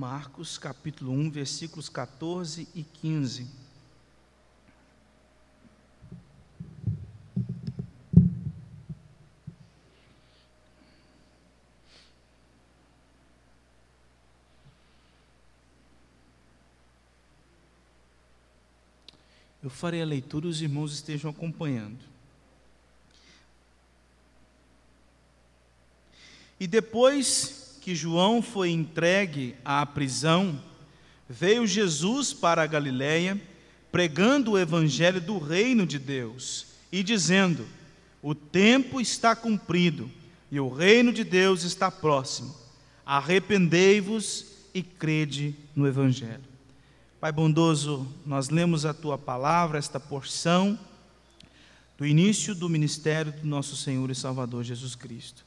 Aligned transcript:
Marcos 0.00 0.56
capítulo 0.56 1.12
1, 1.12 1.30
versículos 1.30 1.90
14 1.90 2.66
e 2.74 2.82
15. 2.82 3.46
Eu 19.62 19.68
farei 19.68 20.00
a 20.00 20.06
leitura 20.06 20.46
e 20.46 20.48
os 20.48 20.62
irmãos 20.62 20.94
estejam 20.94 21.30
acompanhando. 21.30 22.00
E 26.58 26.66
depois 26.66 27.69
que 27.80 27.94
João 27.94 28.42
foi 28.42 28.70
entregue 28.70 29.54
à 29.64 29.84
prisão, 29.86 30.60
veio 31.28 31.66
Jesus 31.66 32.32
para 32.32 32.62
a 32.62 32.66
Galiléia, 32.66 33.40
pregando 33.90 34.52
o 34.52 34.58
evangelho 34.58 35.20
do 35.20 35.38
reino 35.38 35.86
de 35.86 35.98
Deus 35.98 36.66
e 36.92 37.02
dizendo: 37.02 37.66
O 38.22 38.34
tempo 38.34 39.00
está 39.00 39.34
cumprido 39.34 40.10
e 40.50 40.60
o 40.60 40.68
reino 40.68 41.12
de 41.12 41.24
Deus 41.24 41.62
está 41.62 41.90
próximo. 41.90 42.54
Arrependei-vos 43.04 44.46
e 44.74 44.82
crede 44.82 45.54
no 45.74 45.86
evangelho. 45.86 46.50
Pai 47.20 47.32
bondoso, 47.32 48.06
nós 48.24 48.48
lemos 48.48 48.86
a 48.86 48.94
tua 48.94 49.18
palavra, 49.18 49.78
esta 49.78 50.00
porção 50.00 50.78
do 51.98 52.06
início 52.06 52.54
do 52.54 52.68
ministério 52.68 53.30
do 53.30 53.46
nosso 53.46 53.76
Senhor 53.76 54.10
e 54.10 54.14
Salvador 54.14 54.64
Jesus 54.64 54.94
Cristo. 54.94 55.44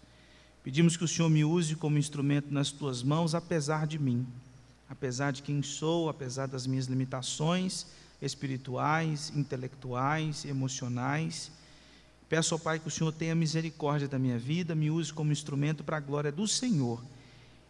Pedimos 0.64 0.96
que 0.96 1.04
o 1.04 1.08
Senhor 1.08 1.30
me 1.30 1.44
use 1.44 1.76
como 1.76 1.98
instrumento 1.98 2.54
nas 2.54 2.72
tuas 2.72 3.04
mãos, 3.04 3.36
apesar 3.36 3.86
de 3.86 4.00
mim, 4.00 4.26
apesar 4.90 5.32
de 5.32 5.44
quem 5.44 5.62
sou, 5.62 6.08
apesar 6.08 6.48
das 6.48 6.66
minhas 6.66 6.86
limitações 6.86 7.86
espirituais, 8.22 9.34
intelectuais, 9.36 10.46
emocionais. 10.46 11.52
Peço 12.30 12.54
ao 12.54 12.60
Pai 12.60 12.80
que 12.80 12.88
o 12.88 12.92
Senhor 12.92 13.12
tenha 13.12 13.36
misericórdia 13.36 14.08
da 14.08 14.18
minha 14.18 14.40
vida, 14.40 14.74
me 14.74 14.90
use 14.90 15.12
como 15.12 15.34
instrumento 15.34 15.84
para 15.84 15.98
a 15.98 16.00
glória 16.00 16.32
do 16.32 16.48
Senhor 16.48 17.04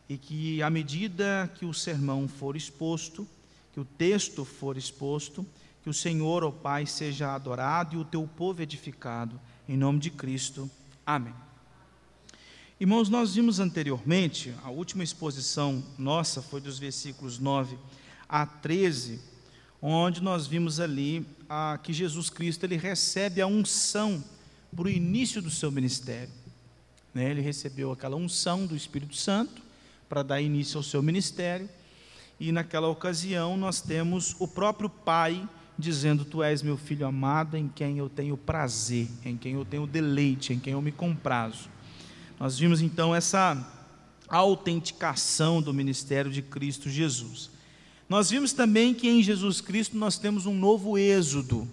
e 0.08 0.16
que, 0.16 0.62
à 0.62 0.70
medida 0.70 1.52
que 1.56 1.66
o 1.66 1.74
sermão 1.74 2.28
for 2.28 2.56
exposto, 2.56 3.28
que 3.74 3.80
o 3.80 3.86
texto 3.86 4.46
for 4.46 4.78
exposto, 4.78 5.44
que 5.82 5.90
o 5.90 5.94
Senhor, 5.94 6.44
ó 6.44 6.52
Pai, 6.52 6.86
seja 6.86 7.34
adorado 7.34 7.96
e 7.96 7.98
o 7.98 8.06
teu 8.06 8.28
povo 8.28 8.62
edificado. 8.62 9.40
Em 9.68 9.76
nome 9.76 10.00
de 10.00 10.12
Cristo. 10.12 10.70
Amém. 11.04 11.34
Irmãos, 12.80 13.08
nós 13.08 13.36
vimos 13.36 13.60
anteriormente, 13.60 14.52
a 14.64 14.70
última 14.72 15.04
exposição 15.04 15.84
nossa 15.96 16.42
foi 16.42 16.60
dos 16.60 16.80
versículos 16.80 17.38
9 17.38 17.78
a 18.28 18.48
13, 18.48 19.20
onde 19.80 20.22
nós 20.24 20.48
vimos 20.48 20.80
ali 20.80 21.24
a, 21.48 21.80
que 21.82 21.94
Jesus 21.94 22.32
Cristo 22.32 22.64
ele 22.64 22.76
recebe 22.76 23.42
a 23.42 23.48
unção 23.48 24.24
para 24.76 24.88
o 24.88 24.90
início 24.90 25.40
do 25.40 25.52
seu 25.52 25.72
ministério. 25.72 26.34
Né? 27.14 27.30
Ele 27.30 27.42
recebeu 27.42 27.92
aquela 27.92 28.16
unção 28.16 28.66
do 28.66 28.76
Espírito 28.76 29.16
Santo 29.16 29.62
para 30.10 30.24
dar 30.24 30.42
início 30.42 30.78
ao 30.78 30.84
seu 30.84 31.04
ministério 31.04 31.70
e 32.40 32.52
naquela 32.52 32.88
ocasião 32.88 33.56
nós 33.56 33.82
temos 33.82 34.36
o 34.40 34.48
próprio 34.48 34.90
Pai 34.90 35.48
dizendo: 35.78 36.26
Tu 36.26 36.42
és 36.42 36.64
meu 36.64 36.76
filho 36.76 37.06
amado, 37.06 37.56
em 37.56 37.68
quem 37.68 38.00
eu 38.00 38.10
tenho 38.10 38.36
prazer, 38.36 39.08
em 39.24 39.38
quem 39.38 39.54
eu 39.54 39.64
tenho 39.64 39.86
deleite, 39.86 40.54
em 40.54 40.60
quem 40.60 40.74
eu 40.74 40.82
me 40.82 40.92
comprazo. 40.92 41.70
Nós 42.44 42.60
vimos 42.60 42.82
então 42.82 43.16
essa 43.16 43.58
autenticação 44.28 45.62
do 45.62 45.74
ministério 45.74 46.30
de 46.30 46.42
Cristo 46.42 46.90
Jesus. 46.90 47.50
Nós 48.10 48.32
vimos 48.32 48.52
também 48.52 48.94
que 48.94 49.08
em 49.08 49.24
Jesus 49.24 49.62
Cristo 49.62 49.96
nós 49.96 50.18
temos 50.18 50.46
um 50.46 50.54
novo 50.54 50.98
êxodo, 50.98 51.66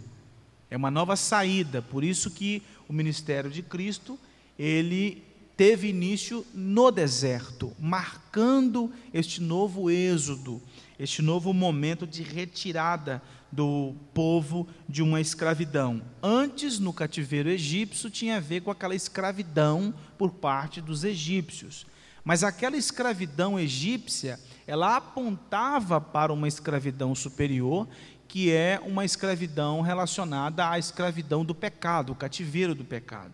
é 0.70 0.76
uma 0.76 0.88
nova 0.88 1.16
saída, 1.16 1.82
por 1.82 2.04
isso 2.04 2.30
que 2.30 2.62
o 2.88 2.92
ministério 2.92 3.50
de 3.50 3.62
Cristo, 3.62 4.16
ele 4.56 5.24
teve 5.56 5.88
início 5.88 6.46
no 6.54 6.92
deserto, 6.92 7.72
marcando 7.76 8.92
este 9.12 9.42
novo 9.42 9.90
êxodo, 9.90 10.62
este 11.00 11.20
novo 11.20 11.52
momento 11.52 12.06
de 12.06 12.22
retirada 12.22 13.20
do 13.50 13.92
povo 14.14 14.68
de 14.88 15.02
uma 15.02 15.20
escravidão. 15.20 16.00
Antes, 16.22 16.78
no 16.78 16.92
cativeiro 16.92 17.48
egípcio, 17.48 18.08
tinha 18.08 18.36
a 18.36 18.40
ver 18.40 18.62
com 18.62 18.70
aquela 18.70 18.94
escravidão 18.94 19.92
por 20.20 20.32
parte 20.32 20.82
dos 20.82 21.02
egípcios. 21.02 21.86
Mas 22.22 22.44
aquela 22.44 22.76
escravidão 22.76 23.58
egípcia, 23.58 24.38
ela 24.66 24.96
apontava 24.96 25.98
para 25.98 26.30
uma 26.30 26.46
escravidão 26.46 27.14
superior, 27.14 27.88
que 28.28 28.52
é 28.52 28.78
uma 28.84 29.02
escravidão 29.02 29.80
relacionada 29.80 30.68
à 30.68 30.78
escravidão 30.78 31.42
do 31.42 31.54
pecado, 31.54 32.12
o 32.12 32.14
cativeiro 32.14 32.74
do 32.74 32.84
pecado. 32.84 33.32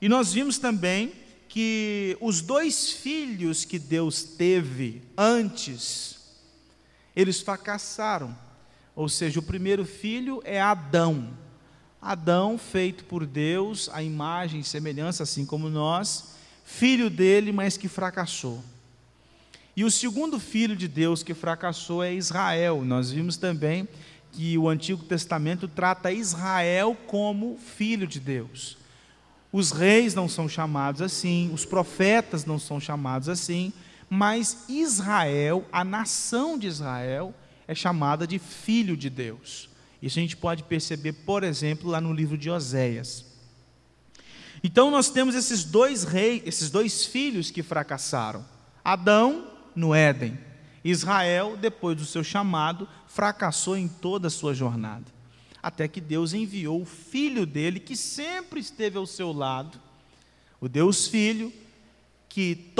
E 0.00 0.08
nós 0.08 0.32
vimos 0.32 0.56
também 0.56 1.12
que 1.50 2.16
os 2.18 2.40
dois 2.40 2.92
filhos 2.92 3.66
que 3.66 3.78
Deus 3.78 4.22
teve 4.22 5.02
antes, 5.18 6.18
eles 7.14 7.42
fracassaram. 7.42 8.34
Ou 8.94 9.06
seja, 9.10 9.38
o 9.38 9.42
primeiro 9.42 9.84
filho 9.84 10.40
é 10.46 10.62
Adão. 10.62 11.36
Adão, 12.00 12.58
feito 12.58 13.04
por 13.04 13.26
Deus, 13.26 13.90
a 13.92 14.02
imagem 14.02 14.60
e 14.60 14.64
semelhança, 14.64 15.22
assim 15.22 15.44
como 15.44 15.68
nós, 15.68 16.36
filho 16.64 17.08
dele, 17.10 17.52
mas 17.52 17.76
que 17.76 17.88
fracassou. 17.88 18.62
E 19.76 19.84
o 19.84 19.90
segundo 19.90 20.40
filho 20.40 20.74
de 20.74 20.88
Deus 20.88 21.22
que 21.22 21.34
fracassou 21.34 22.02
é 22.02 22.14
Israel. 22.14 22.82
Nós 22.84 23.10
vimos 23.10 23.36
também 23.36 23.86
que 24.32 24.56
o 24.56 24.68
Antigo 24.68 25.04
Testamento 25.04 25.68
trata 25.68 26.12
Israel 26.12 26.96
como 27.06 27.58
filho 27.58 28.06
de 28.06 28.18
Deus. 28.18 28.78
Os 29.52 29.72
reis 29.72 30.14
não 30.14 30.28
são 30.28 30.48
chamados 30.48 31.00
assim, 31.00 31.50
os 31.52 31.64
profetas 31.64 32.44
não 32.44 32.58
são 32.58 32.80
chamados 32.80 33.28
assim, 33.28 33.72
mas 34.08 34.64
Israel, 34.68 35.64
a 35.72 35.84
nação 35.84 36.58
de 36.58 36.66
Israel, 36.66 37.34
é 37.66 37.74
chamada 37.74 38.26
de 38.26 38.38
filho 38.38 38.96
de 38.96 39.10
Deus. 39.10 39.68
Isso 40.00 40.18
a 40.18 40.22
gente 40.22 40.36
pode 40.36 40.62
perceber, 40.62 41.12
por 41.12 41.42
exemplo, 41.42 41.90
lá 41.90 42.00
no 42.00 42.12
livro 42.12 42.36
de 42.36 42.50
Oséias. 42.50 43.24
Então 44.62 44.90
nós 44.90 45.10
temos 45.10 45.34
esses 45.34 45.64
dois 45.64 46.04
reis, 46.04 46.42
esses 46.44 46.70
dois 46.70 47.04
filhos 47.04 47.50
que 47.50 47.62
fracassaram. 47.62 48.44
Adão 48.84 49.48
no 49.74 49.94
Éden, 49.94 50.38
Israel, 50.84 51.56
depois 51.56 51.96
do 51.96 52.04
seu 52.04 52.22
chamado, 52.22 52.88
fracassou 53.06 53.76
em 53.76 53.88
toda 53.88 54.28
a 54.28 54.30
sua 54.30 54.54
jornada 54.54 55.16
até 55.66 55.88
que 55.88 56.00
Deus 56.00 56.32
enviou 56.32 56.80
o 56.80 56.84
filho 56.84 57.44
dele, 57.44 57.80
que 57.80 57.96
sempre 57.96 58.60
esteve 58.60 58.96
ao 58.96 59.04
seu 59.04 59.32
lado, 59.32 59.80
o 60.60 60.68
Deus 60.68 61.08
Filho, 61.08 61.52
que 62.28 62.72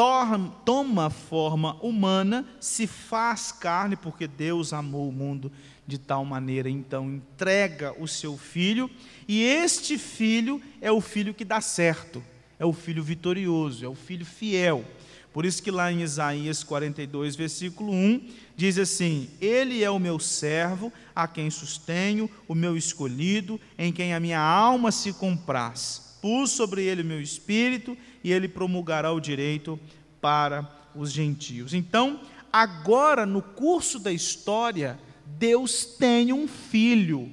toma 0.65 1.11
forma 1.11 1.75
humana, 1.83 2.47
se 2.61 2.87
faz 2.87 3.51
carne, 3.51 3.97
porque 3.97 4.29
Deus 4.29 4.73
amou 4.73 5.09
o 5.09 5.13
mundo 5.13 5.51
de 5.87 5.99
tal 5.99 6.25
maneira, 6.25 6.69
então 6.69 7.11
entrega 7.11 7.95
o 7.99 8.09
seu 8.09 8.37
filho, 8.37 8.91
e 9.29 9.43
este 9.43 9.97
filho 9.97 10.61
é 10.81 10.91
o 10.91 11.01
filho 11.01 11.33
que 11.33 11.45
dá 11.45 11.61
certo, 11.61 12.23
é 12.59 12.65
o 12.65 12.73
filho 12.73 13.03
vitorioso, 13.03 13.85
é 13.85 13.89
o 13.89 13.95
filho 13.95 14.27
fiel. 14.27 14.85
Por 15.33 15.45
isso 15.45 15.63
que 15.63 15.71
lá 15.71 15.93
em 15.93 16.01
Isaías 16.01 16.65
42, 16.65 17.37
versículo 17.37 17.93
1, 17.93 18.27
diz 18.57 18.79
assim: 18.79 19.29
Ele 19.39 19.85
é 19.85 19.91
o 19.91 19.99
meu 19.99 20.19
servo, 20.19 20.91
a 21.15 21.29
quem 21.29 21.51
sustenho, 21.51 22.31
o 22.49 22.55
meu 22.55 22.75
escolhido, 22.75 23.61
em 23.77 23.93
quem 23.93 24.15
a 24.15 24.21
minha 24.21 24.41
alma 24.41 24.91
se 24.91 25.13
compraz. 25.13 26.17
Pus 26.23 26.53
sobre 26.53 26.85
ele 26.85 27.03
o 27.03 27.05
meu 27.05 27.21
espírito, 27.21 27.97
e 28.25 28.33
ele 28.33 28.49
promulgará 28.49 29.13
o 29.13 29.21
direito 29.21 29.79
para 30.23 30.67
os 30.95 31.13
gentios. 31.13 31.75
Então, 31.75 32.19
agora 32.51 33.27
no 33.27 33.43
curso 33.43 33.99
da 33.99 34.11
história, 34.11 34.99
Deus 35.27 35.85
tem 35.85 36.33
um 36.33 36.47
filho 36.47 37.31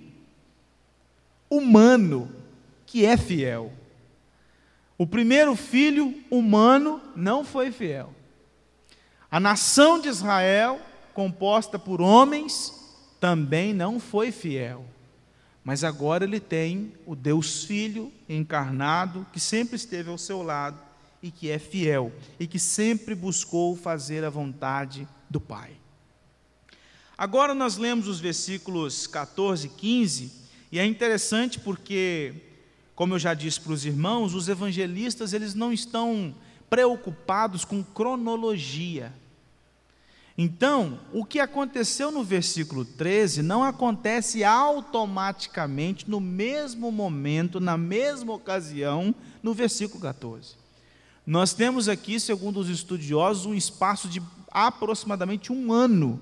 humano 1.49 2.31
que 2.85 3.05
é 3.05 3.15
fiel. 3.15 3.71
O 4.97 5.07
primeiro 5.07 5.55
filho 5.55 6.13
humano 6.29 7.01
não 7.15 7.43
foi 7.43 7.71
fiel. 7.71 8.13
A 9.29 9.39
nação 9.39 9.99
de 9.99 10.09
Israel 10.09 10.79
composta 11.13 11.77
por 11.77 12.01
homens, 12.01 12.73
também 13.19 13.73
não 13.73 13.99
foi 13.99 14.31
fiel. 14.31 14.85
Mas 15.63 15.83
agora 15.83 16.25
ele 16.25 16.39
tem 16.39 16.93
o 17.05 17.15
Deus 17.15 17.63
Filho 17.63 18.11
encarnado, 18.27 19.25
que 19.31 19.39
sempre 19.39 19.75
esteve 19.75 20.09
ao 20.09 20.17
seu 20.17 20.43
lado 20.43 20.77
e 21.21 21.31
que 21.31 21.49
é 21.49 21.57
fiel, 21.57 22.11
e 22.37 22.45
que 22.45 22.59
sempre 22.59 23.15
buscou 23.15 23.77
fazer 23.77 24.25
a 24.25 24.29
vontade 24.29 25.07
do 25.29 25.39
Pai. 25.39 25.71
Agora 27.17 27.53
nós 27.53 27.77
lemos 27.77 28.07
os 28.07 28.19
versículos 28.19 29.05
14 29.05 29.67
e 29.67 29.69
15, 29.69 30.31
e 30.71 30.79
é 30.79 30.85
interessante 30.85 31.59
porque, 31.59 32.33
como 32.95 33.13
eu 33.13 33.19
já 33.19 33.33
disse 33.33 33.61
para 33.61 33.73
os 33.73 33.85
irmãos, 33.85 34.33
os 34.33 34.49
evangelistas 34.49 35.31
eles 35.31 35.53
não 35.53 35.71
estão 35.71 36.33
preocupados 36.69 37.63
com 37.63 37.83
cronologia. 37.83 39.13
Então, 40.35 40.99
o 41.11 41.23
que 41.23 41.39
aconteceu 41.39 42.11
no 42.11 42.23
versículo 42.23 42.83
13 42.83 43.43
não 43.43 43.63
acontece 43.63 44.43
automaticamente 44.43 46.09
no 46.09 46.19
mesmo 46.19 46.91
momento, 46.91 47.59
na 47.59 47.77
mesma 47.77 48.33
ocasião, 48.33 49.13
no 49.43 49.53
versículo 49.53 50.01
14. 50.01 50.55
Nós 51.25 51.53
temos 51.53 51.87
aqui, 51.87 52.19
segundo 52.19 52.59
os 52.59 52.67
estudiosos, 52.67 53.45
um 53.45 53.53
espaço 53.53 54.07
de 54.07 54.19
aproximadamente 54.49 55.53
um 55.53 55.71
ano, 55.71 56.19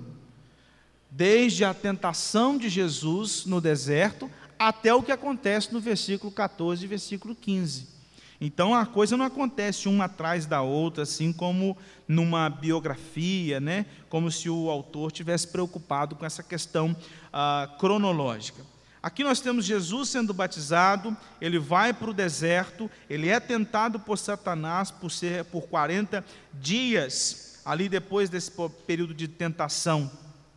desde 1.14 1.62
a 1.62 1.74
tentação 1.74 2.56
de 2.56 2.70
Jesus 2.70 3.44
no 3.44 3.60
deserto 3.60 4.30
até 4.58 4.94
o 4.94 5.02
que 5.02 5.12
acontece 5.12 5.72
no 5.72 5.78
versículo 5.78 6.32
14 6.32 6.84
e 6.84 6.88
versículo 6.88 7.34
15. 7.34 7.92
Então 8.40 8.74
a 8.74 8.86
coisa 8.86 9.16
não 9.16 9.26
acontece 9.26 9.88
uma 9.88 10.06
atrás 10.06 10.46
da 10.46 10.62
outra, 10.62 11.02
assim 11.02 11.32
como 11.32 11.76
numa 12.08 12.48
biografia, 12.48 13.60
né? 13.60 13.86
como 14.08 14.32
se 14.32 14.48
o 14.48 14.70
autor 14.70 15.12
tivesse 15.12 15.46
preocupado 15.46 16.16
com 16.16 16.24
essa 16.24 16.42
questão 16.42 16.96
ah, 17.32 17.68
cronológica. 17.78 18.62
Aqui 19.02 19.22
nós 19.22 19.40
temos 19.40 19.64
Jesus 19.64 20.08
sendo 20.08 20.32
batizado, 20.32 21.16
ele 21.40 21.58
vai 21.58 21.92
para 21.92 22.10
o 22.10 22.14
deserto, 22.14 22.90
ele 23.10 23.28
é 23.28 23.38
tentado 23.38 24.00
por 24.00 24.16
Satanás 24.16 24.90
por, 24.90 25.10
ser, 25.10 25.44
por 25.46 25.62
40 25.62 26.24
dias, 26.54 27.60
ali 27.64 27.88
depois 27.88 28.30
desse 28.30 28.52
período 28.86 29.12
de 29.12 29.28
tentação, 29.28 30.10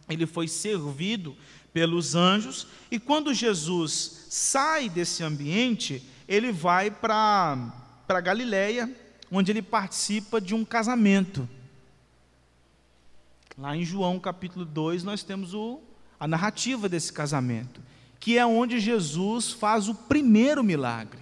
ele 0.10 0.25
foi 0.25 0.48
servido 0.48 1.36
pelos 1.74 2.16
anjos, 2.16 2.68
e 2.90 3.00
quando 3.00 3.34
Jesus 3.34 4.28
sai 4.30 4.88
desse 4.88 5.24
ambiente, 5.24 6.02
ele 6.28 6.52
vai 6.52 6.90
para 6.90 8.22
Galiléia, 8.24 8.90
onde 9.31 9.52
ele 9.52 9.62
participa 9.62 10.40
de 10.40 10.56
um 10.56 10.63
casamento. 10.63 11.48
Lá 13.57 13.75
em 13.75 13.84
João 13.84 14.19
capítulo 14.19 14.63
2, 14.63 15.04
nós 15.04 15.24
temos 15.24 15.54
o, 15.54 15.81
a 16.19 16.28
narrativa 16.28 16.88
desse 16.88 17.12
casamento, 17.12 17.81
que 18.19 18.38
é 18.38 18.46
onde 18.46 18.80
Jesus 18.80 19.52
faz 19.52 19.88
o 19.90 19.96
primeiro 19.96 20.63
milagre, 20.63 21.19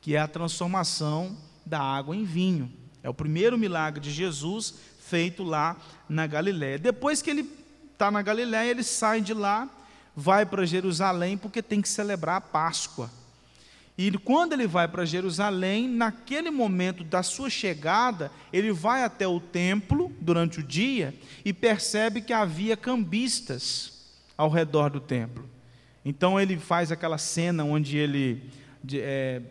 que 0.00 0.16
é 0.16 0.18
a 0.18 0.28
transformação 0.28 1.36
da 1.64 1.80
água 1.80 2.16
em 2.16 2.24
vinho. 2.24 2.70
É 3.02 3.08
o 3.08 3.14
primeiro 3.14 3.58
milagre 3.58 4.00
de 4.00 4.10
Jesus 4.10 4.74
feito 5.00 5.42
lá 5.42 5.76
na 6.08 6.26
Galiléia. 6.26 6.78
Depois 6.78 7.20
que 7.20 7.30
ele 7.30 7.61
está 7.92 8.10
na 8.10 8.22
Galiléia, 8.22 8.70
ele 8.70 8.82
sai 8.82 9.20
de 9.20 9.32
lá, 9.32 9.68
vai 10.16 10.44
para 10.44 10.66
Jerusalém, 10.66 11.38
porque 11.38 11.62
tem 11.62 11.80
que 11.80 11.88
celebrar 11.88 12.36
a 12.36 12.40
Páscoa. 12.40 13.10
E 13.96 14.10
quando 14.18 14.54
ele 14.54 14.66
vai 14.66 14.88
para 14.88 15.04
Jerusalém, 15.04 15.86
naquele 15.86 16.50
momento 16.50 17.04
da 17.04 17.22
sua 17.22 17.50
chegada, 17.50 18.32
ele 18.52 18.72
vai 18.72 19.04
até 19.04 19.28
o 19.28 19.38
templo 19.38 20.10
durante 20.20 20.60
o 20.60 20.62
dia 20.62 21.14
e 21.44 21.52
percebe 21.52 22.22
que 22.22 22.32
havia 22.32 22.76
cambistas 22.76 23.92
ao 24.36 24.48
redor 24.48 24.90
do 24.90 24.98
templo. 24.98 25.48
Então 26.04 26.40
ele 26.40 26.58
faz 26.58 26.90
aquela 26.90 27.18
cena 27.18 27.64
onde 27.64 27.96
ele 27.96 28.50
é, 28.92 29.42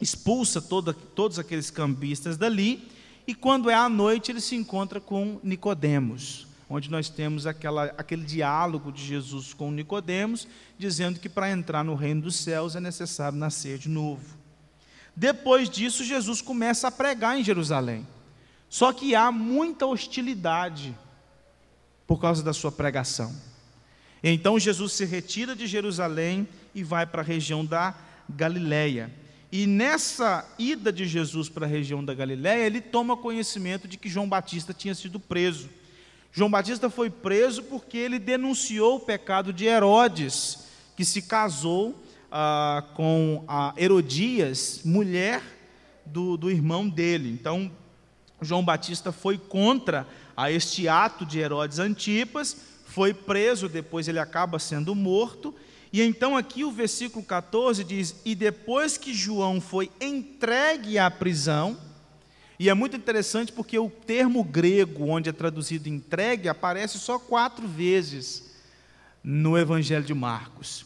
expulsa 0.00 0.60
todos 0.60 1.38
aqueles 1.38 1.70
cambistas 1.70 2.36
dali, 2.36 2.88
e 3.26 3.34
quando 3.34 3.68
é 3.68 3.74
à 3.74 3.88
noite 3.88 4.32
ele 4.32 4.40
se 4.40 4.56
encontra 4.56 5.00
com 5.00 5.38
Nicodemos 5.44 6.47
onde 6.68 6.90
nós 6.90 7.08
temos 7.08 7.46
aquela, 7.46 7.84
aquele 7.96 8.24
diálogo 8.24 8.92
de 8.92 9.04
Jesus 9.04 9.54
com 9.54 9.70
Nicodemos, 9.70 10.46
dizendo 10.78 11.18
que 11.18 11.28
para 11.28 11.50
entrar 11.50 11.82
no 11.82 11.94
reino 11.94 12.22
dos 12.22 12.36
céus 12.36 12.76
é 12.76 12.80
necessário 12.80 13.38
nascer 13.38 13.78
de 13.78 13.88
novo. 13.88 14.36
Depois 15.16 15.68
disso, 15.68 16.04
Jesus 16.04 16.40
começa 16.40 16.88
a 16.88 16.92
pregar 16.92 17.38
em 17.38 17.42
Jerusalém. 17.42 18.06
Só 18.68 18.92
que 18.92 19.14
há 19.14 19.32
muita 19.32 19.86
hostilidade 19.86 20.94
por 22.06 22.20
causa 22.20 22.42
da 22.42 22.52
sua 22.52 22.70
pregação. 22.70 23.34
Então 24.22 24.58
Jesus 24.58 24.92
se 24.92 25.04
retira 25.04 25.56
de 25.56 25.66
Jerusalém 25.66 26.46
e 26.74 26.82
vai 26.82 27.06
para 27.06 27.22
a 27.22 27.24
região 27.24 27.64
da 27.64 27.94
Galileia. 28.28 29.10
E 29.50 29.66
nessa 29.66 30.46
ida 30.58 30.92
de 30.92 31.06
Jesus 31.06 31.48
para 31.48 31.64
a 31.64 31.68
região 31.68 32.04
da 32.04 32.12
Galileia, 32.12 32.66
ele 32.66 32.80
toma 32.80 33.16
conhecimento 33.16 33.88
de 33.88 33.96
que 33.96 34.08
João 34.08 34.28
Batista 34.28 34.74
tinha 34.74 34.94
sido 34.94 35.18
preso. 35.18 35.70
João 36.32 36.50
Batista 36.50 36.90
foi 36.90 37.10
preso 37.10 37.62
porque 37.64 37.96
ele 37.96 38.18
denunciou 38.18 38.96
o 38.96 39.00
pecado 39.00 39.52
de 39.52 39.64
Herodes, 39.64 40.66
que 40.96 41.04
se 41.04 41.22
casou 41.22 41.94
ah, 42.30 42.84
com 42.94 43.44
a 43.48 43.72
Herodias, 43.76 44.82
mulher 44.84 45.42
do, 46.04 46.36
do 46.36 46.50
irmão 46.50 46.88
dele. 46.88 47.30
Então, 47.30 47.70
João 48.40 48.64
Batista 48.64 49.10
foi 49.10 49.38
contra 49.38 50.06
a 50.36 50.52
este 50.52 50.88
ato 50.88 51.26
de 51.26 51.38
Herodes 51.38 51.78
Antipas, 51.78 52.56
foi 52.86 53.12
preso, 53.12 53.68
depois 53.68 54.08
ele 54.08 54.18
acaba 54.18 54.58
sendo 54.58 54.94
morto. 54.94 55.54
E 55.92 56.02
então 56.02 56.36
aqui 56.36 56.64
o 56.64 56.70
versículo 56.70 57.24
14 57.24 57.82
diz: 57.82 58.16
E 58.24 58.34
depois 58.34 58.96
que 58.96 59.14
João 59.14 59.60
foi 59.60 59.90
entregue 60.00 60.98
à 60.98 61.10
prisão, 61.10 61.76
e 62.58 62.68
é 62.68 62.74
muito 62.74 62.96
interessante 62.96 63.52
porque 63.52 63.78
o 63.78 63.88
termo 63.88 64.42
grego, 64.42 65.06
onde 65.06 65.30
é 65.30 65.32
traduzido 65.32 65.88
entregue, 65.88 66.48
aparece 66.48 66.98
só 66.98 67.18
quatro 67.18 67.68
vezes 67.68 68.50
no 69.22 69.56
Evangelho 69.56 70.04
de 70.04 70.14
Marcos. 70.14 70.84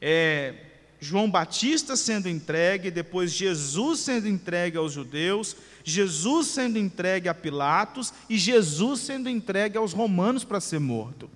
É, 0.00 0.54
João 1.00 1.30
Batista 1.30 1.96
sendo 1.96 2.28
entregue, 2.28 2.90
depois 2.90 3.32
Jesus 3.32 4.00
sendo 4.00 4.28
entregue 4.28 4.76
aos 4.76 4.92
judeus, 4.92 5.56
Jesus 5.82 6.48
sendo 6.48 6.78
entregue 6.78 7.28
a 7.28 7.34
Pilatos 7.34 8.12
e 8.28 8.36
Jesus 8.36 9.00
sendo 9.00 9.30
entregue 9.30 9.78
aos 9.78 9.94
romanos 9.94 10.44
para 10.44 10.60
ser 10.60 10.78
morto. 10.78 11.30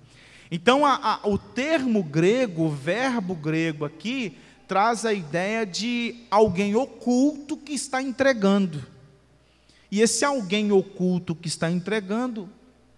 Então, 0.51 0.85
a, 0.85 1.19
a, 1.23 1.27
o 1.27 1.35
termo 1.37 2.03
grego, 2.03 2.65
o 2.65 2.69
verbo 2.69 3.33
grego 3.33 3.85
aqui, 3.85 4.37
traz 4.67 5.03
a 5.03 5.11
ideia 5.11 5.65
de 5.65 6.15
alguém 6.29 6.75
oculto 6.75 7.57
que 7.57 7.73
está 7.73 8.03
entregando. 8.03 8.92
E 9.93 10.01
esse 10.01 10.25
alguém 10.25 10.71
oculto 10.71 11.35
que 11.35 11.47
está 11.47 11.69
entregando, 11.69 12.49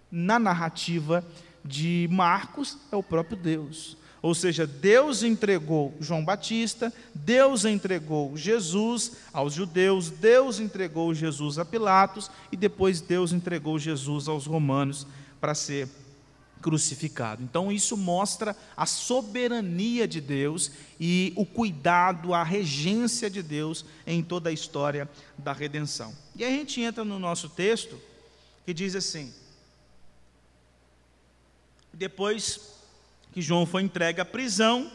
na 0.10 0.39
narrativa 0.39 1.25
de 1.62 2.08
Marcos, 2.10 2.77
é 2.89 2.96
o 2.96 3.03
próprio 3.03 3.36
Deus. 3.36 3.98
Ou 4.22 4.34
seja, 4.34 4.65
Deus 4.65 5.22
entregou 5.22 5.93
João 6.00 6.24
Batista, 6.24 6.93
Deus 7.13 7.65
entregou 7.65 8.38
Jesus 8.38 9.17
aos 9.34 9.51
judeus, 9.53 10.10
Deus 10.10 10.62
entregou 10.62 11.13
Jesus 11.13 11.60
a 11.60 11.65
Pilatos 11.65 12.31
e 12.50 12.55
depois 12.55 13.01
Deus 13.01 13.34
entregou 13.34 13.77
Jesus 13.77 14.29
aos 14.29 14.46
romanos 14.46 15.05
para 15.41 15.53
ser 15.53 15.89
crucificado. 16.65 17.43
Então, 17.43 17.72
isso 17.72 17.95
mostra 17.95 18.57
a 18.75 18.88
soberania 18.88 20.07
de 20.07 20.19
Deus 20.19 20.72
e 21.00 21.31
o 21.36 21.45
cuidado, 21.45 22.34
a 22.34 22.43
regência 22.43 23.29
de 23.29 23.43
Deus 23.43 23.86
em 24.07 24.24
toda 24.24 24.50
a 24.50 24.51
história 24.51 25.07
da 25.38 25.53
redenção. 25.53 26.12
E 26.36 26.43
a 26.43 26.50
gente 26.50 26.81
entra 26.81 27.05
no 27.05 27.19
nosso 27.19 27.50
texto 27.50 28.01
que 28.65 28.74
diz 28.74 28.95
assim: 28.95 29.31
Depois 31.93 32.60
que 33.31 33.43
João 33.43 33.67
foi 33.67 33.84
entregue 33.84 34.19
à 34.19 34.25
prisão, 34.25 34.91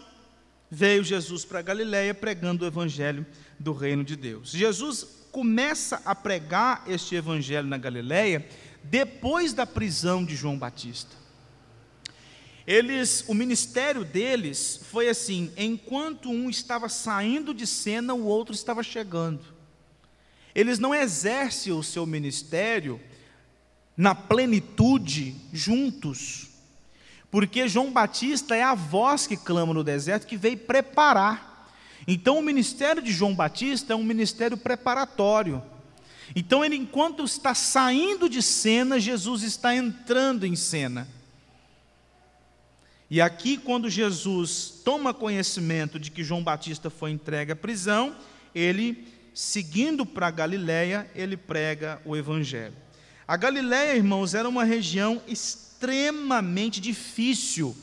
veio 0.68 1.04
Jesus 1.04 1.44
para 1.44 1.62
Galiléia 1.62 2.12
pregando 2.12 2.64
o 2.64 2.66
evangelho 2.66 3.24
do 3.60 3.72
reino 3.72 4.02
de 4.02 4.16
Deus. 4.16 4.50
Jesus 4.50 5.06
começa 5.30 6.02
a 6.04 6.16
pregar 6.16 6.82
este 6.88 7.14
evangelho 7.14 7.68
na 7.68 7.78
Galiléia 7.78 8.44
depois 8.82 9.52
da 9.52 9.64
prisão 9.64 10.24
de 10.24 10.34
João 10.34 10.58
Batista. 10.58 11.19
Eles, 12.66 13.24
o 13.26 13.34
ministério 13.34 14.04
deles 14.04 14.80
foi 14.90 15.08
assim: 15.08 15.50
enquanto 15.56 16.30
um 16.30 16.50
estava 16.50 16.88
saindo 16.88 17.54
de 17.54 17.66
cena, 17.66 18.14
o 18.14 18.24
outro 18.24 18.54
estava 18.54 18.82
chegando. 18.82 19.40
Eles 20.54 20.78
não 20.78 20.94
exercem 20.94 21.72
o 21.72 21.82
seu 21.82 22.04
ministério 22.06 23.00
na 23.96 24.14
plenitude 24.14 25.36
juntos, 25.52 26.48
porque 27.30 27.68
João 27.68 27.92
Batista 27.92 28.56
é 28.56 28.62
a 28.62 28.74
voz 28.74 29.26
que 29.26 29.36
clama 29.36 29.72
no 29.72 29.84
deserto 29.84 30.26
que 30.26 30.36
veio 30.36 30.58
preparar. 30.58 31.68
Então, 32.06 32.38
o 32.38 32.42
ministério 32.42 33.02
de 33.02 33.12
João 33.12 33.34
Batista 33.34 33.92
é 33.92 33.96
um 33.96 34.02
ministério 34.02 34.56
preparatório. 34.56 35.62
Então, 36.34 36.64
ele, 36.64 36.76
enquanto 36.76 37.24
está 37.24 37.54
saindo 37.54 38.28
de 38.28 38.42
cena, 38.42 38.98
Jesus 38.98 39.42
está 39.42 39.74
entrando 39.74 40.46
em 40.46 40.56
cena. 40.56 41.06
E 43.10 43.20
aqui, 43.20 43.56
quando 43.56 43.90
Jesus 43.90 44.80
toma 44.84 45.12
conhecimento 45.12 45.98
de 45.98 46.12
que 46.12 46.22
João 46.22 46.44
Batista 46.44 46.88
foi 46.88 47.10
entregue 47.10 47.50
à 47.50 47.56
prisão, 47.56 48.14
ele, 48.54 49.08
seguindo 49.34 50.06
para 50.06 50.30
Galiléia, 50.30 51.10
ele 51.12 51.36
prega 51.36 52.00
o 52.04 52.16
evangelho. 52.16 52.76
A 53.26 53.36
Galiléia, 53.36 53.96
irmãos, 53.96 54.32
era 54.32 54.48
uma 54.48 54.62
região 54.62 55.20
extremamente 55.26 56.80
difícil 56.80 57.76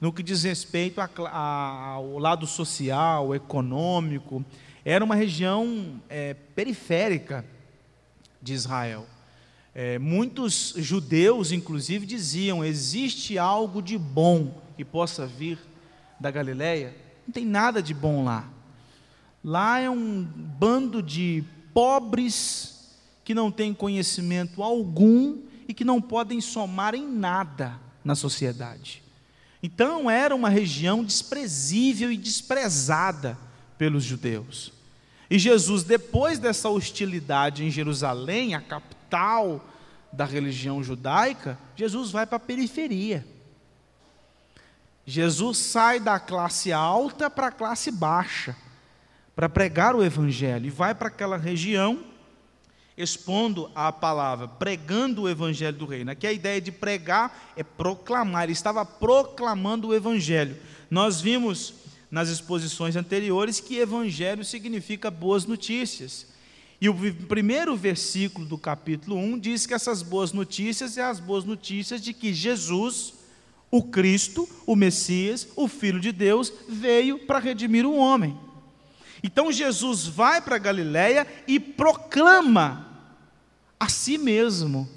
no 0.00 0.12
que 0.12 0.22
diz 0.22 0.44
respeito 0.44 1.00
a, 1.00 1.10
a, 1.24 1.78
ao 1.94 2.16
lado 2.16 2.46
social, 2.46 3.34
econômico. 3.34 4.44
Era 4.84 5.04
uma 5.04 5.16
região 5.16 6.00
é, 6.08 6.34
periférica 6.54 7.44
de 8.40 8.52
Israel. 8.52 9.06
É, 9.74 9.98
muitos 9.98 10.72
judeus, 10.76 11.50
inclusive, 11.50 12.06
diziam: 12.06 12.64
existe 12.64 13.36
algo 13.36 13.82
de 13.82 13.98
bom 13.98 14.67
que 14.78 14.84
possa 14.84 15.26
vir 15.26 15.58
da 16.20 16.30
Galileia? 16.30 16.94
Não 17.26 17.32
tem 17.32 17.44
nada 17.44 17.82
de 17.82 17.92
bom 17.92 18.22
lá. 18.22 18.48
Lá 19.42 19.80
é 19.80 19.90
um 19.90 20.22
bando 20.22 21.02
de 21.02 21.42
pobres 21.74 22.96
que 23.24 23.34
não 23.34 23.50
têm 23.50 23.74
conhecimento 23.74 24.62
algum 24.62 25.38
e 25.66 25.74
que 25.74 25.84
não 25.84 26.00
podem 26.00 26.40
somar 26.40 26.94
em 26.94 27.04
nada 27.04 27.76
na 28.04 28.14
sociedade. 28.14 29.02
Então 29.60 30.08
era 30.08 30.32
uma 30.32 30.48
região 30.48 31.02
desprezível 31.02 32.12
e 32.12 32.16
desprezada 32.16 33.36
pelos 33.76 34.04
judeus. 34.04 34.72
E 35.28 35.40
Jesus, 35.40 35.82
depois 35.82 36.38
dessa 36.38 36.68
hostilidade 36.68 37.64
em 37.64 37.70
Jerusalém, 37.70 38.54
a 38.54 38.60
capital 38.60 39.60
da 40.12 40.24
religião 40.24 40.84
judaica, 40.84 41.58
Jesus 41.74 42.12
vai 42.12 42.24
para 42.24 42.36
a 42.36 42.40
periferia. 42.40 43.26
Jesus 45.08 45.56
sai 45.56 45.98
da 45.98 46.20
classe 46.20 46.70
alta 46.70 47.30
para 47.30 47.46
a 47.46 47.50
classe 47.50 47.90
baixa, 47.90 48.54
para 49.34 49.48
pregar 49.48 49.96
o 49.96 50.04
evangelho, 50.04 50.66
e 50.66 50.70
vai 50.70 50.94
para 50.94 51.08
aquela 51.08 51.38
região 51.38 52.04
expondo 52.94 53.70
a 53.74 53.90
palavra, 53.90 54.46
pregando 54.46 55.22
o 55.22 55.28
evangelho 55.28 55.78
do 55.78 55.86
reino. 55.86 56.10
Aqui 56.10 56.26
a 56.26 56.32
ideia 56.32 56.60
de 56.60 56.70
pregar 56.70 57.54
é 57.56 57.62
proclamar, 57.62 58.42
ele 58.42 58.52
estava 58.52 58.84
proclamando 58.84 59.88
o 59.88 59.94
evangelho. 59.94 60.58
Nós 60.90 61.22
vimos 61.22 61.72
nas 62.10 62.28
exposições 62.28 62.94
anteriores 62.94 63.60
que 63.60 63.78
evangelho 63.78 64.44
significa 64.44 65.10
boas 65.10 65.46
notícias. 65.46 66.26
E 66.78 66.86
o 66.86 67.14
primeiro 67.26 67.74
versículo 67.78 68.44
do 68.44 68.58
capítulo 68.58 69.16
1 69.16 69.38
diz 69.38 69.64
que 69.64 69.72
essas 69.72 70.02
boas 70.02 70.34
notícias 70.34 70.98
é 70.98 71.02
as 71.02 71.18
boas 71.18 71.44
notícias 71.44 72.02
de 72.02 72.12
que 72.12 72.34
Jesus, 72.34 73.14
o 73.70 73.82
Cristo, 73.82 74.48
o 74.66 74.74
Messias, 74.74 75.48
o 75.54 75.68
Filho 75.68 76.00
de 76.00 76.12
Deus, 76.12 76.52
veio 76.68 77.18
para 77.26 77.38
redimir 77.38 77.84
o 77.86 77.96
homem. 77.96 78.38
Então 79.22 79.52
Jesus 79.52 80.06
vai 80.06 80.40
para 80.40 80.58
Galiléia 80.58 81.26
e 81.46 81.58
proclama 81.58 82.88
a 83.78 83.88
si 83.88 84.16
mesmo. 84.16 84.88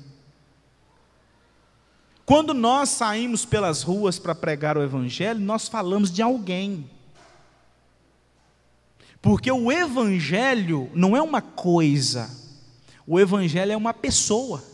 Quando 2.26 2.54
nós 2.54 2.90
saímos 2.90 3.44
pelas 3.44 3.84
ruas 3.84 4.18
para 4.18 4.34
pregar 4.34 4.78
o 4.78 4.84
Evangelho, 4.84 5.40
nós 5.40 5.68
falamos 5.68 6.12
de 6.12 6.22
alguém. 6.22 6.90
Porque 9.22 9.52
o 9.52 9.72
Evangelho 9.72 10.90
não 10.94 11.16
é 11.16 11.22
uma 11.22 11.42
coisa, 11.42 12.30
o 13.06 13.20
Evangelho 13.20 13.72
é 13.72 13.78
uma 13.78 13.94
pessoa. 13.94 14.71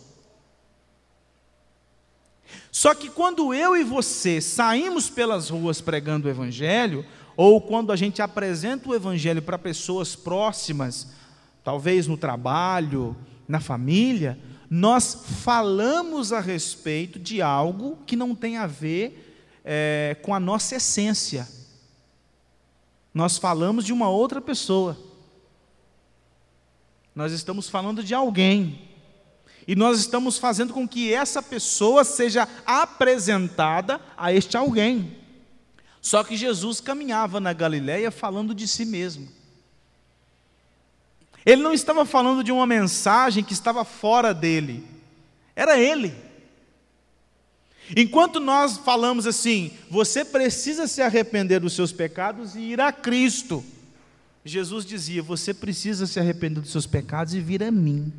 Só 2.78 2.94
que 2.94 3.10
quando 3.10 3.56
eu 3.56 3.76
e 3.76 3.84
você 3.84 4.40
saímos 4.40 5.10
pelas 5.10 5.50
ruas 5.50 5.82
pregando 5.82 6.28
o 6.28 6.30
Evangelho, 6.30 7.04
ou 7.36 7.60
quando 7.60 7.92
a 7.92 7.96
gente 7.96 8.22
apresenta 8.22 8.88
o 8.88 8.94
Evangelho 8.94 9.42
para 9.42 9.58
pessoas 9.58 10.16
próximas, 10.16 11.08
talvez 11.64 12.06
no 12.06 12.16
trabalho, 12.16 13.18
na 13.48 13.60
família, 13.60 14.38
nós 14.70 15.24
falamos 15.44 16.32
a 16.32 16.40
respeito 16.40 17.18
de 17.18 17.42
algo 17.42 17.98
que 18.06 18.16
não 18.16 18.36
tem 18.36 18.58
a 18.58 18.68
ver 18.68 19.42
é, 19.66 20.16
com 20.22 20.32
a 20.32 20.40
nossa 20.40 20.76
essência. 20.76 21.48
Nós 23.12 23.40
falamos 23.40 23.86
de 23.86 23.92
uma 23.92 24.08
outra 24.08 24.40
pessoa. 24.40 24.96
Nós 27.16 27.32
estamos 27.32 27.70
falando 27.70 28.04
de 28.04 28.14
alguém. 28.14 28.87
E 29.68 29.76
nós 29.76 30.00
estamos 30.00 30.38
fazendo 30.38 30.74
com 30.74 30.88
que 30.88 31.14
essa 31.14 31.44
pessoa 31.44 32.06
seja 32.06 32.48
apresentada 32.66 34.00
a 34.16 34.32
este 34.32 34.56
alguém. 34.56 35.18
Só 36.02 36.24
que 36.24 36.38
Jesus 36.38 36.80
caminhava 36.80 37.42
na 37.42 37.52
Galiléia 37.52 38.10
falando 38.10 38.56
de 38.56 38.66
si 38.66 38.86
mesmo. 38.86 39.28
Ele 41.46 41.62
não 41.62 41.74
estava 41.74 42.06
falando 42.06 42.44
de 42.44 42.52
uma 42.52 42.66
mensagem 42.66 43.44
que 43.44 43.54
estava 43.54 43.84
fora 43.84 44.34
dele, 44.34 44.86
era 45.56 45.78
ele. 45.78 46.14
Enquanto 47.96 48.40
nós 48.40 48.78
falamos 48.78 49.26
assim, 49.26 49.72
você 49.90 50.26
precisa 50.26 50.88
se 50.88 51.02
arrepender 51.02 51.60
dos 51.60 51.74
seus 51.74 51.94
pecados 51.94 52.56
e 52.56 52.60
ir 52.60 52.82
a 52.82 52.92
Cristo. 52.92 53.64
Jesus 54.44 54.86
dizia: 54.86 55.22
você 55.24 55.54
precisa 55.54 56.06
se 56.06 56.20
arrepender 56.20 56.62
dos 56.62 56.72
seus 56.72 56.86
pecados 56.86 57.34
e 57.34 57.40
vir 57.40 57.64
a 57.64 57.72
mim. 57.72 58.12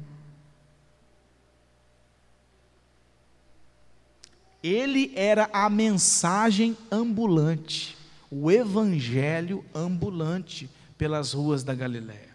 Ele 4.63 5.13
era 5.15 5.49
a 5.53 5.71
mensagem 5.71 6.77
ambulante, 6.91 7.97
o 8.31 8.51
evangelho 8.51 9.65
ambulante 9.75 10.69
pelas 10.97 11.33
ruas 11.33 11.63
da 11.63 11.75
Galiléia 11.75 12.29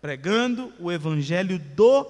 pregando 0.00 0.72
o 0.78 0.90
evangelho 0.92 1.58
do 1.58 2.06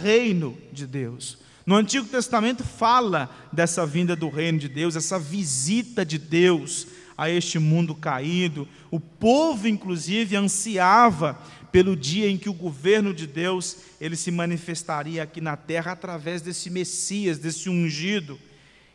reino 0.00 0.56
de 0.72 0.86
Deus. 0.86 1.38
No 1.64 1.76
Antigo 1.76 2.06
Testamento 2.06 2.64
fala 2.64 3.30
dessa 3.52 3.86
vinda 3.86 4.16
do 4.16 4.28
reino 4.28 4.58
de 4.58 4.68
Deus, 4.68 4.96
essa 4.96 5.18
visita 5.18 6.04
de 6.04 6.18
Deus 6.18 6.88
a 7.16 7.30
este 7.30 7.58
mundo 7.58 7.94
caído. 7.94 8.66
O 8.90 8.98
povo 8.98 9.68
inclusive 9.68 10.34
ansiava 10.34 11.38
pelo 11.70 11.94
dia 11.94 12.28
em 12.28 12.36
que 12.36 12.48
o 12.50 12.54
governo 12.54 13.14
de 13.14 13.26
Deus 13.26 13.76
ele 14.00 14.16
se 14.16 14.30
manifestaria 14.30 15.22
aqui 15.22 15.40
na 15.40 15.56
terra 15.56 15.92
através 15.92 16.42
desse 16.42 16.68
Messias, 16.68 17.38
desse 17.38 17.68
ungido 17.68 18.38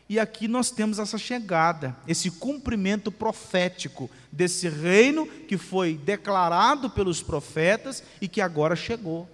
e 0.08 0.18
aqui 0.18 0.48
nós 0.48 0.70
temos 0.70 0.98
essa 0.98 1.18
chegada, 1.18 1.94
esse 2.06 2.30
cumprimento 2.30 3.12
profético 3.12 4.10
desse 4.32 4.66
reino 4.66 5.26
que 5.26 5.58
foi 5.58 5.98
declarado 5.98 6.88
pelos 6.88 7.22
profetas 7.22 8.02
e 8.18 8.26
que 8.26 8.40
agora 8.40 8.74
chegou. 8.74 9.28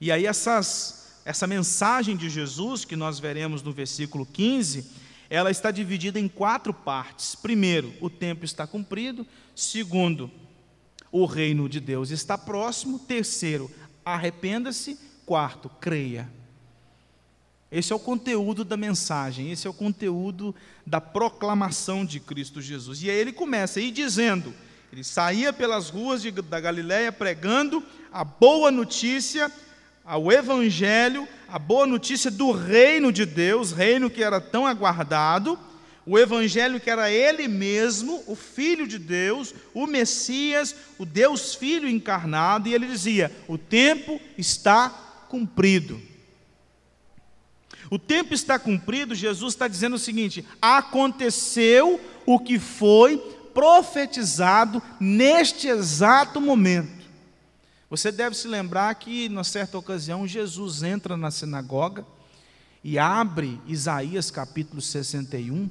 E 0.00 0.10
aí 0.10 0.26
essas, 0.26 1.20
essa 1.24 1.46
mensagem 1.46 2.16
de 2.16 2.28
Jesus 2.28 2.84
que 2.84 2.96
nós 2.96 3.20
veremos 3.20 3.62
no 3.62 3.72
versículo 3.72 4.26
15, 4.26 4.84
ela 5.28 5.52
está 5.52 5.70
dividida 5.70 6.18
em 6.18 6.26
quatro 6.26 6.74
partes. 6.74 7.36
Primeiro, 7.36 7.94
o 8.00 8.10
tempo 8.10 8.44
está 8.44 8.66
cumprido. 8.66 9.24
Segundo, 9.54 10.28
o 11.12 11.26
reino 11.26 11.68
de 11.68 11.78
Deus 11.78 12.10
está 12.10 12.36
próximo. 12.36 12.98
Terceiro, 12.98 13.70
arrependa-se. 14.04 14.98
Quarto, 15.24 15.68
creia. 15.80 16.39
Esse 17.70 17.92
é 17.92 17.96
o 17.96 18.00
conteúdo 18.00 18.64
da 18.64 18.76
mensagem, 18.76 19.52
esse 19.52 19.66
é 19.66 19.70
o 19.70 19.74
conteúdo 19.74 20.54
da 20.84 21.00
proclamação 21.00 22.04
de 22.04 22.18
Cristo 22.18 22.60
Jesus. 22.60 23.02
E 23.02 23.08
aí 23.08 23.16
ele 23.16 23.32
começa 23.32 23.78
aí 23.78 23.92
dizendo: 23.92 24.52
ele 24.92 25.04
saía 25.04 25.52
pelas 25.52 25.88
ruas 25.88 26.20
de, 26.20 26.32
da 26.32 26.58
Galiléia 26.58 27.12
pregando 27.12 27.82
a 28.12 28.24
boa 28.24 28.72
notícia, 28.72 29.52
ao 30.04 30.32
Evangelho, 30.32 31.28
a 31.46 31.60
boa 31.60 31.86
notícia 31.86 32.28
do 32.28 32.50
reino 32.50 33.12
de 33.12 33.24
Deus, 33.24 33.70
reino 33.70 34.10
que 34.10 34.24
era 34.24 34.40
tão 34.40 34.66
aguardado, 34.66 35.56
o 36.04 36.18
Evangelho 36.18 36.80
que 36.80 36.90
era 36.90 37.08
Ele 37.08 37.46
mesmo, 37.46 38.24
o 38.26 38.34
Filho 38.34 38.88
de 38.88 38.98
Deus, 38.98 39.54
o 39.72 39.86
Messias, 39.86 40.74
o 40.98 41.06
Deus 41.06 41.54
Filho 41.54 41.88
encarnado, 41.88 42.68
e 42.68 42.74
ele 42.74 42.88
dizia: 42.88 43.30
o 43.46 43.56
tempo 43.56 44.20
está 44.36 44.88
cumprido. 45.28 46.09
O 47.90 47.98
tempo 47.98 48.32
está 48.32 48.56
cumprido, 48.56 49.14
Jesus 49.16 49.52
está 49.52 49.66
dizendo 49.66 49.96
o 49.96 49.98
seguinte: 49.98 50.46
aconteceu 50.62 52.00
o 52.24 52.38
que 52.38 52.58
foi 52.58 53.18
profetizado 53.52 54.80
neste 55.00 55.66
exato 55.66 56.40
momento. 56.40 57.00
Você 57.90 58.12
deve 58.12 58.36
se 58.36 58.46
lembrar 58.46 58.94
que, 58.94 59.28
na 59.28 59.42
certa 59.42 59.76
ocasião, 59.76 60.24
Jesus 60.24 60.84
entra 60.84 61.16
na 61.16 61.32
sinagoga 61.32 62.06
e 62.84 62.96
abre 62.96 63.60
Isaías 63.66 64.30
capítulo 64.30 64.80
61. 64.80 65.68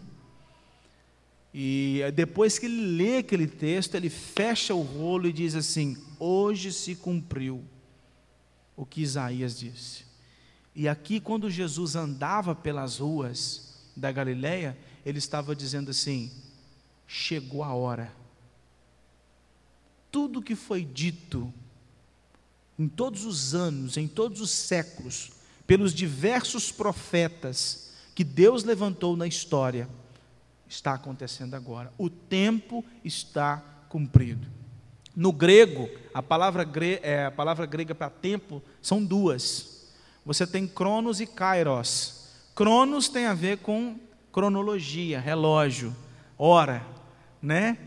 E 1.53 2.01
depois 2.13 2.59
que 2.59 2.65
ele 2.65 2.97
lê 2.97 3.17
aquele 3.19 3.47
texto, 3.47 3.95
ele 3.95 4.09
fecha 4.09 4.75
o 4.75 4.81
rolo 4.81 5.27
e 5.27 5.33
diz 5.33 5.55
assim: 5.55 5.97
Hoje 6.19 6.73
se 6.73 6.95
cumpriu 6.95 7.63
o 8.75 8.85
que 8.85 9.01
Isaías 9.01 9.57
disse. 9.57 10.08
E 10.79 10.87
aqui, 10.87 11.19
quando 11.19 11.49
Jesus 11.49 11.97
andava 11.97 12.55
pelas 12.55 12.99
ruas 12.99 13.75
da 13.97 14.13
Galileia, 14.13 14.77
ele 15.05 15.17
estava 15.17 15.53
dizendo 15.53 15.91
assim: 15.91 16.31
chegou 17.05 17.65
a 17.65 17.73
hora. 17.73 18.13
Tudo 20.09 20.41
que 20.41 20.55
foi 20.55 20.85
dito 20.85 21.53
em 22.79 22.87
todos 22.87 23.25
os 23.25 23.53
anos, 23.53 23.97
em 23.97 24.07
todos 24.07 24.39
os 24.39 24.51
séculos, 24.51 25.31
pelos 25.67 25.93
diversos 25.93 26.71
profetas 26.71 27.91
que 28.15 28.23
Deus 28.23 28.63
levantou 28.63 29.17
na 29.17 29.27
história, 29.27 29.85
está 30.65 30.93
acontecendo 30.93 31.55
agora. 31.55 31.91
O 31.97 32.09
tempo 32.09 32.85
está 33.03 33.57
cumprido. 33.89 34.47
No 35.13 35.33
grego, 35.33 35.89
a 36.13 36.23
palavra, 36.23 36.63
gre 36.63 37.01
é, 37.03 37.25
a 37.25 37.31
palavra 37.31 37.65
grega 37.65 37.93
para 37.93 38.09
tempo 38.09 38.63
são 38.81 39.03
duas. 39.03 39.78
Você 40.29 40.45
tem 40.45 40.67
Cronos 40.67 41.19
e 41.19 41.25
Kairos. 41.25 42.27
Cronos 42.53 43.09
tem 43.09 43.25
a 43.25 43.33
ver 43.33 43.57
com 43.57 43.95
cronologia, 44.31 45.19
relógio, 45.19 45.95
hora, 46.37 46.85
né? 47.41 47.79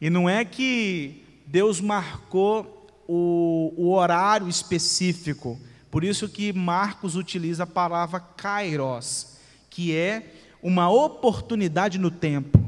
E 0.00 0.08
não 0.08 0.28
é 0.28 0.44
que 0.44 1.24
Deus 1.44 1.80
marcou 1.80 2.86
o, 3.08 3.74
o 3.76 3.92
horário 3.92 4.48
específico. 4.48 5.58
Por 5.90 6.04
isso 6.04 6.28
que 6.28 6.52
Marcos 6.52 7.16
utiliza 7.16 7.64
a 7.64 7.66
palavra 7.66 8.20
kairos, 8.20 9.38
que 9.68 9.92
é 9.92 10.32
uma 10.62 10.88
oportunidade 10.88 11.98
no 11.98 12.12
tempo. 12.12 12.62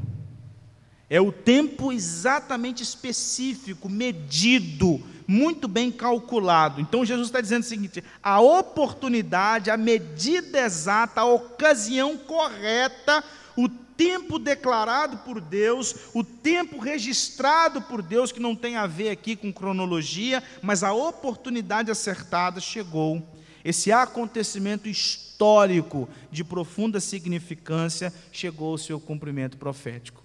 É 1.09 1.21
o 1.21 1.31
tempo 1.31 1.93
exatamente 1.93 2.83
específico, 2.83 3.87
medido, 3.87 5.01
muito 5.27 5.67
bem 5.67 5.91
calculado. 5.91 6.81
Então 6.81 7.05
Jesus 7.05 7.27
está 7.27 7.41
dizendo 7.41 7.63
o 7.63 7.67
seguinte: 7.67 8.03
a 8.21 8.39
oportunidade, 8.39 9.69
a 9.69 9.77
medida 9.77 10.59
exata, 10.59 11.21
a 11.21 11.25
ocasião 11.25 12.17
correta, 12.17 13.23
o 13.55 13.69
tempo 13.69 14.39
declarado 14.39 15.17
por 15.17 15.39
Deus, 15.39 15.95
o 16.13 16.23
tempo 16.23 16.79
registrado 16.79 17.81
por 17.81 18.01
Deus, 18.01 18.31
que 18.31 18.39
não 18.39 18.55
tem 18.55 18.75
a 18.75 18.87
ver 18.87 19.09
aqui 19.09 19.35
com 19.35 19.53
cronologia, 19.53 20.43
mas 20.61 20.83
a 20.83 20.93
oportunidade 20.93 21.91
acertada 21.91 22.59
chegou. 22.59 23.21
Esse 23.63 23.91
acontecimento 23.91 24.89
histórico 24.89 26.09
de 26.31 26.43
profunda 26.43 26.99
significância 26.99 28.13
chegou 28.31 28.71
ao 28.71 28.77
seu 28.77 28.99
cumprimento 28.99 29.57
profético. 29.57 30.22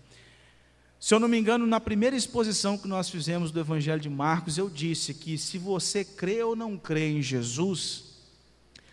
Se 1.00 1.14
eu 1.14 1.20
não 1.20 1.28
me 1.28 1.38
engano, 1.38 1.66
na 1.66 1.78
primeira 1.78 2.16
exposição 2.16 2.76
que 2.76 2.88
nós 2.88 3.08
fizemos 3.08 3.52
do 3.52 3.60
Evangelho 3.60 4.00
de 4.00 4.08
Marcos, 4.08 4.58
eu 4.58 4.68
disse 4.68 5.14
que 5.14 5.38
se 5.38 5.56
você 5.56 6.04
crê 6.04 6.42
ou 6.42 6.56
não 6.56 6.76
crê 6.76 7.10
em 7.10 7.22
Jesus, 7.22 8.04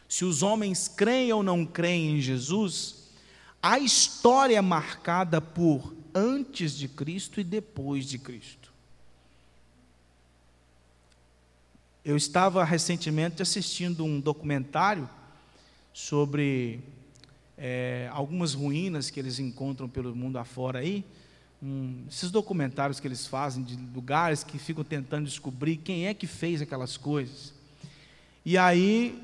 se 0.07 0.24
os 0.24 0.43
homens 0.43 0.88
creem 0.88 1.33
ou 1.33 1.41
não 1.41 1.65
creem 1.65 2.17
em 2.17 2.21
Jesus, 2.21 3.05
a 3.62 3.79
história 3.79 4.57
é 4.57 4.62
marcada 4.62 5.41
por 5.41 5.95
antes 6.13 6.77
de 6.77 6.88
Cristo 6.88 7.39
e 7.39 7.43
depois 7.43 8.05
de 8.05 8.19
Cristo. 8.19 8.71
Eu 12.05 12.15
estava 12.15 12.63
recentemente 12.63 13.41
assistindo 13.41 14.05
um 14.05 14.19
documentário 14.19 15.09
sobre 15.91 16.79
é, 17.57 18.07
algumas 18.13 18.53
ruínas 18.53 19.09
que 19.09 19.19
eles 19.19 19.39
encontram 19.39 19.89
pelo 19.89 20.15
mundo 20.15 20.38
afora 20.38 20.79
aí, 20.79 21.03
esses 22.07 22.31
documentários 22.31 23.00
que 23.00 23.07
eles 23.07 23.25
fazem 23.25 23.63
de 23.63 23.75
lugares 23.93 24.43
que 24.43 24.57
ficam 24.57 24.84
tentando 24.84 25.25
descobrir 25.25 25.77
quem 25.77 26.07
é 26.07 26.13
que 26.13 26.27
fez 26.27 26.62
aquelas 26.62 26.98
coisas. 26.98 27.53
E 28.45 28.57
aí, 28.57 29.22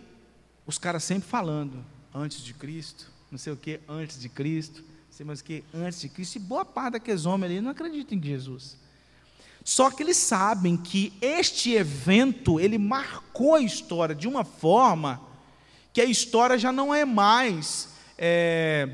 os 0.65 0.77
caras 0.77 1.03
sempre 1.03 1.27
falando, 1.27 1.83
antes 2.13 2.43
de 2.43 2.53
Cristo, 2.53 3.11
não 3.29 3.37
sei 3.37 3.53
o 3.53 3.57
que, 3.57 3.79
antes 3.87 4.19
de 4.19 4.27
Cristo, 4.29 4.81
não 4.81 5.11
sei 5.11 5.25
mais 5.25 5.39
o 5.39 5.43
que, 5.43 5.63
antes 5.73 6.01
de 6.01 6.09
Cristo, 6.09 6.37
e 6.37 6.39
boa 6.39 6.65
parte 6.65 6.93
daqueles 6.93 7.25
homens 7.25 7.51
ali 7.51 7.61
não 7.61 7.71
acreditam 7.71 8.17
em 8.17 8.21
Jesus. 8.23 8.77
Só 9.63 9.91
que 9.91 10.01
eles 10.01 10.17
sabem 10.17 10.75
que 10.75 11.13
este 11.21 11.73
evento, 11.73 12.59
ele 12.59 12.77
marcou 12.77 13.55
a 13.55 13.61
história 13.61 14.15
de 14.15 14.27
uma 14.27 14.43
forma 14.43 15.21
que 15.93 16.01
a 16.01 16.05
história 16.05 16.57
já 16.57 16.71
não 16.71 16.93
é 16.93 17.05
mais 17.05 17.89
é, 18.17 18.89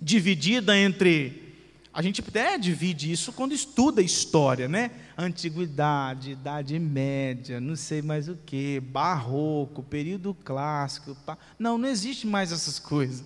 dividida 0.00 0.76
entre 0.76 1.45
a 1.96 2.02
gente 2.02 2.20
até 2.20 2.58
divide 2.58 3.10
isso 3.10 3.32
quando 3.32 3.54
estuda 3.54 4.02
história, 4.02 4.68
né? 4.68 4.90
Antiguidade, 5.16 6.32
Idade 6.32 6.78
Média, 6.78 7.58
não 7.58 7.74
sei 7.74 8.02
mais 8.02 8.28
o 8.28 8.36
que, 8.36 8.80
Barroco, 8.80 9.82
período 9.82 10.34
clássico. 10.44 11.16
Não, 11.58 11.78
não 11.78 11.88
existe 11.88 12.26
mais 12.26 12.52
essas 12.52 12.78
coisas. 12.78 13.24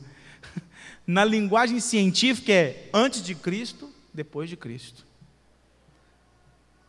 Na 1.04 1.24
linguagem 1.24 1.80
científica 1.80 2.52
é 2.52 2.88
antes 2.94 3.24
de 3.24 3.34
Cristo, 3.34 3.90
depois 4.14 4.48
de 4.48 4.56
Cristo. 4.56 5.04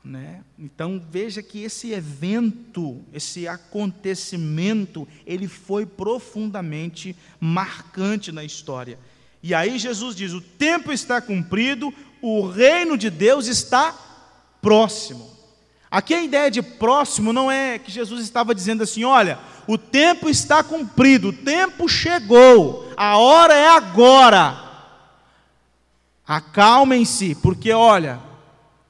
Né? 0.04 0.44
Então 0.60 1.04
veja 1.10 1.42
que 1.42 1.64
esse 1.64 1.94
evento, 1.94 3.04
esse 3.12 3.48
acontecimento, 3.48 5.08
ele 5.26 5.48
foi 5.48 5.88
profundamente 5.88 7.16
marcante 7.40 8.32
na 8.32 8.44
história. 8.44 9.00
E 9.44 9.54
aí 9.54 9.80
Jesus 9.80 10.16
diz: 10.16 10.34
o 10.34 10.42
tempo 10.42 10.92
está 10.92 11.22
cumprido, 11.22 11.94
o 12.22 12.48
reino 12.48 12.98
de 12.98 13.10
Deus 13.10 13.48
está 13.48 13.96
próximo. 14.62 15.30
Aqui 15.90 16.14
a 16.14 16.24
ideia 16.24 16.50
de 16.50 16.62
próximo 16.62 17.34
não 17.34 17.52
é 17.52 17.78
que 17.78 17.92
Jesus 17.92 18.24
estava 18.24 18.56
dizendo 18.56 18.84
assim: 18.84 19.04
olha, 19.04 19.40
o 19.68 19.78
tempo 19.78 20.30
está 20.30 20.64
cumprido, 20.64 21.30
o 21.30 21.34
tempo 21.34 21.90
chegou, 21.90 22.92
a 22.96 23.18
hora 23.18 23.54
é 23.54 23.68
agora. 23.68 24.70
Acalmem-se, 26.26 27.36
porque 27.36 27.74
olha, 27.74 28.22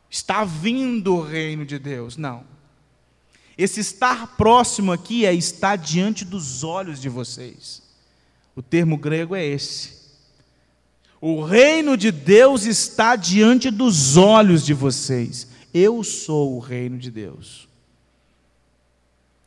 está 0.09 0.43
vindo 0.43 1.15
o 1.15 1.21
reino 1.23 1.65
de 1.65 1.79
Deus. 1.79 2.17
Não. 2.17 2.43
Esse 3.57 3.79
estar 3.79 4.35
próximo 4.37 4.91
aqui 4.91 5.25
é 5.25 5.33
estar 5.33 5.75
diante 5.75 6.23
dos 6.23 6.63
olhos 6.63 7.01
de 7.01 7.09
vocês. 7.09 7.81
O 8.55 8.61
termo 8.61 8.97
grego 8.97 9.35
é 9.35 9.45
esse. 9.45 10.00
O 11.21 11.43
reino 11.43 11.95
de 11.95 12.11
Deus 12.11 12.65
está 12.65 13.15
diante 13.15 13.69
dos 13.69 14.17
olhos 14.17 14.65
de 14.65 14.73
vocês. 14.73 15.47
Eu 15.71 16.03
sou 16.03 16.55
o 16.55 16.59
reino 16.59 16.97
de 16.97 17.11
Deus. 17.11 17.69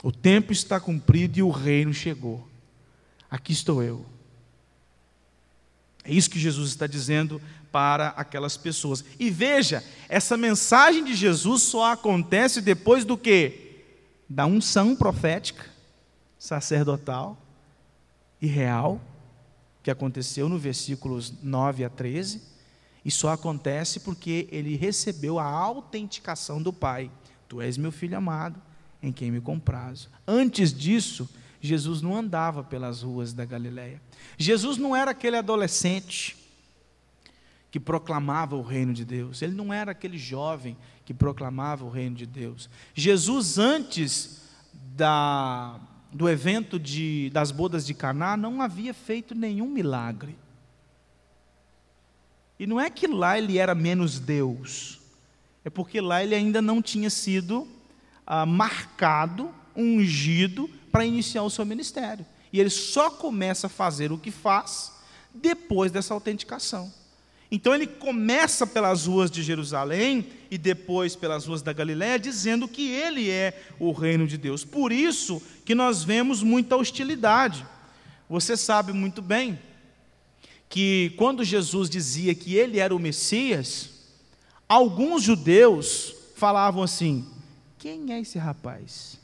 O 0.00 0.12
tempo 0.12 0.52
está 0.52 0.78
cumprido 0.78 1.36
e 1.40 1.42
o 1.42 1.50
reino 1.50 1.92
chegou. 1.92 2.46
Aqui 3.28 3.52
estou 3.52 3.82
eu. 3.82 4.06
É 6.04 6.12
isso 6.12 6.30
que 6.30 6.38
Jesus 6.38 6.68
está 6.68 6.86
dizendo 6.86 7.42
para 7.72 8.08
aquelas 8.10 8.56
pessoas. 8.56 9.04
E 9.18 9.28
veja, 9.28 9.82
essa 10.08 10.36
mensagem 10.36 11.02
de 11.02 11.14
Jesus 11.14 11.62
só 11.62 11.90
acontece 11.90 12.60
depois 12.60 13.04
do 13.04 13.18
que? 13.18 13.82
Da 14.28 14.46
unção 14.46 14.94
profética, 14.94 15.64
sacerdotal 16.38 17.36
e 18.40 18.46
real 18.46 19.00
que 19.84 19.90
aconteceu 19.90 20.48
no 20.48 20.58
versículos 20.58 21.34
9 21.42 21.84
a 21.84 21.90
13, 21.90 22.40
e 23.04 23.10
só 23.10 23.28
acontece 23.28 24.00
porque 24.00 24.48
ele 24.50 24.76
recebeu 24.76 25.38
a 25.38 25.44
autenticação 25.44 26.60
do 26.60 26.72
Pai. 26.72 27.10
Tu 27.46 27.60
és 27.60 27.76
meu 27.76 27.92
filho 27.92 28.16
amado, 28.16 28.60
em 29.02 29.12
quem 29.12 29.30
me 29.30 29.42
comprazo. 29.42 30.08
Antes 30.26 30.72
disso, 30.72 31.28
Jesus 31.60 32.00
não 32.00 32.16
andava 32.16 32.64
pelas 32.64 33.02
ruas 33.02 33.34
da 33.34 33.44
Galiléia. 33.44 34.00
Jesus 34.38 34.78
não 34.78 34.96
era 34.96 35.10
aquele 35.10 35.36
adolescente 35.36 36.34
que 37.70 37.78
proclamava 37.78 38.56
o 38.56 38.62
reino 38.62 38.94
de 38.94 39.04
Deus. 39.04 39.42
Ele 39.42 39.54
não 39.54 39.70
era 39.70 39.92
aquele 39.92 40.16
jovem 40.16 40.78
que 41.04 41.12
proclamava 41.12 41.84
o 41.84 41.90
reino 41.90 42.16
de 42.16 42.24
Deus. 42.24 42.70
Jesus 42.94 43.58
antes 43.58 44.40
da 44.72 45.78
do 46.14 46.28
evento 46.28 46.78
de, 46.78 47.28
das 47.30 47.50
bodas 47.50 47.84
de 47.84 47.92
Caná 47.92 48.36
não 48.36 48.62
havia 48.62 48.94
feito 48.94 49.34
nenhum 49.34 49.68
milagre. 49.68 50.36
E 52.56 52.68
não 52.68 52.80
é 52.80 52.88
que 52.88 53.08
lá 53.08 53.36
ele 53.36 53.58
era 53.58 53.74
menos 53.74 54.20
Deus, 54.20 55.00
é 55.64 55.70
porque 55.70 56.00
lá 56.00 56.22
ele 56.22 56.36
ainda 56.36 56.62
não 56.62 56.80
tinha 56.80 57.10
sido 57.10 57.66
ah, 58.24 58.46
marcado, 58.46 59.52
ungido 59.74 60.70
para 60.92 61.04
iniciar 61.04 61.42
o 61.42 61.50
seu 61.50 61.66
ministério. 61.66 62.24
E 62.52 62.60
ele 62.60 62.70
só 62.70 63.10
começa 63.10 63.66
a 63.66 63.70
fazer 63.70 64.12
o 64.12 64.18
que 64.18 64.30
faz 64.30 64.92
depois 65.34 65.90
dessa 65.90 66.14
autenticação. 66.14 66.92
Então 67.54 67.72
ele 67.72 67.86
começa 67.86 68.66
pelas 68.66 69.06
ruas 69.06 69.30
de 69.30 69.40
Jerusalém 69.40 70.26
e 70.50 70.58
depois 70.58 71.14
pelas 71.14 71.46
ruas 71.46 71.62
da 71.62 71.72
Galiléia, 71.72 72.18
dizendo 72.18 72.66
que 72.66 72.90
ele 72.90 73.30
é 73.30 73.62
o 73.78 73.92
reino 73.92 74.26
de 74.26 74.36
Deus. 74.36 74.64
Por 74.64 74.90
isso 74.90 75.40
que 75.64 75.72
nós 75.72 76.02
vemos 76.02 76.42
muita 76.42 76.76
hostilidade. 76.76 77.64
Você 78.28 78.56
sabe 78.56 78.92
muito 78.92 79.22
bem 79.22 79.56
que 80.68 81.14
quando 81.16 81.44
Jesus 81.44 81.88
dizia 81.88 82.34
que 82.34 82.56
ele 82.56 82.80
era 82.80 82.92
o 82.92 82.98
Messias, 82.98 83.90
alguns 84.68 85.22
judeus 85.22 86.12
falavam 86.34 86.82
assim: 86.82 87.24
quem 87.78 88.12
é 88.12 88.18
esse 88.18 88.36
rapaz? 88.36 89.16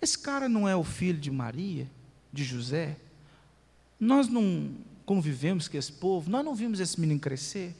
Esse 0.00 0.18
cara 0.18 0.48
não 0.48 0.66
é 0.66 0.74
o 0.74 0.82
filho 0.82 1.18
de 1.18 1.30
Maria, 1.30 1.86
de 2.32 2.42
José? 2.42 2.96
Nós 4.00 4.28
não 4.28 4.70
convivemos 5.08 5.68
com 5.68 5.76
esse 5.78 5.90
povo, 5.90 6.28
nós 6.28 6.44
não 6.44 6.54
vimos 6.54 6.80
esse 6.80 7.00
menino 7.00 7.18
crescer. 7.18 7.74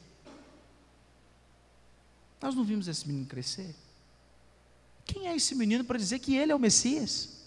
Nós 2.40 2.54
não 2.54 2.64
vimos 2.64 2.88
esse 2.88 3.06
menino 3.06 3.26
crescer. 3.26 3.74
Quem 5.04 5.28
é 5.28 5.36
esse 5.36 5.54
menino 5.54 5.84
para 5.84 5.98
dizer 5.98 6.20
que 6.20 6.34
ele 6.34 6.52
é 6.52 6.54
o 6.54 6.58
Messias? 6.58 7.44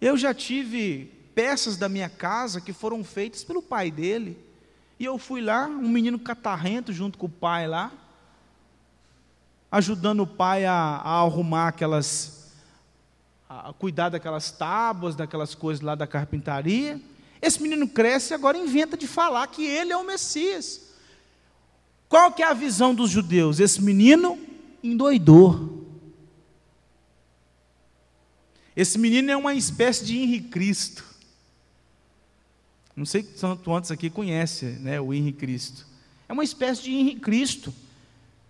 Eu 0.00 0.16
já 0.16 0.32
tive 0.32 1.06
peças 1.34 1.76
da 1.76 1.88
minha 1.88 2.08
casa 2.08 2.60
que 2.60 2.72
foram 2.72 3.02
feitas 3.02 3.42
pelo 3.42 3.60
pai 3.60 3.90
dele. 3.90 4.38
E 4.96 5.04
eu 5.04 5.18
fui 5.18 5.40
lá, 5.40 5.66
um 5.66 5.88
menino 5.88 6.20
catarrento 6.20 6.92
junto 6.92 7.18
com 7.18 7.26
o 7.26 7.28
pai 7.28 7.66
lá, 7.66 7.92
ajudando 9.72 10.20
o 10.20 10.26
pai 10.26 10.64
a, 10.64 10.72
a 10.72 11.20
arrumar 11.22 11.66
aquelas 11.66 12.52
a, 13.48 13.72
cuidar 13.72 14.10
daquelas 14.10 14.52
tábuas, 14.52 15.16
daquelas 15.16 15.52
coisas 15.52 15.82
lá 15.82 15.96
da 15.96 16.06
carpintaria. 16.06 17.00
Esse 17.46 17.62
menino 17.62 17.86
cresce 17.86 18.32
e 18.32 18.34
agora 18.34 18.58
inventa 18.58 18.96
de 18.96 19.06
falar 19.06 19.46
que 19.46 19.64
ele 19.64 19.92
é 19.92 19.96
o 19.96 20.04
Messias. 20.04 20.80
Qual 22.08 22.32
que 22.32 22.42
é 22.42 22.46
a 22.46 22.52
visão 22.52 22.92
dos 22.92 23.08
judeus? 23.08 23.60
Esse 23.60 23.80
menino 23.80 24.36
endoidou. 24.82 25.86
Esse 28.74 28.98
menino 28.98 29.30
é 29.30 29.36
uma 29.36 29.54
espécie 29.54 30.04
de 30.04 30.18
Henri 30.18 30.40
Cristo. 30.40 31.04
Não 32.96 33.06
sei 33.06 33.24
quantos 33.62 33.92
aqui 33.92 34.10
conhecem 34.10 34.70
né, 34.80 35.00
o 35.00 35.14
Henri 35.14 35.32
Cristo. 35.32 35.86
É 36.28 36.32
uma 36.32 36.42
espécie 36.42 36.82
de 36.82 36.90
Henri 36.90 37.14
Cristo 37.14 37.72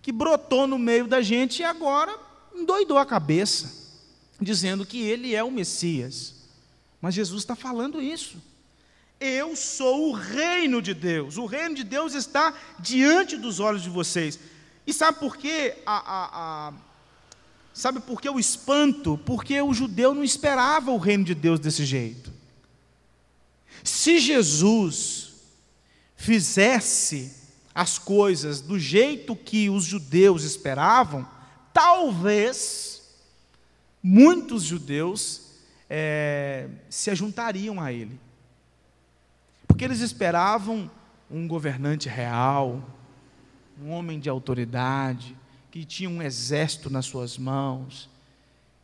que 0.01 0.11
brotou 0.11 0.65
no 0.65 0.79
meio 0.79 1.05
da 1.05 1.21
gente 1.21 1.59
e 1.59 1.65
agora 1.65 2.17
endoidou 2.55 2.97
a 2.97 3.05
cabeça, 3.05 3.71
dizendo 4.41 4.85
que 4.85 5.01
ele 5.01 5.35
é 5.35 5.43
o 5.43 5.51
Messias. 5.51 6.33
Mas 6.99 7.13
Jesus 7.13 7.43
está 7.43 7.55
falando 7.55 8.01
isso. 8.01 8.41
Eu 9.19 9.55
sou 9.55 10.09
o 10.09 10.13
reino 10.13 10.81
de 10.81 10.93
Deus. 10.93 11.37
O 11.37 11.45
reino 11.45 11.75
de 11.75 11.83
Deus 11.83 12.13
está 12.13 12.53
diante 12.79 13.35
dos 13.35 13.59
olhos 13.59 13.81
de 13.81 13.89
vocês. 13.89 14.39
E 14.85 14.93
sabe 14.93 15.19
por 15.19 15.37
quê? 15.37 15.75
A, 15.85 15.97
a, 15.97 16.67
a, 16.69 16.73
sabe 17.73 17.99
por 17.99 18.21
que 18.21 18.29
o 18.29 18.39
espanto? 18.39 19.19
Porque 19.25 19.59
o 19.61 19.73
judeu 19.73 20.13
não 20.13 20.23
esperava 20.23 20.91
o 20.91 20.97
reino 20.97 21.23
de 21.23 21.33
Deus 21.33 21.59
desse 21.59 21.83
jeito. 21.83 22.31
Se 23.83 24.19
Jesus 24.19 25.33
fizesse 26.15 27.33
as 27.73 27.97
coisas 27.97 28.61
do 28.61 28.77
jeito 28.79 29.35
que 29.35 29.69
os 29.69 29.83
judeus 29.83 30.43
esperavam, 30.43 31.27
talvez 31.73 33.01
muitos 34.01 34.63
judeus 34.63 35.41
é, 35.89 36.69
se 36.89 37.09
ajuntariam 37.09 37.81
a 37.81 37.91
ele. 37.91 38.19
Porque 39.77 39.85
eles 39.85 39.99
esperavam 39.99 40.89
um 41.29 41.47
governante 41.47 42.09
real, 42.09 42.83
um 43.79 43.91
homem 43.91 44.19
de 44.19 44.27
autoridade, 44.27 45.37
que 45.69 45.85
tinha 45.85 46.09
um 46.09 46.19
exército 46.19 46.89
nas 46.89 47.05
suas 47.05 47.37
mãos, 47.37 48.09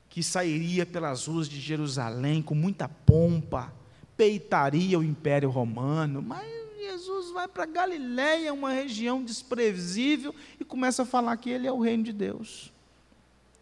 que 0.07 0.21
sairia 0.21 0.85
pelas 0.85 1.25
ruas 1.25 1.49
de 1.49 1.59
Jerusalém 1.59 2.43
com 2.43 2.53
muita 2.53 2.87
pompa, 2.87 3.73
peitaria 4.15 4.99
o 4.99 5.03
império 5.03 5.49
romano, 5.49 6.21
mas 6.21 6.45
Jesus 6.79 7.31
vai 7.31 7.47
para 7.47 7.65
Galiléia, 7.65 8.53
uma 8.53 8.71
região 8.71 9.23
desprevisível, 9.23 10.35
e 10.59 10.63
começa 10.63 11.01
a 11.01 11.07
falar 11.07 11.37
que 11.37 11.49
ele 11.49 11.65
é 11.65 11.71
o 11.71 11.81
reino 11.81 12.03
de 12.03 12.13
Deus. 12.13 12.71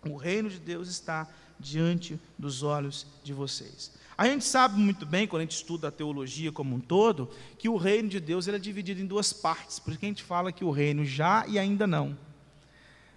O 0.06 0.18
reino 0.18 0.50
de 0.50 0.60
Deus 0.60 0.90
está 0.90 1.30
diante 1.58 2.20
dos 2.38 2.62
olhos 2.62 3.08
de 3.24 3.32
vocês. 3.32 4.01
A 4.22 4.28
gente 4.28 4.46
sabe 4.46 4.80
muito 4.80 5.04
bem, 5.04 5.26
quando 5.26 5.40
a 5.40 5.46
gente 5.46 5.56
estuda 5.56 5.88
a 5.88 5.92
teologia 5.92 6.52
como 6.52 6.76
um 6.76 6.80
todo, 6.80 7.28
que 7.58 7.68
o 7.68 7.76
reino 7.76 8.08
de 8.08 8.20
Deus 8.20 8.48
ele 8.48 8.58
é 8.58 8.60
dividido 8.60 9.02
em 9.02 9.06
duas 9.08 9.34
partes, 9.34 9.80
porque 9.80 10.06
a 10.06 10.10
gente 10.10 10.22
fala 10.22 10.52
que 10.52 10.64
o 10.64 10.70
reino 10.70 11.04
já 11.04 11.44
e 11.48 11.58
ainda 11.58 11.88
não. 11.88 12.16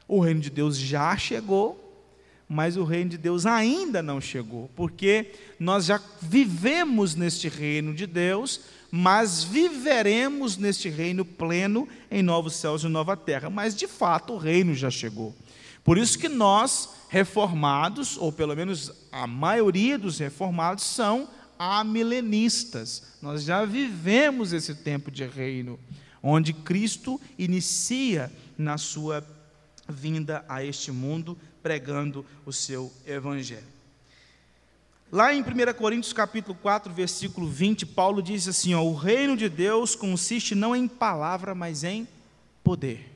O 0.08 0.18
reino 0.18 0.40
de 0.40 0.48
Deus 0.48 0.78
já 0.78 1.14
chegou, 1.14 2.08
mas 2.48 2.78
o 2.78 2.84
reino 2.84 3.10
de 3.10 3.18
Deus 3.18 3.44
ainda 3.44 4.02
não 4.02 4.18
chegou, 4.18 4.70
porque 4.74 5.32
nós 5.60 5.84
já 5.84 6.00
vivemos 6.22 7.14
neste 7.14 7.50
reino 7.50 7.92
de 7.92 8.06
Deus, 8.06 8.62
mas 8.90 9.44
viveremos 9.44 10.56
neste 10.56 10.88
reino 10.88 11.22
pleno 11.22 11.86
em 12.10 12.22
novos 12.22 12.54
céus 12.54 12.82
e 12.82 12.88
nova 12.88 13.14
terra. 13.14 13.50
Mas 13.50 13.76
de 13.76 13.86
fato 13.86 14.32
o 14.32 14.38
reino 14.38 14.72
já 14.72 14.90
chegou. 14.90 15.34
Por 15.84 15.98
isso 15.98 16.18
que 16.18 16.30
nós, 16.30 16.88
reformados, 17.10 18.16
ou 18.16 18.32
pelo 18.32 18.56
menos 18.56 18.90
a 19.12 19.26
maioria 19.26 19.98
dos 19.98 20.18
reformados, 20.18 20.82
são 20.82 21.28
amilenistas. 21.58 23.02
Nós 23.20 23.44
já 23.44 23.64
vivemos 23.66 24.54
esse 24.54 24.74
tempo 24.74 25.10
de 25.10 25.26
reino, 25.26 25.78
onde 26.22 26.54
Cristo 26.54 27.20
inicia 27.38 28.32
na 28.56 28.78
sua 28.78 29.22
vinda 29.86 30.42
a 30.48 30.64
este 30.64 30.90
mundo 30.90 31.36
pregando 31.62 32.24
o 32.46 32.52
seu 32.52 32.90
evangelho. 33.06 33.74
Lá 35.12 35.32
em 35.32 35.42
1 35.42 35.44
Coríntios 35.78 36.12
capítulo 36.12 36.58
4, 36.60 36.92
versículo 36.92 37.46
20, 37.48 37.86
Paulo 37.86 38.22
diz 38.22 38.48
assim: 38.48 38.74
ó, 38.74 38.82
o 38.82 38.94
reino 38.94 39.36
de 39.36 39.48
Deus 39.48 39.94
consiste 39.94 40.54
não 40.54 40.74
em 40.74 40.88
palavra, 40.88 41.54
mas 41.54 41.84
em 41.84 42.08
poder. 42.64 43.13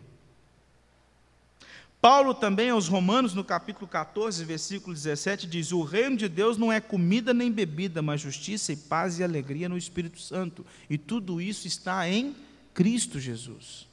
Paulo 2.00 2.32
também 2.32 2.70
aos 2.70 2.86
Romanos, 2.86 3.34
no 3.34 3.42
capítulo 3.42 3.88
14, 3.88 4.44
versículo 4.44 4.94
17, 4.94 5.48
diz: 5.48 5.72
O 5.72 5.82
reino 5.82 6.16
de 6.16 6.28
Deus 6.28 6.56
não 6.56 6.72
é 6.72 6.80
comida 6.80 7.34
nem 7.34 7.50
bebida, 7.50 8.00
mas 8.00 8.20
justiça 8.20 8.72
e 8.72 8.76
paz 8.76 9.18
e 9.18 9.24
alegria 9.24 9.68
no 9.68 9.76
Espírito 9.76 10.20
Santo. 10.20 10.64
E 10.88 10.96
tudo 10.96 11.40
isso 11.40 11.66
está 11.66 12.08
em 12.08 12.36
Cristo 12.72 13.18
Jesus. 13.18 13.88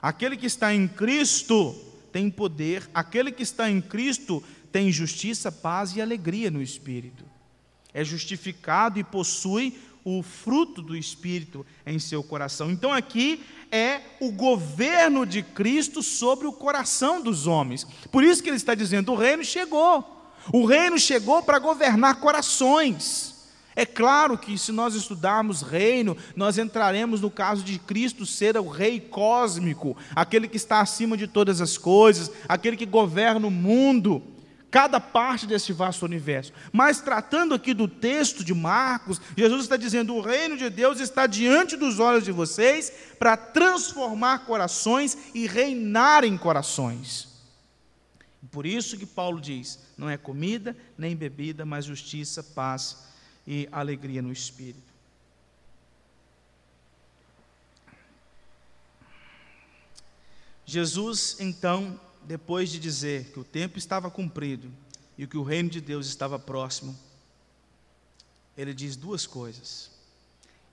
Aquele 0.00 0.36
que 0.36 0.46
está 0.46 0.74
em 0.74 0.88
Cristo 0.88 1.76
tem 2.10 2.28
poder, 2.28 2.90
aquele 2.92 3.30
que 3.30 3.44
está 3.44 3.70
em 3.70 3.80
Cristo 3.80 4.42
tem 4.72 4.90
justiça, 4.90 5.52
paz 5.52 5.94
e 5.94 6.02
alegria 6.02 6.50
no 6.50 6.60
Espírito. 6.60 7.24
É 7.94 8.02
justificado 8.02 8.98
e 8.98 9.04
possui 9.04 9.78
o 10.04 10.22
fruto 10.22 10.82
do 10.82 10.96
Espírito 10.96 11.64
em 11.86 11.98
seu 11.98 12.22
coração. 12.22 12.70
Então 12.70 12.92
aqui 12.92 13.42
é 13.70 14.00
o 14.20 14.30
governo 14.30 15.24
de 15.24 15.42
Cristo 15.42 16.02
sobre 16.02 16.46
o 16.46 16.52
coração 16.52 17.22
dos 17.22 17.46
homens. 17.46 17.86
Por 18.10 18.22
isso 18.22 18.42
que 18.42 18.48
ele 18.48 18.56
está 18.56 18.74
dizendo: 18.74 19.12
o 19.12 19.16
reino 19.16 19.44
chegou. 19.44 20.20
O 20.52 20.64
reino 20.64 20.98
chegou 20.98 21.42
para 21.42 21.58
governar 21.58 22.16
corações. 22.16 23.32
É 23.74 23.86
claro 23.86 24.36
que 24.36 24.58
se 24.58 24.70
nós 24.70 24.94
estudarmos 24.94 25.62
reino, 25.62 26.16
nós 26.36 26.58
entraremos 26.58 27.20
no 27.20 27.30
caso 27.30 27.62
de 27.62 27.78
Cristo 27.78 28.26
ser 28.26 28.56
o 28.58 28.68
rei 28.68 29.00
cósmico, 29.00 29.96
aquele 30.14 30.46
que 30.46 30.58
está 30.58 30.80
acima 30.80 31.16
de 31.16 31.26
todas 31.26 31.60
as 31.60 31.78
coisas, 31.78 32.30
aquele 32.46 32.76
que 32.76 32.84
governa 32.84 33.46
o 33.46 33.50
mundo 33.50 34.22
cada 34.72 34.98
parte 34.98 35.46
desse 35.46 35.70
vasto 35.70 36.06
universo. 36.06 36.50
Mas 36.72 37.02
tratando 37.02 37.54
aqui 37.54 37.74
do 37.74 37.86
texto 37.86 38.42
de 38.42 38.54
Marcos, 38.54 39.20
Jesus 39.36 39.64
está 39.64 39.76
dizendo: 39.76 40.14
o 40.14 40.22
reino 40.22 40.56
de 40.56 40.70
Deus 40.70 40.98
está 40.98 41.26
diante 41.26 41.76
dos 41.76 42.00
olhos 42.00 42.24
de 42.24 42.32
vocês 42.32 42.90
para 43.18 43.36
transformar 43.36 44.46
corações 44.46 45.16
e 45.34 45.46
reinar 45.46 46.24
em 46.24 46.38
corações. 46.38 47.28
Por 48.50 48.64
isso 48.64 48.96
que 48.96 49.04
Paulo 49.04 49.40
diz: 49.40 49.78
não 49.96 50.08
é 50.08 50.16
comida 50.16 50.74
nem 50.96 51.14
bebida, 51.14 51.66
mas 51.66 51.84
justiça, 51.84 52.42
paz 52.42 53.04
e 53.46 53.68
alegria 53.70 54.22
no 54.22 54.32
espírito. 54.32 54.90
Jesus 60.64 61.36
então 61.38 62.00
depois 62.26 62.70
de 62.70 62.78
dizer 62.78 63.32
que 63.32 63.40
o 63.40 63.44
tempo 63.44 63.78
estava 63.78 64.10
cumprido 64.10 64.70
e 65.16 65.26
que 65.26 65.36
o 65.36 65.42
reino 65.42 65.68
de 65.68 65.80
Deus 65.80 66.06
estava 66.06 66.38
próximo, 66.38 66.98
ele 68.56 68.72
diz 68.72 68.96
duas 68.96 69.26
coisas. 69.26 69.90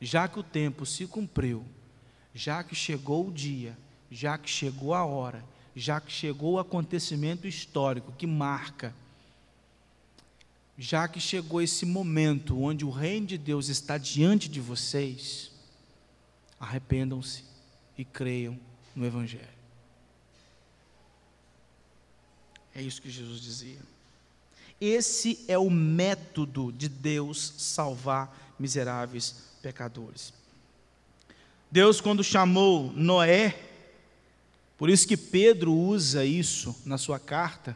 Já 0.01 0.27
que 0.27 0.39
o 0.39 0.43
tempo 0.43 0.85
se 0.85 1.05
cumpriu, 1.07 1.65
já 2.33 2.63
que 2.63 2.75
chegou 2.75 3.27
o 3.27 3.31
dia, 3.31 3.77
já 4.09 4.37
que 4.37 4.49
chegou 4.49 4.93
a 4.93 5.05
hora, 5.05 5.43
já 5.75 5.99
que 5.99 6.11
chegou 6.11 6.53
o 6.53 6.59
acontecimento 6.59 7.47
histórico 7.47 8.13
que 8.17 8.27
marca, 8.27 8.93
já 10.77 11.07
que 11.07 11.19
chegou 11.19 11.61
esse 11.61 11.85
momento 11.85 12.57
onde 12.61 12.85
o 12.85 12.89
reino 12.89 13.27
de 13.27 13.37
Deus 13.37 13.67
está 13.67 13.97
diante 13.97 14.47
de 14.47 14.61
vocês, 14.61 15.51
arrependam-se 16.59 17.43
e 17.97 18.05
creiam 18.05 18.57
no 18.95 19.05
Evangelho. 19.05 19.58
É 22.79 22.81
isso 22.81 23.01
que 23.01 23.09
Jesus 23.09 23.41
dizia. 23.41 23.77
Esse 24.79 25.43
é 25.49 25.57
o 25.57 25.69
método 25.69 26.71
de 26.71 26.87
Deus 26.87 27.53
salvar 27.57 28.53
miseráveis 28.57 29.49
pecadores. 29.61 30.33
Deus, 31.69 31.99
quando 31.99 32.23
chamou 32.23 32.89
Noé, 32.93 33.61
por 34.77 34.89
isso 34.89 35.05
que 35.05 35.17
Pedro 35.17 35.73
usa 35.73 36.23
isso 36.23 36.73
na 36.85 36.97
sua 36.97 37.19
carta, 37.19 37.75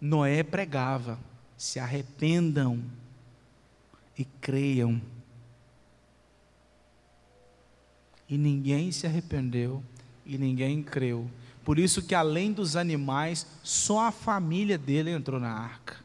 Noé 0.00 0.42
pregava: 0.42 1.18
se 1.58 1.78
arrependam 1.78 2.82
e 4.16 4.24
creiam. 4.24 4.98
E 8.30 8.38
ninguém 8.38 8.90
se 8.90 9.06
arrependeu 9.06 9.84
e 10.24 10.38
ninguém 10.38 10.82
creu. 10.82 11.30
Por 11.66 11.80
isso 11.80 12.00
que 12.00 12.14
além 12.14 12.52
dos 12.52 12.76
animais, 12.76 13.44
só 13.64 14.06
a 14.06 14.12
família 14.12 14.78
dele 14.78 15.10
entrou 15.10 15.40
na 15.40 15.50
arca. 15.50 15.96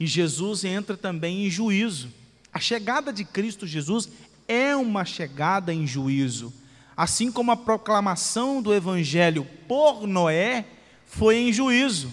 E 0.00 0.06
Jesus 0.06 0.64
entra 0.64 0.96
também 0.96 1.44
em 1.44 1.50
juízo. 1.50 2.10
A 2.50 2.58
chegada 2.58 3.12
de 3.12 3.26
Cristo 3.26 3.66
Jesus 3.66 4.08
é 4.48 4.74
uma 4.74 5.04
chegada 5.04 5.70
em 5.70 5.86
juízo. 5.86 6.50
Assim 6.96 7.30
como 7.30 7.52
a 7.52 7.56
proclamação 7.58 8.62
do 8.62 8.72
evangelho 8.72 9.46
por 9.68 10.06
Noé 10.06 10.64
foi 11.04 11.36
em 11.36 11.52
juízo. 11.52 12.10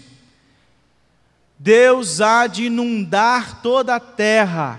Deus 1.58 2.20
há 2.20 2.48
de 2.48 2.66
inundar 2.66 3.62
toda 3.62 3.96
a 3.96 4.00
terra. 4.02 4.78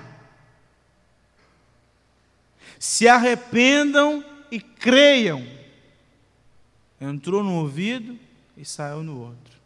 Se 2.79 3.09
arrependam 3.09 4.23
e 4.51 4.61
creiam. 4.61 5.59
Entrou 7.01 7.43
no 7.43 7.55
ouvido 7.55 8.19
e 8.57 8.65
saiu 8.65 9.03
no 9.03 9.19
outro. 9.19 9.59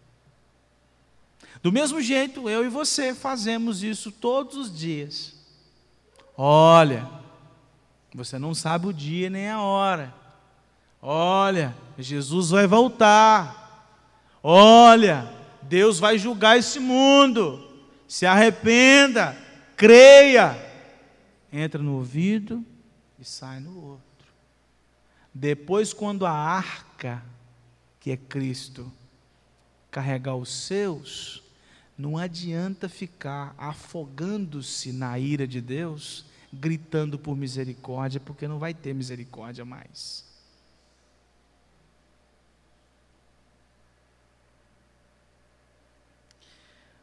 Do 1.62 1.72
mesmo 1.72 2.00
jeito, 2.00 2.48
eu 2.48 2.64
e 2.64 2.68
você 2.68 3.14
fazemos 3.14 3.82
isso 3.82 4.12
todos 4.12 4.56
os 4.56 4.78
dias. 4.78 5.34
Olha, 6.36 7.08
você 8.14 8.38
não 8.38 8.54
sabe 8.54 8.86
o 8.86 8.92
dia 8.92 9.30
nem 9.30 9.48
a 9.48 9.60
hora. 9.60 10.14
Olha, 11.00 11.74
Jesus 11.98 12.50
vai 12.50 12.66
voltar. 12.66 13.64
Olha, 14.42 15.32
Deus 15.62 15.98
vai 15.98 16.18
julgar 16.18 16.58
esse 16.58 16.78
mundo. 16.78 17.66
Se 18.06 18.26
arrependa, 18.26 19.36
creia. 19.76 20.56
Entra 21.52 21.82
no 21.82 21.94
ouvido 21.94 22.64
e 23.18 23.24
sai 23.24 23.60
no 23.60 23.82
outro. 23.82 24.13
Depois, 25.34 25.92
quando 25.92 26.24
a 26.24 26.30
arca, 26.30 27.20
que 27.98 28.12
é 28.12 28.16
Cristo, 28.16 28.90
carregar 29.90 30.36
os 30.36 30.48
seus, 30.48 31.42
não 31.98 32.16
adianta 32.16 32.88
ficar 32.88 33.52
afogando-se 33.58 34.92
na 34.92 35.18
ira 35.18 35.46
de 35.46 35.60
Deus, 35.60 36.24
gritando 36.52 37.18
por 37.18 37.36
misericórdia, 37.36 38.20
porque 38.20 38.46
não 38.46 38.60
vai 38.60 38.72
ter 38.72 38.94
misericórdia 38.94 39.64
mais. 39.64 40.24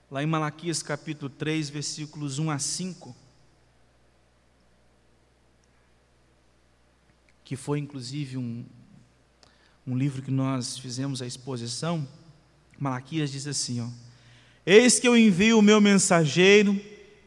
Lá 0.10 0.24
em 0.24 0.26
Malaquias 0.26 0.84
capítulo 0.84 1.30
3, 1.30 1.70
versículos 1.70 2.38
1 2.38 2.52
a 2.52 2.60
5, 2.60 3.16
que 7.52 7.58
foi 7.58 7.80
inclusive 7.80 8.38
um, 8.38 8.64
um 9.86 9.98
livro 9.98 10.22
que 10.22 10.32
nós 10.32 10.78
fizemos 10.78 11.22
a 11.22 11.28
exposição, 11.28 12.08
Malaquias 12.80 13.30
diz 13.30 13.46
assim: 13.46 13.82
ó, 13.82 13.88
Eis 14.66 15.02
que 15.02 15.06
eu 15.06 15.18
envio 15.18 15.60
o 15.60 15.62
meu 15.62 15.82
mensageiro, 15.82 16.80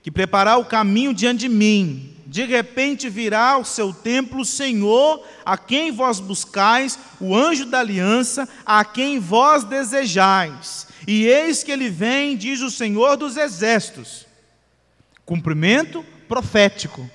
que 0.03 0.11
preparar 0.11 0.59
o 0.59 0.65
caminho 0.65 1.13
diante 1.13 1.41
de 1.41 1.51
mim. 1.51 2.17
De 2.27 2.43
repente 2.43 3.11
virá 3.11 3.51
ao 3.51 3.67
seu 3.67 3.93
templo 3.93 4.41
o 4.41 4.47
Senhor, 4.47 5.23
a 5.45 5.59
quem 5.59 5.93
vós 5.93 6.21
buscais, 6.21 6.99
o 7.21 7.37
anjo 7.37 7.67
da 7.67 7.81
aliança, 7.81 8.49
a 8.65 8.83
quem 8.83 9.19
vós 9.19 9.63
desejais. 9.63 10.89
E 11.07 11.27
eis 11.27 11.63
que 11.63 11.71
ele 11.71 11.91
vem, 11.91 12.35
diz 12.35 12.63
o 12.63 12.71
Senhor 12.71 13.19
dos 13.19 13.37
exércitos. 13.37 14.27
Cumprimento 15.27 16.03
profético. 16.27 17.11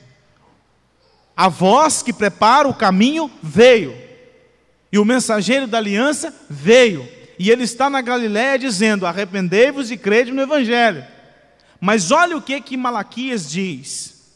A 1.39 1.47
voz 1.47 2.03
que 2.03 2.11
prepara 2.11 2.67
o 2.67 2.73
caminho 2.73 3.31
veio. 3.41 3.95
E 4.91 4.99
o 4.99 5.05
mensageiro 5.05 5.67
da 5.67 5.77
aliança 5.77 6.35
veio 6.49 7.07
e 7.39 7.49
ele 7.49 7.63
está 7.63 7.89
na 7.89 8.01
Galiléia 8.01 8.59
dizendo: 8.59 9.05
arrependei-vos 9.05 9.89
e 9.89 9.95
crede 9.95 10.33
no 10.33 10.41
Evangelho. 10.41 11.01
Mas 11.79 12.11
olha 12.11 12.35
o 12.35 12.41
que 12.41 12.59
que 12.59 12.75
Malaquias 12.75 13.49
diz: 13.49 14.35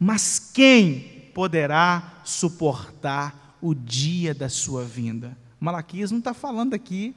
Mas 0.00 0.50
quem 0.52 1.30
poderá 1.32 2.14
suportar 2.24 3.56
o 3.62 3.72
dia 3.72 4.34
da 4.34 4.48
sua 4.48 4.84
vinda? 4.84 5.38
Malaquias 5.60 6.10
não 6.10 6.18
está 6.18 6.34
falando 6.34 6.74
aqui 6.74 7.14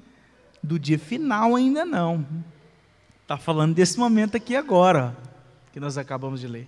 do 0.62 0.78
dia 0.78 1.00
final 1.00 1.56
ainda 1.56 1.84
não. 1.84 2.24
Está 3.24 3.40
falando 3.40 3.74
desse 3.74 3.98
momento 3.98 4.38
aqui 4.38 4.56
agora, 4.56 5.18
que 5.72 5.80
nós 5.80 5.98
acabamos 5.98 6.40
de 6.40 6.48
ler. 6.48 6.68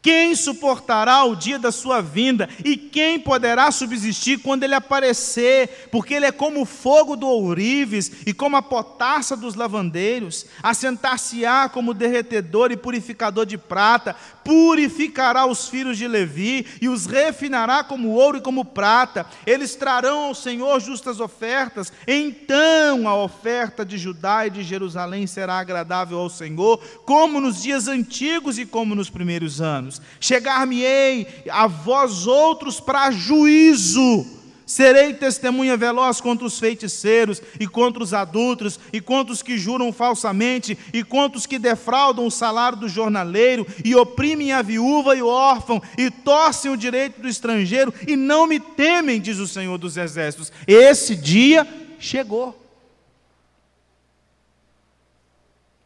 Quem 0.00 0.36
suportará 0.36 1.24
o 1.24 1.34
dia 1.34 1.58
da 1.58 1.72
sua 1.72 2.00
vinda? 2.00 2.48
E 2.64 2.76
quem 2.76 3.18
poderá 3.18 3.68
subsistir 3.72 4.38
quando 4.38 4.62
ele 4.62 4.74
aparecer? 4.74 5.88
Porque 5.90 6.14
ele 6.14 6.26
é 6.26 6.30
como 6.30 6.62
o 6.62 6.66
fogo 6.66 7.16
do 7.16 7.26
ourives 7.26 8.12
e 8.24 8.32
como 8.32 8.56
a 8.56 8.62
potassa 8.62 9.36
dos 9.36 9.56
lavandeiros. 9.56 10.46
Assentar-se-á 10.62 11.68
como 11.68 11.92
derretedor 11.92 12.70
e 12.70 12.76
purificador 12.76 13.44
de 13.44 13.58
prata. 13.58 14.14
Purificará 14.44 15.46
os 15.46 15.68
filhos 15.68 15.98
de 15.98 16.06
Levi 16.06 16.64
e 16.80 16.88
os 16.88 17.06
refinará 17.06 17.82
como 17.82 18.10
ouro 18.10 18.38
e 18.38 18.40
como 18.40 18.64
prata. 18.64 19.26
Eles 19.44 19.74
trarão 19.74 20.26
ao 20.26 20.34
Senhor 20.34 20.78
justas 20.78 21.18
ofertas. 21.18 21.92
Então 22.06 23.08
a 23.08 23.16
oferta 23.16 23.84
de 23.84 23.98
Judá 23.98 24.46
e 24.46 24.50
de 24.50 24.62
Jerusalém 24.62 25.26
será 25.26 25.58
agradável 25.58 26.18
ao 26.18 26.30
Senhor, 26.30 26.78
como 27.04 27.40
nos 27.40 27.62
dias 27.62 27.88
antigos 27.88 28.60
e 28.60 28.64
como 28.64 28.94
nos 28.94 29.10
primeiros 29.10 29.60
anos 29.60 29.87
anos. 29.88 30.02
Chegar-me-ei 30.20 31.26
a 31.50 31.66
vós 31.66 32.26
outros 32.26 32.78
para 32.78 33.10
juízo. 33.10 34.26
Serei 34.66 35.14
testemunha 35.14 35.78
veloz 35.78 36.20
contra 36.20 36.46
os 36.46 36.58
feiticeiros, 36.58 37.40
e 37.58 37.66
contra 37.66 38.02
os 38.02 38.12
adultos, 38.12 38.78
e 38.92 39.00
contra 39.00 39.32
os 39.32 39.40
que 39.40 39.56
juram 39.56 39.90
falsamente, 39.94 40.76
e 40.92 41.02
contra 41.02 41.38
os 41.38 41.46
que 41.46 41.58
defraudam 41.58 42.26
o 42.26 42.30
salário 42.30 42.76
do 42.76 42.86
jornaleiro, 42.86 43.66
e 43.82 43.96
oprimem 43.96 44.52
a 44.52 44.60
viúva 44.60 45.16
e 45.16 45.22
o 45.22 45.26
órfão, 45.26 45.82
e 45.96 46.10
torcem 46.10 46.70
o 46.70 46.76
direito 46.76 47.22
do 47.22 47.28
estrangeiro, 47.28 47.94
e 48.06 48.14
não 48.14 48.46
me 48.46 48.60
temem, 48.60 49.18
diz 49.18 49.38
o 49.38 49.48
Senhor 49.48 49.78
dos 49.78 49.96
Exércitos. 49.96 50.52
Esse 50.66 51.16
dia 51.16 51.66
chegou. 51.98 52.54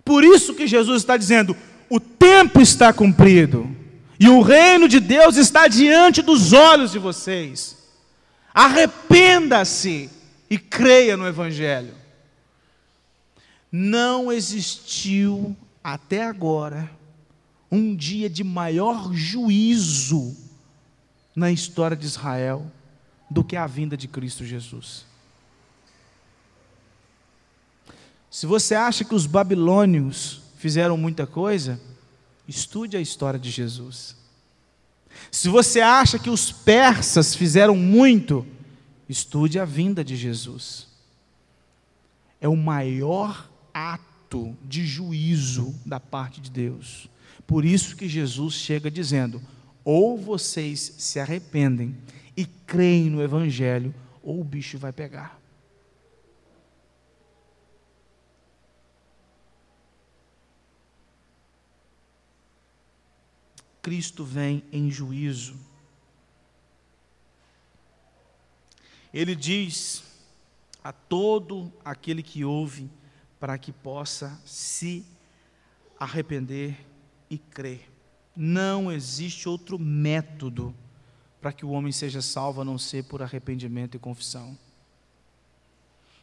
Por 0.05 0.25
isso 0.25 0.55
que 0.55 0.67
Jesus 0.67 1.03
está 1.03 1.17
dizendo: 1.17 1.57
o 1.89 2.01
tempo 2.01 2.61
está 2.61 2.93
cumprido. 2.93 3.82
E 4.23 4.29
o 4.29 4.41
reino 4.41 4.87
de 4.87 5.01
Deus 5.01 5.35
está 5.37 5.67
diante 5.67 6.23
dos 6.23 6.53
olhos 6.53 6.93
de 6.93 6.99
vocês. 7.01 7.77
Arrependa-se 8.55 10.09
e 10.49 10.57
creia 10.57 11.17
no 11.17 11.27
Evangelho. 11.27 11.93
Não 13.73 14.31
existiu 14.31 15.57
até 15.83 16.23
agora 16.23 16.89
um 17.69 17.97
dia 17.97 18.31
de 18.31 18.45
maior 18.45 19.13
juízo 19.13 20.37
na 21.35 21.51
história 21.51 21.97
de 21.97 22.07
Israel 22.07 22.71
do 23.29 23.43
que 23.43 23.57
a 23.57 23.67
vinda 23.67 23.97
de 23.97 24.07
Cristo 24.07 24.45
Jesus. 24.45 25.05
Se 28.31 28.47
você 28.47 28.77
acha 28.77 29.05
que 29.05 29.17
os 29.17 29.27
babilônios 29.27 30.43
fizeram 30.59 30.97
muita 30.97 31.27
coisa, 31.27 31.81
Estude 32.47 32.97
a 32.97 33.01
história 33.01 33.39
de 33.39 33.51
Jesus. 33.51 34.17
Se 35.31 35.49
você 35.49 35.81
acha 35.81 36.19
que 36.19 36.31
os 36.31 36.51
persas 36.51 37.35
fizeram 37.35 37.77
muito, 37.77 38.47
estude 39.09 39.59
a 39.59 39.65
vinda 39.65 40.05
de 40.05 40.17
Jesus. 40.17 40.89
É 42.41 42.49
o 42.49 42.57
maior 42.57 43.49
ato 43.73 44.57
de 44.65 44.87
juízo 44.87 45.75
da 45.87 46.01
parte 46.01 46.41
de 46.41 46.51
Deus. 46.51 47.09
Por 47.47 47.65
isso 47.65 47.97
que 47.97 48.09
Jesus 48.09 48.55
chega 48.55 48.91
dizendo: 48.91 49.41
ou 49.85 50.19
vocês 50.19 50.95
se 50.99 51.21
arrependem 51.21 51.97
e 52.37 52.45
creem 52.45 53.11
no 53.11 53.23
Evangelho, 53.23 53.95
ou 54.23 54.41
o 54.41 54.45
bicho 54.45 54.79
vai 54.79 54.93
pegar. 54.93 55.42
Cristo 63.83 64.25
vem 64.25 64.63
em 64.73 64.91
juízo. 64.91 65.57
Ele 69.13 69.35
diz 69.35 70.05
a 70.83 70.93
todo 70.93 71.71
aquele 71.85 72.23
que 72.23 72.45
ouve, 72.45 72.89
para 73.39 73.59
que 73.59 73.73
possa 73.73 74.41
se 74.45 75.05
arrepender 75.99 76.87
e 77.29 77.37
crer. 77.37 77.91
Não 78.35 78.91
existe 78.91 79.49
outro 79.49 79.79
método 79.79 80.75
para 81.41 81.53
que 81.53 81.67
o 81.67 81.71
homem 81.71 81.93
seja 81.93 82.23
salvo 82.23 82.61
a 82.61 82.65
não 82.65 82.79
ser 82.79 83.05
por 83.05 83.21
arrependimento 83.21 83.97
e 83.97 84.01
confissão. 84.01 84.57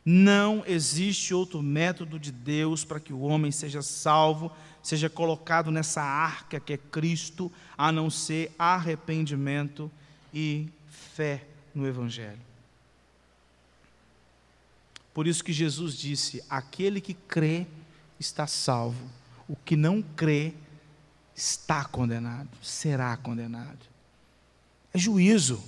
Não 0.04 0.64
existe 0.66 1.34
outro 1.34 1.62
método 1.62 2.18
de 2.18 2.32
Deus 2.32 2.86
para 2.86 3.00
que 3.00 3.14
o 3.14 3.20
homem 3.20 3.52
seja 3.52 3.82
salvo, 3.82 4.52
seja 4.82 5.10
colocado 5.10 5.72
nessa 5.72 6.02
arca 6.02 6.60
que 6.60 6.74
é 6.74 6.78
Cristo, 6.78 7.52
a 7.78 7.92
não 7.92 8.10
ser 8.10 8.52
arrependimento 8.58 9.92
e 10.34 10.70
fé 10.88 11.46
no 11.74 11.88
Evangelho. 11.88 12.40
Por 15.14 15.28
isso 15.28 15.44
que 15.44 15.54
Jesus 15.54 15.98
disse: 15.98 16.44
aquele 16.50 17.02
que 17.02 17.14
crê 17.14 17.66
está 18.20 18.48
salvo, 18.48 19.10
o 19.48 19.56
que 19.56 19.76
não 19.76 20.02
crê 20.02 20.54
está 21.36 21.84
condenado, 21.86 22.50
será 22.62 23.16
condenado. 23.18 23.80
É 24.94 24.98
juízo. 24.98 25.64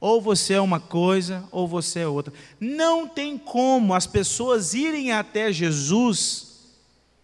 Ou 0.00 0.20
você 0.20 0.54
é 0.54 0.60
uma 0.60 0.80
coisa, 0.80 1.48
ou 1.50 1.66
você 1.66 2.00
é 2.00 2.06
outra. 2.06 2.32
Não 2.60 3.08
tem 3.08 3.38
como 3.38 3.94
as 3.94 4.06
pessoas 4.06 4.74
irem 4.74 5.12
até 5.12 5.50
Jesus 5.50 6.53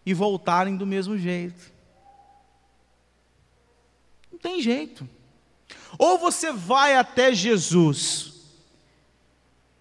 e 0.05 0.15
voltarem 0.15 0.77
do 0.77 0.87
mesmo 0.87 1.17
jeito. 1.19 1.73
Não 4.33 4.39
tem 4.39 4.61
jeito. 4.61 5.09
Ou 5.99 6.19
você 6.19 6.53
vai 6.53 6.97
até 6.97 7.35
Jesus 7.35 8.31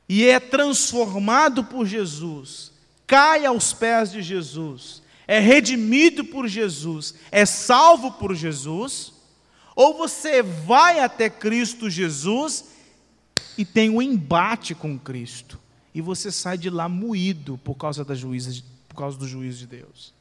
e 0.09 0.25
é 0.25 0.39
transformado 0.39 1.63
por 1.63 1.85
Jesus, 1.85 2.71
cai 3.05 3.45
aos 3.45 3.71
pés 3.71 4.11
de 4.11 4.23
Jesus, 4.23 5.03
é 5.27 5.39
redimido 5.39 6.25
por 6.25 6.47
Jesus, 6.47 7.13
é 7.29 7.45
salvo 7.45 8.13
por 8.13 8.33
Jesus, 8.33 9.13
ou 9.75 9.95
você 9.95 10.41
vai 10.41 10.99
até 10.99 11.29
Cristo 11.29 11.91
Jesus 11.91 12.65
e 13.55 13.63
tem 13.63 13.91
um 13.91 14.01
embate 14.01 14.73
com 14.73 14.97
Cristo, 14.97 15.59
e 15.93 16.01
você 16.01 16.31
sai 16.31 16.57
de 16.57 16.71
lá 16.71 16.89
moído 16.89 17.59
por 17.63 17.75
causa, 17.75 18.03
da 18.03 18.15
juíza, 18.15 18.63
causa 18.99 19.17
do 19.17 19.27
juízo 19.27 19.59
de 19.59 19.67
Deus. 19.67 20.13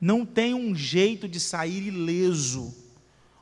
Não 0.00 0.24
tem 0.24 0.54
um 0.54 0.74
jeito 0.74 1.28
de 1.28 1.40
sair 1.40 1.88
ileso. 1.88 2.74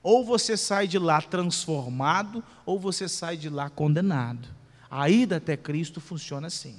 Ou 0.02 0.24
você 0.24 0.56
sai 0.56 0.86
de 0.86 0.98
lá 0.98 1.20
transformado, 1.20 2.42
ou 2.64 2.78
você 2.78 3.08
sai 3.08 3.36
de 3.36 3.48
lá 3.48 3.68
condenado. 3.68 4.48
A 4.90 5.10
ida 5.10 5.36
até 5.36 5.56
Cristo 5.56 6.00
funciona 6.00 6.46
assim. 6.46 6.76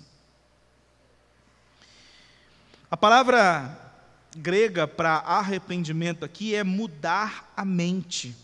A 2.89 2.95
palavra 2.95 3.88
grega 4.36 4.88
para 4.88 5.17
arrependimento 5.17 6.23
aqui 6.23 6.56
é 6.56 6.63
mudar 6.63 7.52
a 7.56 7.65
mente, 7.65 8.36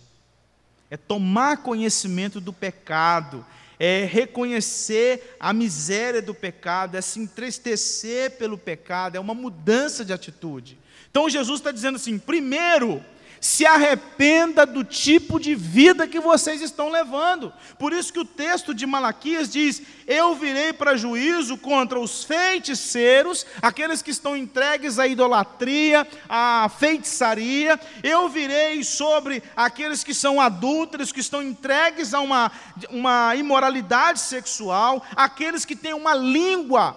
é 0.89 0.97
tomar 0.97 1.57
conhecimento 1.57 2.41
do 2.41 2.51
pecado, 2.51 3.45
é 3.85 4.05
reconhecer 4.05 5.35
a 5.37 5.51
miséria 5.51 6.21
do 6.21 6.33
pecado, 6.33 6.95
é 6.95 7.01
se 7.01 7.19
entristecer 7.19 8.31
pelo 8.37 8.57
pecado, 8.57 9.17
é 9.17 9.19
uma 9.19 9.33
mudança 9.33 10.05
de 10.05 10.13
atitude. 10.13 10.79
Então 11.11 11.29
Jesus 11.29 11.59
está 11.59 11.69
dizendo 11.69 11.97
assim: 11.97 12.17
primeiro, 12.17 13.03
se 13.43 13.65
arrependa 13.65 14.65
do 14.65 14.85
tipo 14.85 15.37
de 15.37 15.53
vida 15.53 16.07
que 16.07 16.17
vocês 16.17 16.61
estão 16.61 16.87
levando. 16.87 17.51
Por 17.77 17.91
isso 17.91 18.13
que 18.13 18.19
o 18.21 18.23
texto 18.23 18.73
de 18.73 18.85
Malaquias 18.85 19.51
diz: 19.51 19.81
Eu 20.07 20.33
virei 20.33 20.71
para 20.71 20.95
juízo 20.95 21.57
contra 21.57 21.99
os 21.99 22.23
feiticeiros, 22.23 23.45
aqueles 23.61 24.01
que 24.01 24.11
estão 24.11 24.37
entregues 24.37 24.97
à 24.97 25.07
idolatria, 25.07 26.07
à 26.29 26.71
feitiçaria. 26.79 27.77
Eu 28.01 28.29
virei 28.29 28.81
sobre 28.81 29.43
aqueles 29.57 30.05
que 30.05 30.13
são 30.13 30.39
adúlteros, 30.39 31.11
que 31.11 31.19
estão 31.19 31.43
entregues 31.43 32.13
a 32.13 32.21
uma, 32.21 32.49
uma 32.89 33.35
imoralidade 33.35 34.21
sexual, 34.21 35.05
aqueles 35.17 35.65
que 35.65 35.75
têm 35.75 35.93
uma 35.93 36.13
língua 36.13 36.95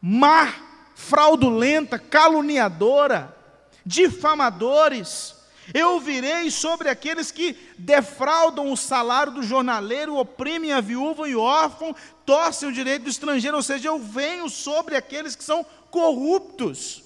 má, 0.00 0.54
fraudulenta, 0.94 1.98
caluniadora, 1.98 3.36
difamadores. 3.84 5.35
Eu 5.74 5.98
virei 6.00 6.50
sobre 6.50 6.88
aqueles 6.88 7.30
que 7.30 7.56
defraudam 7.78 8.70
o 8.70 8.76
salário 8.76 9.32
do 9.32 9.42
jornaleiro, 9.42 10.16
oprimem 10.16 10.72
a 10.72 10.80
viúva 10.80 11.28
e 11.28 11.34
o 11.34 11.40
órfão, 11.40 11.94
torcem 12.24 12.68
o 12.68 12.72
direito 12.72 13.04
do 13.04 13.10
estrangeiro, 13.10 13.56
ou 13.56 13.62
seja, 13.62 13.88
eu 13.88 13.98
venho 13.98 14.48
sobre 14.48 14.96
aqueles 14.96 15.34
que 15.34 15.44
são 15.44 15.66
corruptos, 15.90 17.02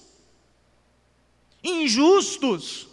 injustos. 1.63 2.87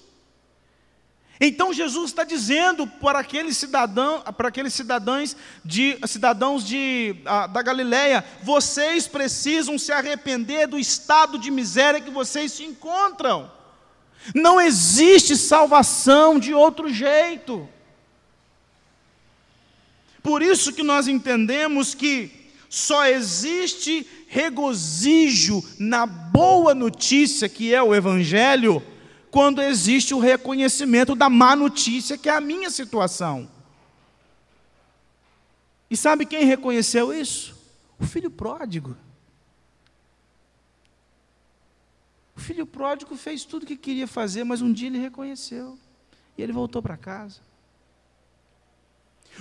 Então 1.40 1.72
Jesus 1.72 2.10
está 2.10 2.24
dizendo 2.24 2.86
para 2.86 3.20
aqueles 3.20 3.56
cidadãos, 3.56 4.22
para 4.36 4.48
aqueles 4.48 4.74
cidadãos 4.74 5.36
de 5.64 5.96
cidadãos 6.06 6.66
de, 6.66 7.14
da 7.52 7.62
Galileia, 7.62 8.24
vocês 8.42 9.06
precisam 9.06 9.78
se 9.78 9.92
arrepender 9.92 10.66
do 10.66 10.78
estado 10.78 11.38
de 11.38 11.50
miséria 11.50 12.00
que 12.00 12.10
vocês 12.10 12.52
se 12.52 12.64
encontram. 12.64 13.57
Não 14.34 14.60
existe 14.60 15.36
salvação 15.36 16.38
de 16.38 16.52
outro 16.52 16.92
jeito. 16.92 17.68
Por 20.22 20.42
isso 20.42 20.72
que 20.72 20.82
nós 20.82 21.08
entendemos 21.08 21.94
que 21.94 22.30
só 22.68 23.06
existe 23.06 24.06
regozijo 24.28 25.64
na 25.78 26.04
boa 26.04 26.74
notícia 26.74 27.48
que 27.48 27.72
é 27.72 27.82
o 27.82 27.94
Evangelho, 27.94 28.82
quando 29.30 29.62
existe 29.62 30.14
o 30.14 30.18
reconhecimento 30.18 31.14
da 31.14 31.30
má 31.30 31.56
notícia 31.56 32.18
que 32.18 32.28
é 32.28 32.32
a 32.36 32.40
minha 32.40 32.70
situação. 32.70 33.48
E 35.90 35.96
sabe 35.96 36.26
quem 36.26 36.44
reconheceu 36.44 37.12
isso? 37.12 37.56
O 37.98 38.06
filho 38.06 38.30
pródigo. 38.30 38.94
O 42.38 42.40
filho 42.40 42.64
pródigo 42.64 43.16
fez 43.16 43.44
tudo 43.44 43.64
o 43.64 43.66
que 43.66 43.76
queria 43.76 44.06
fazer, 44.06 44.44
mas 44.44 44.62
um 44.62 44.72
dia 44.72 44.86
ele 44.86 45.00
reconheceu. 45.00 45.76
E 46.36 46.42
ele 46.42 46.52
voltou 46.52 46.80
para 46.80 46.96
casa. 46.96 47.40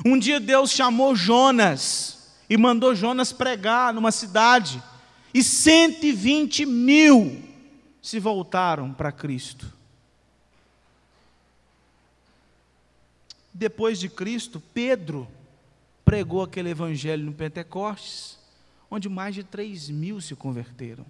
Um 0.03 0.17
dia 0.17 0.39
Deus 0.39 0.71
chamou 0.71 1.15
Jonas 1.15 2.36
e 2.49 2.57
mandou 2.57 2.95
Jonas 2.95 3.31
pregar 3.31 3.93
numa 3.93 4.12
cidade. 4.12 4.81
E 5.31 5.43
120 5.43 6.65
mil 6.65 7.39
se 8.01 8.19
voltaram 8.19 8.91
para 8.91 9.12
Cristo. 9.12 9.71
Depois 13.53 13.99
de 13.99 14.10
Cristo, 14.10 14.60
Pedro 14.73 15.27
pregou 16.03 16.41
aquele 16.41 16.71
evangelho 16.71 17.25
no 17.25 17.33
Pentecostes, 17.33 18.39
onde 18.89 19.07
mais 19.07 19.36
de 19.36 19.43
3 19.43 19.91
mil 19.91 20.19
se 20.19 20.36
converteram. 20.36 21.05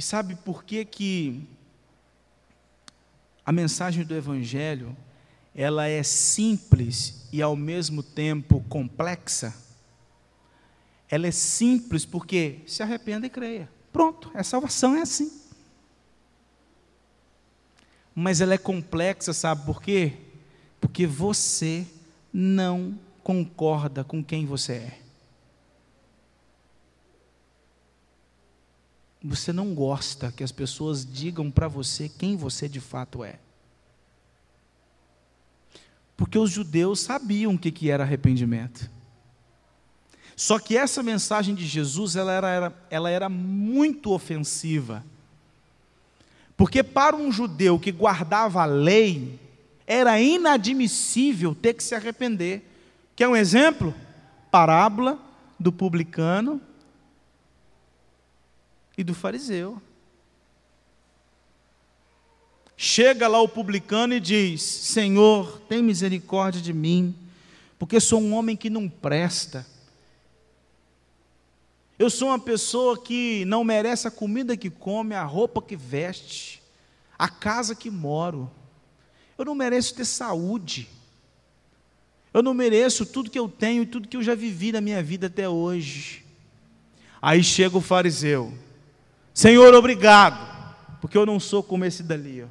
E 0.00 0.02
sabe 0.02 0.34
por 0.34 0.64
que 0.64 0.82
que 0.82 1.46
a 3.44 3.52
mensagem 3.52 4.02
do 4.02 4.16
evangelho 4.16 4.96
ela 5.54 5.86
é 5.88 6.02
simples 6.02 7.28
e 7.30 7.42
ao 7.42 7.54
mesmo 7.54 8.02
tempo 8.02 8.64
complexa? 8.66 9.54
Ela 11.06 11.26
é 11.26 11.30
simples 11.30 12.06
porque 12.06 12.60
se 12.66 12.82
arrependa 12.82 13.26
e 13.26 13.28
creia. 13.28 13.68
Pronto, 13.92 14.30
a 14.32 14.42
salvação 14.42 14.96
é 14.96 15.02
assim. 15.02 15.30
Mas 18.14 18.40
ela 18.40 18.54
é 18.54 18.58
complexa, 18.58 19.34
sabe 19.34 19.66
por 19.66 19.82
quê? 19.82 20.14
Porque 20.80 21.06
você 21.06 21.86
não 22.32 22.98
concorda 23.22 24.02
com 24.02 24.24
quem 24.24 24.46
você 24.46 24.72
é. 24.72 24.98
Você 29.22 29.52
não 29.52 29.74
gosta 29.74 30.32
que 30.32 30.42
as 30.42 30.52
pessoas 30.52 31.04
digam 31.04 31.50
para 31.50 31.68
você 31.68 32.08
quem 32.08 32.36
você 32.36 32.68
de 32.68 32.80
fato 32.80 33.22
é. 33.22 33.38
Porque 36.16 36.38
os 36.38 36.50
judeus 36.50 37.00
sabiam 37.00 37.54
o 37.54 37.58
que 37.58 37.90
era 37.90 38.04
arrependimento. 38.04 38.90
Só 40.36 40.58
que 40.58 40.76
essa 40.76 41.02
mensagem 41.02 41.54
de 41.54 41.66
Jesus 41.66 42.16
ela 42.16 42.32
era, 42.32 42.86
ela 42.90 43.10
era 43.10 43.28
muito 43.28 44.12
ofensiva. 44.12 45.04
Porque 46.56 46.82
para 46.82 47.16
um 47.16 47.30
judeu 47.30 47.78
que 47.78 47.92
guardava 47.92 48.62
a 48.62 48.66
lei, 48.66 49.38
era 49.86 50.20
inadmissível 50.20 51.54
ter 51.54 51.74
que 51.74 51.84
se 51.84 51.94
arrepender. 51.94 52.62
Quer 53.16 53.28
um 53.28 53.36
exemplo? 53.36 53.94
Parábola 54.50 55.18
do 55.58 55.70
publicano 55.70 56.60
e 59.00 59.04
do 59.04 59.14
fariseu. 59.14 59.80
Chega 62.76 63.28
lá 63.28 63.40
o 63.40 63.48
publicano 63.48 64.14
e 64.14 64.20
diz: 64.20 64.62
Senhor, 64.62 65.60
tem 65.68 65.82
misericórdia 65.82 66.60
de 66.60 66.72
mim, 66.72 67.14
porque 67.78 68.00
sou 68.00 68.20
um 68.20 68.34
homem 68.34 68.56
que 68.56 68.70
não 68.70 68.88
presta. 68.88 69.66
Eu 71.98 72.08
sou 72.08 72.28
uma 72.28 72.38
pessoa 72.38 72.98
que 72.98 73.44
não 73.44 73.62
merece 73.62 74.08
a 74.08 74.10
comida 74.10 74.56
que 74.56 74.70
come, 74.70 75.14
a 75.14 75.22
roupa 75.22 75.60
que 75.60 75.76
veste, 75.76 76.62
a 77.18 77.28
casa 77.28 77.74
que 77.74 77.90
moro. 77.90 78.50
Eu 79.36 79.44
não 79.44 79.54
mereço 79.54 79.94
ter 79.94 80.06
saúde. 80.06 80.88
Eu 82.32 82.42
não 82.42 82.54
mereço 82.54 83.04
tudo 83.04 83.30
que 83.30 83.38
eu 83.38 83.48
tenho 83.48 83.82
e 83.82 83.86
tudo 83.86 84.08
que 84.08 84.16
eu 84.16 84.22
já 84.22 84.34
vivi 84.34 84.72
na 84.72 84.80
minha 84.80 85.02
vida 85.02 85.26
até 85.26 85.48
hoje. 85.48 86.24
Aí 87.20 87.42
chega 87.44 87.76
o 87.76 87.82
fariseu. 87.82 88.54
Senhor, 89.32 89.72
obrigado, 89.74 90.38
porque 91.00 91.16
eu 91.16 91.24
não 91.24 91.38
sou 91.40 91.62
como 91.62 91.84
esse 91.84 92.02
dali. 92.02 92.42
Ó. 92.42 92.48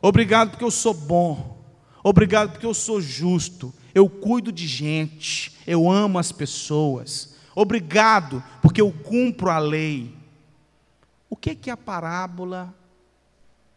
Obrigado 0.00 0.50
porque 0.50 0.64
eu 0.64 0.70
sou 0.70 0.94
bom. 0.94 1.58
Obrigado 2.02 2.52
porque 2.52 2.66
eu 2.66 2.74
sou 2.74 3.00
justo. 3.00 3.74
Eu 3.94 4.08
cuido 4.08 4.52
de 4.52 4.66
gente. 4.66 5.56
Eu 5.66 5.90
amo 5.90 6.18
as 6.18 6.30
pessoas. 6.30 7.36
Obrigado 7.54 8.42
porque 8.62 8.80
eu 8.80 8.92
cumpro 8.92 9.50
a 9.50 9.58
lei. 9.58 10.14
O 11.28 11.36
que 11.36 11.54
que 11.54 11.70
a 11.70 11.76
parábola 11.76 12.72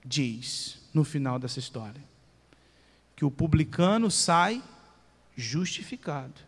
diz? 0.05 0.81
no 0.93 1.03
final 1.03 1.39
dessa 1.39 1.59
história: 1.59 2.01
que 3.15 3.25
o 3.25 3.31
publicano 3.31 4.09
sai 4.11 4.63
justificado, 5.35 6.41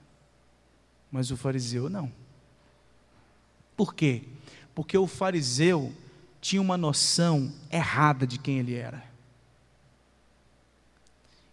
mas 1.11 1.31
o 1.31 1.37
fariseu 1.37 1.89
não. 1.89 2.11
Por 3.75 3.95
quê? 3.95 4.23
Porque 4.73 4.97
o 4.97 5.07
fariseu 5.07 5.93
tinha 6.41 6.61
uma 6.61 6.77
noção 6.77 7.53
errada 7.71 8.27
de 8.27 8.37
quem 8.37 8.59
ele 8.59 8.75
era. 8.75 9.03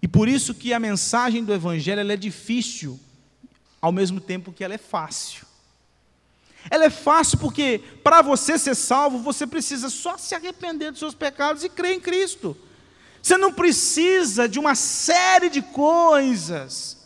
E 0.03 0.09
por 0.09 0.29
isso 0.29 0.55
que 0.55 0.73
a 0.73 0.81
mensagem 0.81 1.45
do 1.45 1.53
evangelho 1.53 2.11
é 2.11 2.17
difícil, 2.17 2.99
ao 3.81 3.93
mesmo 3.93 4.21
tempo 4.21 4.53
que 4.53 4.65
ela 4.65 4.75
é 4.75 4.79
fácil. 4.79 5.47
Ela 6.69 6.87
é 6.87 6.91
fácil 6.91 7.39
porque 7.39 7.83
para 8.03 8.21
você 8.21 8.59
ser 8.59 8.75
salvo, 8.75 9.19
você 9.19 9.47
precisa 9.47 9.89
só 9.89 10.19
se 10.19 10.35
arrepender 10.35 10.91
dos 10.91 10.99
seus 10.99 11.15
pecados 11.15 11.65
e 11.65 11.69
crer 11.69 11.93
em 11.93 12.01
Cristo. 12.01 12.57
Você 13.23 13.37
não 13.37 13.53
precisa 13.53 14.49
de 14.49 14.59
uma 14.59 14.75
série 14.75 15.49
de 15.49 15.63
coisas, 15.63 16.99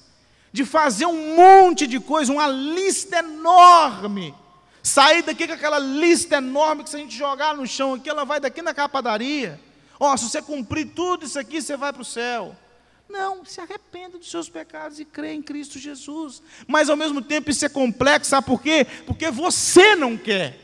de 0.52 0.64
fazer 0.64 1.06
um 1.06 1.36
monte 1.36 1.86
de 1.86 2.00
coisas, 2.00 2.34
uma 2.34 2.48
lista 2.48 3.18
enorme. 3.18 4.34
Sair 4.84 5.22
daqui 5.22 5.46
com 5.46 5.54
aquela 5.54 5.78
lista 5.78 6.36
enorme 6.36 6.84
que 6.84 6.90
se 6.90 6.96
a 6.96 6.98
gente 6.98 7.16
jogar 7.16 7.56
no 7.56 7.66
chão 7.66 7.94
aqui, 7.94 8.06
ela 8.06 8.26
vai 8.26 8.38
daqui 8.38 8.60
na 8.60 8.74
capadaria. 8.74 9.58
Ó, 9.98 10.12
oh, 10.12 10.16
se 10.18 10.28
você 10.28 10.42
cumprir 10.42 10.88
tudo 10.94 11.24
isso 11.24 11.38
aqui, 11.38 11.62
você 11.62 11.74
vai 11.74 11.90
para 11.90 12.02
o 12.02 12.04
céu. 12.04 12.54
Não, 13.08 13.46
se 13.46 13.62
arrependa 13.62 14.18
dos 14.18 14.30
seus 14.30 14.50
pecados 14.50 15.00
e 15.00 15.06
crê 15.06 15.32
em 15.32 15.40
Cristo 15.40 15.78
Jesus. 15.78 16.42
Mas 16.66 16.90
ao 16.90 16.96
mesmo 16.96 17.22
tempo 17.22 17.50
isso 17.50 17.64
é 17.64 17.68
complexo, 17.70 18.28
sabe 18.28 18.46
por 18.46 18.60
quê? 18.60 18.86
Porque 19.06 19.30
você 19.30 19.96
não 19.96 20.18
quer. 20.18 20.60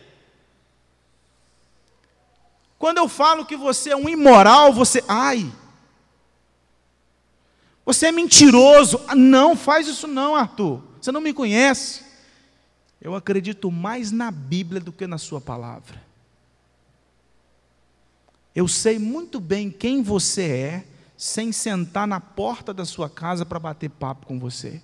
Quando 2.79 2.99
eu 2.99 3.09
falo 3.09 3.47
que 3.47 3.57
você 3.57 3.91
é 3.91 3.97
um 3.97 4.09
imoral, 4.09 4.71
você, 4.71 5.03
ai, 5.09 5.51
você 7.87 8.09
é 8.09 8.13
mentiroso. 8.13 9.01
Ah, 9.09 9.15
não, 9.15 9.57
faz 9.57 9.89
isso 9.89 10.07
não, 10.07 10.37
Arthur. 10.37 10.83
Você 11.01 11.11
não 11.11 11.23
me 11.23 11.33
conhece. 11.33 12.10
Eu 13.01 13.15
acredito 13.15 13.71
mais 13.71 14.11
na 14.13 14.31
Bíblia 14.31 14.81
do 14.81 14.93
que 14.93 15.07
na 15.07 15.19
sua 15.19 15.41
palavra. 15.41 16.03
Eu 18.55 18.69
sei 18.69 18.99
muito 18.99 19.41
bem 19.41 19.71
quem 19.71 20.03
você 20.03 20.43
é 20.43 20.87
sem 21.17 21.53
sentar 21.53 22.07
na 22.07 22.21
porta 22.21 22.75
da 22.75 22.85
sua 22.85 23.09
casa 23.09 23.45
para 23.47 23.59
bater 23.59 23.91
papo 23.91 24.27
com 24.27 24.39
você. 24.39 24.83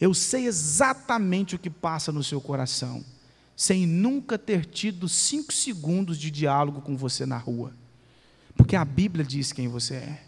Eu 0.00 0.12
sei 0.12 0.46
exatamente 0.46 1.54
o 1.54 1.58
que 1.58 1.70
passa 1.70 2.10
no 2.10 2.22
seu 2.22 2.40
coração, 2.40 3.04
sem 3.56 3.86
nunca 3.86 4.38
ter 4.38 4.64
tido 4.64 5.08
cinco 5.08 5.52
segundos 5.52 6.18
de 6.18 6.30
diálogo 6.30 6.80
com 6.80 6.96
você 6.96 7.24
na 7.24 7.38
rua. 7.38 7.72
Porque 8.56 8.76
a 8.76 8.84
Bíblia 8.84 9.24
diz 9.24 9.52
quem 9.52 9.68
você 9.68 9.94
é. 9.94 10.24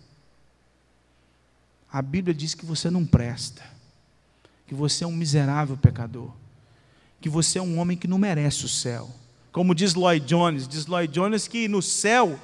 A 1.91 2.03
Bíblia 2.03 2.35
diz 2.35 2.55
que 2.55 2.67
você 2.67 2.91
não 2.91 3.07
presta, 3.07 3.63
que 4.67 4.75
você 4.75 5.05
é 5.05 5.07
um 5.07 5.13
miserável 5.13 5.77
pecador, 5.77 6.33
que 7.21 7.29
você 7.29 7.59
é 7.59 7.63
um 7.63 7.79
homem 7.79 7.97
que 7.97 8.09
não 8.09 8.19
merece 8.19 8.65
o 8.65 8.69
céu. 8.69 9.11
Como 9.53 9.75
diz 9.75 9.95
Lloyd 9.95 10.27
Jones, 10.27 10.67
diz 10.69 10.87
Lloyd 10.87 11.13
Jones 11.13 11.49
que 11.49 11.69
no 11.69 11.81
céu 11.81 12.39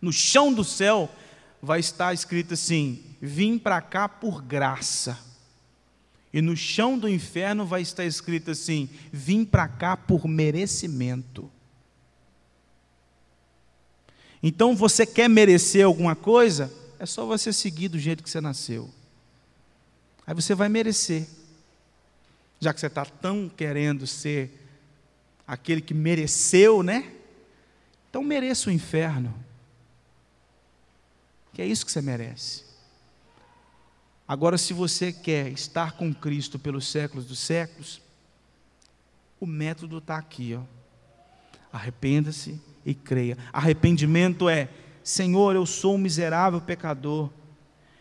no 0.00 0.12
chão 0.12 0.52
do 0.52 0.64
céu 0.64 1.10
vai 1.60 1.80
estar 1.80 2.14
escrito 2.14 2.54
assim: 2.54 3.02
Vim 3.20 3.58
para 3.58 3.80
cá 3.80 4.08
por 4.08 4.42
graça. 4.42 5.18
E 6.32 6.42
no 6.42 6.56
chão 6.56 6.98
do 6.98 7.08
inferno 7.08 7.64
vai 7.66 7.82
estar 7.82 8.04
escrito 8.04 8.50
assim: 8.50 8.88
Vim 9.12 9.44
para 9.44 9.66
cá 9.66 9.96
por 9.96 10.26
merecimento. 10.26 11.50
Então 14.40 14.76
você 14.76 15.04
quer 15.04 15.28
merecer 15.28 15.84
alguma 15.84 16.14
coisa? 16.14 16.72
É 16.98 17.06
só 17.06 17.26
você 17.26 17.52
seguir 17.52 17.88
do 17.88 17.98
jeito 17.98 18.22
que 18.22 18.30
você 18.30 18.40
nasceu. 18.40 18.88
Aí 20.26 20.34
você 20.34 20.54
vai 20.54 20.68
merecer. 20.68 21.26
Já 22.60 22.74
que 22.74 22.80
você 22.80 22.86
está 22.86 23.04
tão 23.04 23.48
querendo 23.48 24.06
ser 24.06 24.66
aquele 25.46 25.80
que 25.80 25.94
mereceu, 25.94 26.82
né? 26.82 27.12
Então 28.10 28.22
mereça 28.22 28.70
o 28.70 28.72
inferno 28.72 29.34
que 31.58 31.62
é 31.62 31.66
isso 31.66 31.84
que 31.84 31.90
você 31.90 32.00
merece. 32.00 32.62
Agora, 34.28 34.56
se 34.56 34.72
você 34.72 35.12
quer 35.12 35.48
estar 35.48 35.96
com 35.96 36.14
Cristo 36.14 36.56
pelos 36.56 36.86
séculos 36.86 37.24
dos 37.24 37.40
séculos, 37.40 38.00
o 39.40 39.44
método 39.44 39.98
está 39.98 40.16
aqui, 40.16 40.54
ó. 40.54 40.62
Arrependa-se 41.72 42.60
e 42.86 42.94
creia. 42.94 43.36
Arrependimento 43.52 44.48
é, 44.48 44.68
Senhor, 45.02 45.56
eu 45.56 45.66
sou 45.66 45.96
um 45.96 45.98
miserável 45.98 46.60
pecador. 46.60 47.28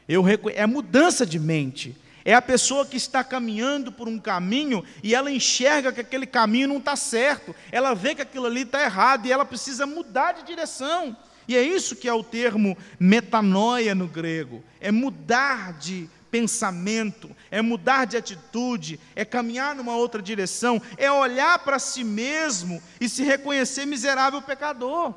Eu 0.08 0.24
é 0.28 0.68
mudança 0.68 1.26
de 1.26 1.40
mente. 1.40 1.98
É 2.28 2.34
a 2.34 2.42
pessoa 2.42 2.86
que 2.86 2.98
está 2.98 3.24
caminhando 3.24 3.90
por 3.90 4.06
um 4.06 4.20
caminho 4.20 4.84
e 5.02 5.16
ela 5.16 5.32
enxerga 5.32 5.94
que 5.94 6.02
aquele 6.02 6.26
caminho 6.26 6.68
não 6.68 6.78
está 6.78 6.94
certo. 6.94 7.56
Ela 7.72 7.94
vê 7.94 8.14
que 8.14 8.22
aquilo 8.22 8.48
ali 8.48 8.64
está 8.64 8.84
errado 8.84 9.26
e 9.26 9.32
ela 9.32 9.46
precisa 9.46 9.86
mudar 9.86 10.34
de 10.34 10.44
direção. 10.44 11.16
E 11.48 11.56
é 11.56 11.62
isso 11.62 11.96
que 11.96 12.06
é 12.06 12.14
o 12.14 12.26
termo 12.26 12.78
metanoia 13.00 13.96
no 13.96 14.10
grego: 14.10 14.62
é 14.82 14.92
mudar 14.92 15.72
de 15.80 16.10
pensamento, 16.30 17.34
é 17.50 17.62
mudar 17.62 18.04
de 18.04 18.18
atitude, 18.18 19.00
é 19.16 19.24
caminhar 19.24 19.74
numa 19.74 19.96
outra 19.96 20.22
direção, 20.22 20.82
é 20.98 21.10
olhar 21.10 21.60
para 21.60 21.80
si 21.80 22.04
mesmo 22.04 22.84
e 23.00 23.08
se 23.08 23.24
reconhecer 23.24 23.86
miserável 23.86 24.42
pecador, 24.42 25.16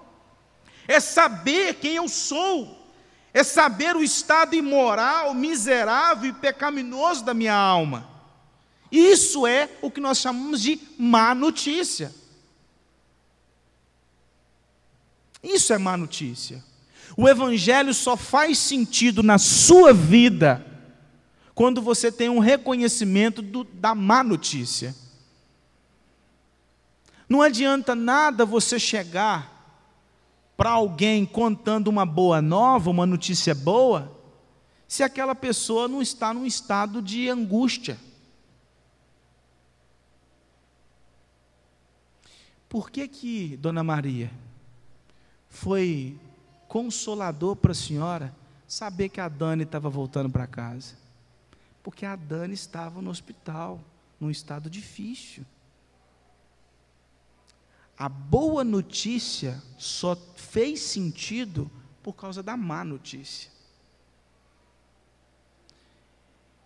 é 0.87 1.01
saber 1.01 1.75
quem 1.75 1.97
eu 1.97 2.09
sou, 2.09 2.80
é 3.33 3.45
saber 3.45 3.97
o 3.97 4.03
estado 4.03 4.55
imoral, 4.55 5.35
miserável 5.35 6.31
e 6.31 6.33
pecaminoso 6.33 7.25
da 7.25 7.33
minha 7.33 7.55
alma. 7.55 8.09
Isso 8.91 9.47
é 9.47 9.69
o 9.81 9.91
que 9.91 10.01
nós 10.01 10.19
chamamos 10.19 10.61
de 10.61 10.81
má 10.99 11.35
notícia. 11.35 12.13
Isso 15.43 15.73
é 15.73 15.79
má 15.79 15.97
notícia. 15.97 16.63
O 17.17 17.29
Evangelho 17.29 17.95
só 17.95 18.17
faz 18.17 18.59
sentido 18.59 19.23
na 19.23 19.39
sua 19.39 19.93
vida 19.93 20.67
quando 21.55 21.81
você 21.81 22.11
tem 22.11 22.29
um 22.29 22.39
reconhecimento 22.39 23.43
do, 23.43 23.65
da 23.65 23.95
má 23.95 24.25
notícia. 24.25 24.95
Não 27.29 27.43
adianta 27.43 27.95
nada 27.95 28.45
você 28.45 28.79
chegar 28.79 29.60
para 30.61 30.73
alguém 30.73 31.25
contando 31.25 31.89
uma 31.89 32.05
boa 32.05 32.43
nova, 32.43 32.91
uma 32.91 33.07
notícia 33.07 33.55
boa, 33.55 34.15
se 34.87 35.03
aquela 35.03 35.35
pessoa 35.35 35.89
não 35.89 36.03
está 36.03 36.35
num 36.35 36.45
estado 36.45 37.01
de 37.01 37.31
angústia. 37.31 37.99
Por 42.69 42.91
que 42.91 43.09
que, 43.09 43.57
Dona 43.57 43.83
Maria, 43.83 44.31
foi 45.49 46.19
consolador 46.69 47.57
para 47.57 47.73
a 47.73 47.75
senhora 47.75 48.37
saber 48.69 49.09
que 49.09 49.19
a 49.19 49.31
Dani 49.31 49.63
estava 49.63 49.89
voltando 49.89 50.29
para 50.29 50.47
casa. 50.47 50.95
Porque 51.83 52.05
a 52.05 52.15
Dani 52.15 52.53
estava 52.53 53.01
no 53.01 53.09
hospital, 53.09 53.81
num 54.21 54.31
estado 54.31 54.69
difícil. 54.69 55.43
A 58.01 58.09
boa 58.09 58.65
notícia 58.65 59.63
só 59.77 60.17
fez 60.35 60.81
sentido 60.81 61.71
por 62.03 62.15
causa 62.15 62.43
da 62.43 62.57
má 62.57 62.83
notícia. 62.83 63.51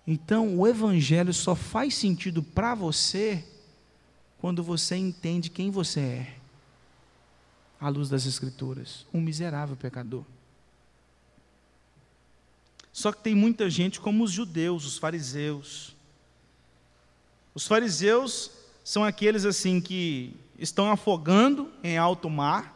Então, 0.06 0.56
o 0.56 0.64
Evangelho 0.64 1.34
só 1.34 1.56
faz 1.56 1.96
sentido 1.96 2.40
para 2.40 2.76
você 2.76 3.44
quando 4.38 4.62
você 4.62 4.94
entende 4.94 5.50
quem 5.50 5.72
você 5.72 5.98
é 5.98 6.36
à 7.80 7.88
luz 7.88 8.08
das 8.08 8.26
Escrituras, 8.26 9.04
um 9.12 9.20
miserável 9.20 9.74
pecador. 9.74 10.24
Só 12.92 13.10
que 13.10 13.24
tem 13.24 13.34
muita 13.34 13.68
gente 13.68 13.98
como 13.98 14.22
os 14.22 14.30
judeus, 14.30 14.86
os 14.86 14.98
fariseus. 14.98 15.96
Os 17.52 17.66
fariseus 17.66 18.52
são 18.84 19.02
aqueles 19.02 19.44
assim 19.44 19.80
que 19.80 20.43
estão 20.58 20.90
afogando 20.90 21.70
em 21.82 21.96
alto 21.98 22.28
mar, 22.30 22.72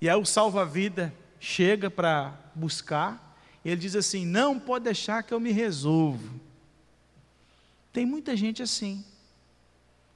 e 0.00 0.08
aí 0.08 0.16
o 0.16 0.24
salva-vida 0.24 1.14
chega 1.38 1.90
para 1.90 2.38
buscar, 2.54 3.36
e 3.64 3.70
ele 3.70 3.80
diz 3.80 3.96
assim: 3.96 4.24
Não 4.26 4.58
pode 4.58 4.84
deixar 4.84 5.22
que 5.22 5.32
eu 5.32 5.40
me 5.40 5.52
resolvo. 5.52 6.40
Tem 7.92 8.04
muita 8.04 8.36
gente 8.36 8.62
assim, 8.62 9.04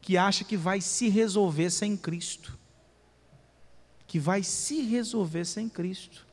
que 0.01 0.17
acha 0.17 0.45
que 0.45 0.57
vai 0.57 0.81
se 0.81 1.09
resolver 1.09 1.71
sem 1.71 1.97
Cristo 1.97 2.59
que 4.09 4.19
vai 4.19 4.43
se 4.43 4.81
resolver 4.81 5.45
sem 5.45 5.69
Cristo. 5.69 6.27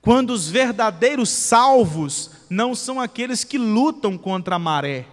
Quando 0.00 0.30
os 0.30 0.46
verdadeiros 0.46 1.30
salvos 1.30 2.30
não 2.50 2.74
são 2.74 3.00
aqueles 3.00 3.42
que 3.42 3.56
lutam 3.56 4.18
contra 4.18 4.56
a 4.56 4.58
maré. 4.58 5.08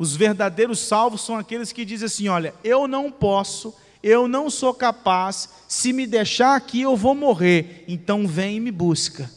Os 0.00 0.16
verdadeiros 0.16 0.78
salvos 0.78 1.20
são 1.20 1.36
aqueles 1.36 1.72
que 1.72 1.84
dizem 1.84 2.06
assim: 2.06 2.28
olha, 2.28 2.54
eu 2.64 2.88
não 2.88 3.12
posso, 3.12 3.74
eu 4.02 4.26
não 4.26 4.48
sou 4.48 4.72
capaz, 4.72 5.50
se 5.68 5.92
me 5.92 6.06
deixar 6.06 6.56
aqui 6.56 6.80
eu 6.80 6.96
vou 6.96 7.14
morrer, 7.14 7.84
então 7.86 8.26
vem 8.26 8.56
e 8.56 8.60
me 8.60 8.72
busca. 8.72 9.30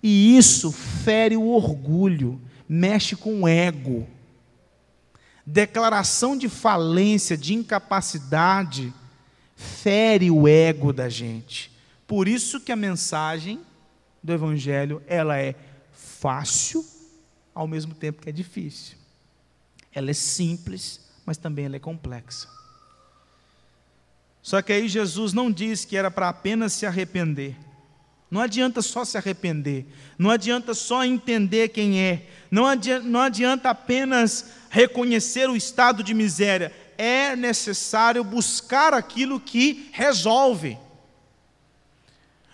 E 0.00 0.38
isso 0.38 0.70
fere 0.70 1.36
o 1.36 1.48
orgulho, 1.48 2.40
mexe 2.68 3.16
com 3.16 3.42
o 3.42 3.48
ego. 3.48 4.06
Declaração 5.44 6.36
de 6.36 6.48
falência, 6.48 7.36
de 7.36 7.54
incapacidade, 7.54 8.94
fere 9.56 10.30
o 10.30 10.46
ego 10.46 10.92
da 10.92 11.08
gente. 11.08 11.72
Por 12.06 12.28
isso 12.28 12.60
que 12.60 12.70
a 12.70 12.76
mensagem 12.76 13.58
do 14.22 14.32
evangelho, 14.32 15.02
ela 15.08 15.36
é 15.36 15.56
fácil, 15.90 16.86
ao 17.56 17.66
mesmo 17.66 17.94
tempo 17.94 18.20
que 18.20 18.28
é 18.28 18.32
difícil. 18.32 18.98
Ela 19.90 20.10
é 20.10 20.14
simples, 20.14 21.00
mas 21.24 21.38
também 21.38 21.64
ela 21.64 21.76
é 21.76 21.78
complexa. 21.78 22.46
Só 24.42 24.60
que 24.60 24.74
aí 24.74 24.86
Jesus 24.86 25.32
não 25.32 25.50
diz 25.50 25.82
que 25.82 25.96
era 25.96 26.10
para 26.10 26.28
apenas 26.28 26.74
se 26.74 26.84
arrepender. 26.84 27.56
Não 28.30 28.42
adianta 28.42 28.82
só 28.82 29.06
se 29.06 29.16
arrepender, 29.16 29.86
não 30.18 30.30
adianta 30.30 30.74
só 30.74 31.04
entender 31.04 31.68
quem 31.68 32.00
é, 32.00 32.26
não 32.50 32.66
adianta, 32.66 33.06
não 33.06 33.20
adianta 33.20 33.70
apenas 33.70 34.50
reconhecer 34.68 35.48
o 35.48 35.56
estado 35.56 36.02
de 36.02 36.12
miséria, 36.12 36.72
é 36.98 37.36
necessário 37.36 38.24
buscar 38.24 38.92
aquilo 38.92 39.38
que 39.38 39.88
resolve. 39.92 40.76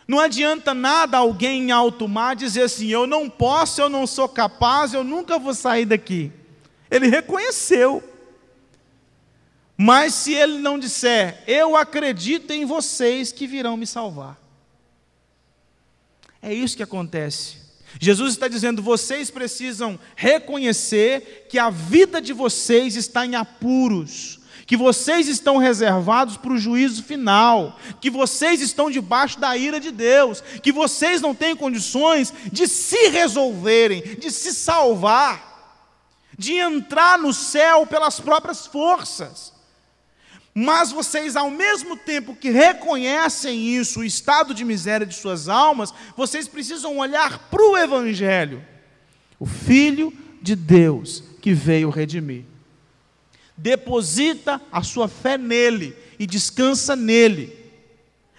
Não 0.07 0.18
adianta 0.18 0.74
nada 0.74 1.18
alguém 1.18 1.64
em 1.64 1.70
alto 1.70 2.09
mar 2.09 2.34
dizer 2.34 2.62
assim: 2.62 2.88
eu 2.88 3.07
não 3.07 3.30
posso, 3.30 3.80
eu 3.80 3.88
não 3.88 4.07
sou 4.07 4.28
capaz, 4.28 4.92
eu 4.92 5.05
nunca 5.05 5.38
vou 5.38 5.55
sair 5.55 5.84
daqui. 5.84 6.32
Ele 6.90 7.09
reconheceu. 7.09 8.03
Mas 9.76 10.14
se 10.14 10.32
ele 10.34 10.59
não 10.59 10.78
disser, 10.78 11.42
eu 11.46 11.76
acredito 11.76 12.53
em 12.53 12.64
vocês 12.64 13.32
que 13.32 13.46
virão 13.46 13.76
me 13.76 13.86
salvar. 13.86 14.38
É 16.40 16.53
isso 16.53 16.76
que 16.76 16.82
acontece. 16.82 17.57
Jesus 18.00 18.32
está 18.32 18.48
dizendo: 18.48 18.82
vocês 18.82 19.30
precisam 19.30 19.98
reconhecer 20.16 21.46
que 21.48 21.59
a 21.59 21.70
vida 21.70 22.20
de 22.20 22.32
vocês 22.32 22.96
está 22.96 23.24
em 23.24 23.34
apuros, 23.34 24.40
que 24.73 24.77
vocês 24.79 25.29
estão 25.29 25.59
reservados 25.59 26.39
para 26.39 26.55
o 26.55 26.57
juízo 26.57 27.03
final, 27.05 27.79
que 28.01 28.09
vocês 28.09 28.62
estão 28.62 28.91
debaixo 28.91 29.39
da 29.39 29.55
ira 29.55 29.79
de 29.79 29.91
Deus, 29.91 30.43
que 30.62 30.73
vocês 30.73 31.20
não 31.20 31.35
têm 31.35 31.55
condições 31.55 32.33
de 32.51 32.66
se 32.66 33.09
resolverem, 33.09 34.01
de 34.16 34.31
se 34.31 34.55
salvar, 34.55 35.77
de 36.39 36.55
entrar 36.55 37.18
no 37.18 37.35
céu 37.35 37.87
pelas 37.87 38.18
próprias 38.18 38.66
forças. 38.66 39.53
Mas 40.55 40.91
vocês, 40.91 41.37
ao 41.37 41.51
mesmo 41.51 41.95
tempo 41.95 42.35
que 42.35 42.49
reconhecem 42.49 43.77
isso, 43.77 44.01
o 44.01 44.05
estado 44.05 44.55
de 44.55 44.64
miséria 44.64 45.07
de 45.07 45.14
suas 45.14 45.51
almas, 45.51 45.93
vocês 46.16 46.49
precisam 46.49 46.97
olhar 46.97 47.51
para 47.51 47.62
o 47.62 47.77
Evangelho, 47.77 48.64
o 49.39 49.45
Filho 49.45 50.11
de 50.41 50.57
Deus 50.57 51.23
que 51.43 51.53
veio 51.53 51.91
redimir. 51.91 52.51
Deposita 53.62 54.60
a 54.72 54.82
sua 54.82 55.06
fé 55.06 55.38
nele 55.38 55.96
e 56.18 56.26
descansa 56.26 56.96
nele. 56.96 57.56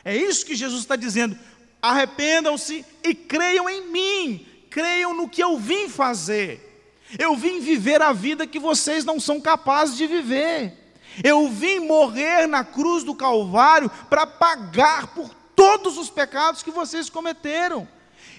É 0.04 0.14
isso 0.14 0.46
que 0.46 0.54
Jesus 0.54 0.82
está 0.82 0.98
dizendo. 0.98 1.40
Arrependam-se 1.82 2.86
e 3.02 3.16
creiam 3.16 3.70
em 3.70 3.90
mim, 3.90 4.46
creiam 4.70 5.14
no 5.14 5.30
que 5.30 5.42
eu 5.42 5.58
vim 5.58 5.88
fazer. 5.88 7.00
Eu 7.18 7.38
vim 7.38 7.62
viver 7.62 8.02
a 8.02 8.12
vida 8.12 8.46
que 8.46 8.60
vocês 8.60 9.06
não 9.06 9.18
são 9.18 9.40
capazes 9.40 9.96
de 9.96 10.08
viver. 10.08 10.78
Eu 11.24 11.48
vim 11.48 11.80
morrer 11.80 12.46
na 12.46 12.66
cruz 12.66 13.06
do 13.06 13.16
Calvário 13.16 13.90
para 14.10 14.28
pagar 14.28 15.08
por 15.16 15.34
todos 15.56 15.98
os 15.98 16.10
pecados 16.10 16.62
que 16.62 16.72
vocês 16.72 17.10
cometeram. 17.10 17.88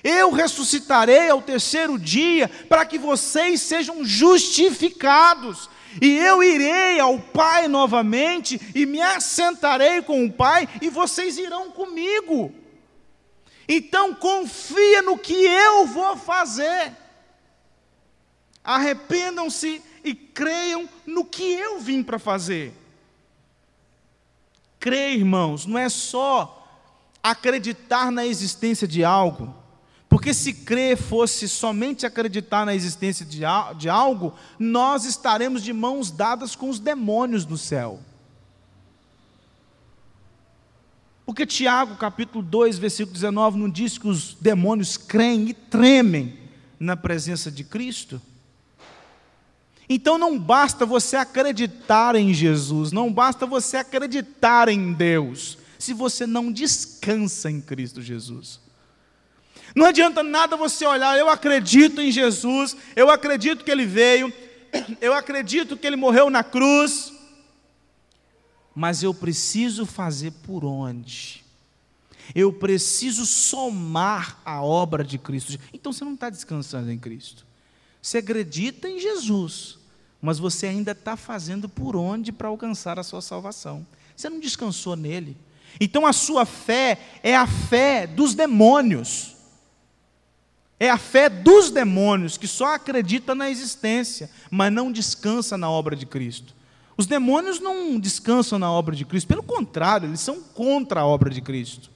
Eu 0.03 0.31
ressuscitarei 0.31 1.31
ao 1.31 1.41
terceiro 1.41 1.99
dia 1.99 2.47
para 2.69 2.85
que 2.85 2.99
vocês 2.99 3.63
sejam 3.63 4.05
justificados. 4.05 5.71
E 6.01 6.17
eu 6.17 6.43
irei 6.43 6.99
ao 7.01 7.19
Pai 7.19 7.69
novamente 7.69 8.61
e 8.75 8.85
me 8.87 9.01
assentarei 9.01 10.03
com 10.03 10.25
o 10.25 10.33
Pai 10.33 10.69
e 10.81 10.89
vocês 10.89 11.39
irão 11.39 11.71
comigo. 11.71 12.53
Então 13.69 14.15
confia 14.15 15.03
no 15.03 15.19
que 15.19 15.35
eu 15.35 15.87
vou 15.87 16.17
fazer. 16.17 16.93
Arrependam-se 18.63 19.83
e 20.03 20.15
creiam 20.15 20.89
no 21.07 21.25
que 21.25 21.43
eu 21.43 21.81
vim 21.81 22.03
para 22.03 22.19
fazer. 22.19 22.73
Crer, 24.79 25.17
irmãos, 25.17 25.65
não 25.65 25.79
é 25.79 25.89
só 25.89 26.63
acreditar 27.23 28.13
na 28.13 28.27
existência 28.27 28.87
de 28.87 29.03
algo, 29.03 29.55
porque 30.15 30.33
se 30.33 30.53
crer 30.53 30.97
fosse 30.97 31.49
somente 31.49 32.07
acreditar 32.07 32.65
na 32.65 32.73
existência 32.73 33.27
de, 33.27 33.41
de 33.77 33.89
algo, 33.89 34.33
nós 34.61 35.05
estaremos 35.05 35.61
de 35.61 35.73
mãos 35.73 36.09
dadas 36.13 36.55
com 36.55 36.71
os 36.71 36.79
demônios 36.79 37.45
no 37.45 37.59
céu. 37.59 37.99
Porque 41.27 41.45
Tiago, 41.45 41.97
capítulo 41.97 42.45
2, 42.45 42.79
versículo 42.79 43.13
19, 43.13 43.59
não 43.59 43.69
diz 43.69 43.99
que 43.99 44.07
os 44.07 44.35
demônios 44.35 44.97
creem 44.97 45.49
e 45.49 45.53
tremem 45.53 46.39
na 46.79 46.97
presença 46.97 47.51
de 47.51 47.65
Cristo? 47.65 48.23
Então 49.89 50.17
não 50.17 50.39
basta 50.39 50.87
você 50.87 51.17
acreditar 51.17 52.15
em 52.15 52.33
Jesus, 52.33 52.93
não 52.93 53.13
basta 53.13 53.47
você 53.47 53.79
acreditar 53.79 54.69
em 54.69 54.93
Deus, 54.93 55.59
se 55.77 55.93
você 55.93 56.25
não 56.25 56.53
descansa 56.53 57.51
em 57.51 57.61
Cristo 57.61 58.01
Jesus. 58.01 58.63
Não 59.75 59.87
adianta 59.87 60.23
nada 60.23 60.57
você 60.57 60.87
olhar, 60.87 61.19
eu 61.19 61.29
acredito 61.29 62.01
em 62.01 62.11
Jesus, 62.11 62.77
eu 62.95 63.11
acredito 63.11 63.65
que 63.65 63.71
Ele 63.71 63.87
veio, 63.87 64.33
eu 65.01 65.13
acredito 65.13 65.77
que 65.77 65.87
Ele 65.87 65.97
morreu 65.97 66.31
na 66.31 66.43
cruz, 66.43 67.13
mas 68.75 69.03
eu 69.03 69.15
preciso 69.15 69.87
fazer 69.87 70.33
por 70.45 70.65
onde? 70.65 71.45
Eu 72.35 72.53
preciso 72.53 73.27
somar 73.27 74.41
a 74.45 74.63
obra 74.63 75.05
de 75.05 75.19
Cristo. 75.19 75.59
Então 75.73 75.93
você 75.93 76.05
não 76.05 76.15
está 76.15 76.31
descansando 76.31 76.91
em 76.91 76.99
Cristo. 76.99 77.47
Você 78.01 78.19
acredita 78.19 78.89
em 78.89 78.99
Jesus, 78.99 79.79
mas 80.21 80.39
você 80.39 80.67
ainda 80.67 80.93
está 80.93 81.17
fazendo 81.17 81.69
por 81.69 81.97
onde 81.97 82.33
para 82.33 82.49
alcançar 82.49 82.99
a 82.99 83.03
sua 83.03 83.21
salvação. 83.21 83.87
Você 84.17 84.29
não 84.29 84.41
descansou 84.41 84.97
nele. 84.97 85.37
Então 85.81 86.07
a 86.07 86.13
sua 86.13 86.47
fé 86.47 86.99
é 87.23 87.37
a 87.37 87.47
fé 87.47 88.07
dos 88.07 88.35
demônios. 88.35 89.34
É 90.79 90.91
a 90.91 90.99
fé 90.99 91.29
dos 91.29 91.71
demônios 91.71 92.37
que 92.37 92.49
só 92.49 92.75
acredita 92.75 93.35
na 93.35 93.49
existência, 93.49 94.31
mas 94.51 94.73
não 94.73 94.91
descansa 94.91 95.57
na 95.57 95.71
obra 95.71 95.95
de 95.95 96.05
Cristo. 96.05 96.55
Os 96.97 97.07
demônios 97.07 97.61
não 97.61 97.99
descansam 97.99 98.59
na 98.59 98.71
obra 98.71 98.95
de 98.95 99.05
Cristo, 99.05 99.27
pelo 99.27 99.43
contrário, 99.43 100.09
eles 100.09 100.21
são 100.21 100.41
contra 100.41 101.01
a 101.01 101.07
obra 101.07 101.31
de 101.31 101.41
Cristo. 101.41 101.91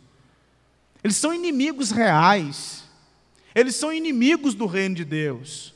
Eles 1.03 1.17
são 1.17 1.33
inimigos 1.33 1.91
reais. 1.91 2.85
Eles 3.55 3.75
são 3.75 3.93
inimigos 3.93 4.55
do 4.55 4.67
reino 4.67 4.95
de 4.95 5.05
Deus. 5.05 5.75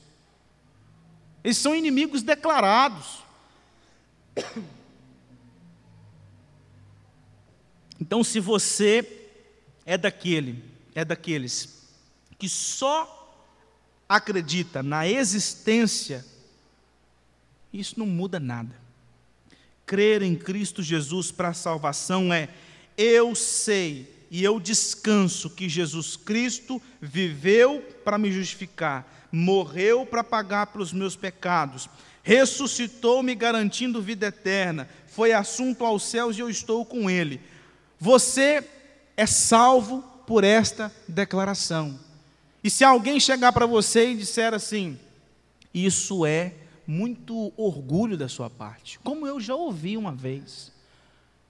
Eles 1.42 1.58
são 1.58 1.74
inimigos 1.74 2.22
declarados. 2.22 3.22
Então, 8.00 8.24
se 8.24 8.40
você 8.40 9.28
é 9.86 9.96
daquele, 9.96 10.64
é 10.92 11.04
daqueles 11.04 11.81
que 12.42 12.48
só 12.48 13.38
acredita 14.08 14.82
na 14.82 15.06
existência, 15.06 16.26
isso 17.72 17.96
não 17.96 18.06
muda 18.06 18.40
nada. 18.40 18.74
Crer 19.86 20.22
em 20.22 20.34
Cristo 20.34 20.82
Jesus 20.82 21.30
para 21.30 21.50
a 21.50 21.54
salvação 21.54 22.34
é 22.34 22.48
eu 22.98 23.32
sei 23.36 24.26
e 24.28 24.42
eu 24.42 24.58
descanso 24.58 25.50
que 25.50 25.68
Jesus 25.68 26.16
Cristo 26.16 26.82
viveu 27.00 27.80
para 28.04 28.18
me 28.18 28.32
justificar 28.32 29.22
morreu 29.32 30.04
para 30.04 30.22
pagar 30.22 30.66
pelos 30.66 30.92
meus 30.92 31.16
pecados, 31.16 31.88
ressuscitou 32.22 33.22
me 33.22 33.34
garantindo 33.34 34.02
vida 34.02 34.26
eterna, 34.26 34.88
foi 35.06 35.32
assunto 35.32 35.86
aos 35.86 36.02
céus 36.04 36.36
e 36.36 36.40
eu 36.40 36.50
estou 36.50 36.84
com 36.84 37.08
ele. 37.08 37.40
Você 37.98 38.62
é 39.16 39.26
salvo 39.26 40.02
por 40.26 40.44
esta 40.44 40.92
declaração. 41.08 41.98
E 42.62 42.70
se 42.70 42.84
alguém 42.84 43.18
chegar 43.18 43.52
para 43.52 43.66
você 43.66 44.10
e 44.10 44.16
disser 44.16 44.54
assim, 44.54 44.98
isso 45.74 46.24
é 46.24 46.54
muito 46.86 47.52
orgulho 47.56 48.16
da 48.16 48.28
sua 48.28 48.48
parte, 48.48 48.98
como 49.00 49.26
eu 49.26 49.40
já 49.40 49.54
ouvi 49.54 49.96
uma 49.96 50.12
vez, 50.12 50.72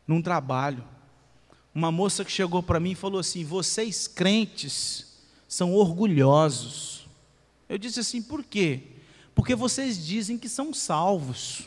num 0.07 0.23
trabalho, 0.23 0.85
uma 1.75 1.91
moça 1.91 2.25
que 2.25 2.31
chegou 2.31 2.63
para 2.63 2.81
mim 2.81 2.93
e 2.93 2.97
falou 2.97 3.21
assim: 3.21 3.45
vocês 3.45 4.07
crentes 4.07 5.21
são 5.49 5.75
orgulhosos. 5.75 7.07
Eu 7.69 7.79
disse 7.79 8.01
assim: 8.01 8.23
por 8.23 8.45
quê? 8.45 8.83
Porque 9.35 9.55
vocês 9.55 10.05
dizem 10.05 10.39
que 10.39 10.49
são 10.49 10.75
salvos. 10.75 11.67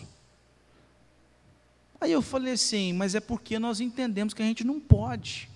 Aí 1.99 2.11
eu 2.11 2.21
falei 2.21 2.53
assim, 2.53 2.93
mas 2.93 3.15
é 3.15 3.19
porque 3.19 3.57
nós 3.57 3.79
entendemos 3.79 4.33
que 4.33 4.41
a 4.41 4.45
gente 4.45 4.63
não 4.63 4.79
pode. 4.79 5.49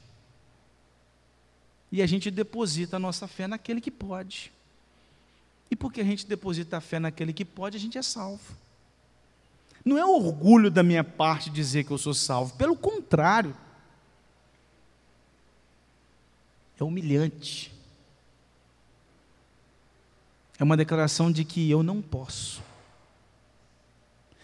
E 1.92 2.02
a 2.02 2.06
gente 2.06 2.30
deposita 2.30 2.98
a 2.98 3.00
nossa 3.00 3.28
fé 3.28 3.48
naquele 3.48 3.82
que 3.82 3.90
pode. 3.90 4.52
E 5.72 5.76
porque 5.76 6.02
a 6.02 6.04
gente 6.04 6.26
deposita 6.26 6.78
a 6.78 6.82
fé 6.82 7.00
naquele 7.00 7.34
que 7.34 7.46
pode, 7.46 7.78
a 7.78 7.80
gente 7.80 7.98
é 7.98 8.02
salvo. 8.02 8.56
Não 9.84 9.98
é 9.98 10.06
orgulho 10.06 10.70
da 10.70 10.84
minha 10.84 11.04
parte 11.04 11.50
dizer 11.50 11.84
que 11.84 11.92
eu 11.92 11.98
sou 11.98 12.14
salvo, 12.14 12.56
pelo 12.56 12.76
contrário. 12.76 13.56
É 16.80 16.84
humilhante. 16.84 17.74
É 20.58 20.64
uma 20.64 20.78
declaração 20.78 21.32
de 21.32 21.44
que 21.46 21.70
eu 21.70 21.82
não 21.82 22.02
posso. 22.02 22.62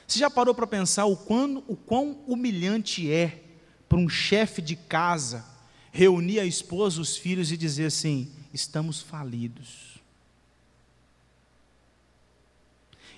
Você 0.08 0.20
já 0.20 0.30
parou 0.30 0.54
para 0.54 0.68
pensar 0.68 1.06
o 1.06 1.18
quão, 1.18 1.64
o 1.68 1.76
quão 1.76 2.18
humilhante 2.28 3.12
é 3.12 3.44
para 3.90 3.98
um 3.98 4.08
chefe 4.08 4.62
de 4.62 4.76
casa 4.76 5.44
reunir 5.96 6.42
a 6.42 6.46
esposa, 6.46 7.00
os 7.00 7.16
filhos 7.16 7.54
e 7.54 7.58
dizer 7.58 7.86
assim: 7.86 8.30
estamos 8.54 9.02
falidos. 9.02 9.98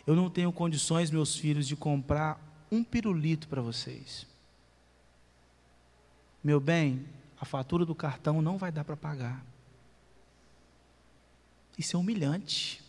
Eu 0.05 0.15
não 0.15 0.30
tenho 0.30 0.53
condições, 0.53 1.09
meus 1.09 1.36
filhos, 1.36 1.67
de 1.67 1.75
comprar 1.75 2.39
um 2.71 2.84
pirulito 2.84 3.47
para 3.47 3.63
vocês. 3.63 4.28
Meu 6.43 6.59
bem, 6.59 7.03
a 7.41 7.45
fatura 7.45 7.84
do 7.84 7.95
cartão 7.95 8.43
não 8.43 8.59
vai 8.59 8.71
dar 8.71 8.84
para 8.84 8.95
pagar. 8.95 9.43
Isso 11.75 11.97
é 11.97 11.99
humilhante. 11.99 12.84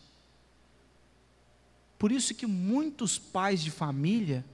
Por 1.99 2.13
isso 2.13 2.35
que 2.35 2.47
muitos 2.47 3.19
pais 3.19 3.63
de 3.63 3.71
família, 3.71 4.45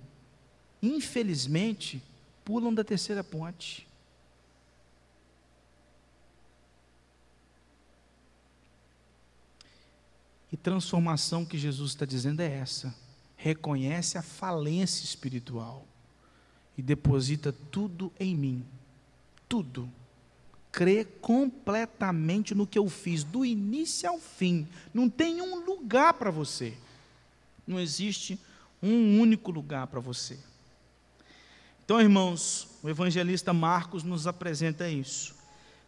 infelizmente, 0.81 2.01
pulam 2.45 2.73
da 2.73 2.85
terceira 2.85 3.25
ponte. 3.25 3.87
E 10.55 10.57
transformação 10.57 11.45
que 11.45 11.59
Jesus 11.59 11.91
está 11.91 12.07
dizendo 12.07 12.39
é 12.39 12.47
essa: 12.47 12.95
reconhece 13.37 14.17
a 14.17 14.23
falência 14.23 15.03
espiritual 15.03 15.85
e 16.79 16.83
deposita 16.83 17.53
tudo 17.73 18.13
em 18.21 18.37
mim. 18.37 18.65
Tudo. 19.49 19.91
Crê 20.71 21.05
completamente 21.05 22.55
no 22.55 22.69
que 22.69 22.79
eu 22.79 22.89
fiz, 22.89 23.25
do 23.25 23.45
início 23.45 24.09
ao 24.09 24.21
fim. 24.21 24.69
Não 24.95 25.11
tem 25.11 25.43
um 25.43 25.65
lugar 25.65 26.15
para 26.15 26.31
você. 26.31 26.79
Não 27.67 27.81
existe 27.81 28.39
um 28.81 29.19
único 29.19 29.51
lugar 29.51 29.89
para 29.89 29.99
você. 29.99 30.39
Então, 31.85 32.01
irmãos, 32.01 32.69
o 32.81 32.89
evangelista 32.89 33.53
Marcos 33.53 34.05
nos 34.05 34.29
apresenta 34.29 34.89
isso, 34.89 35.35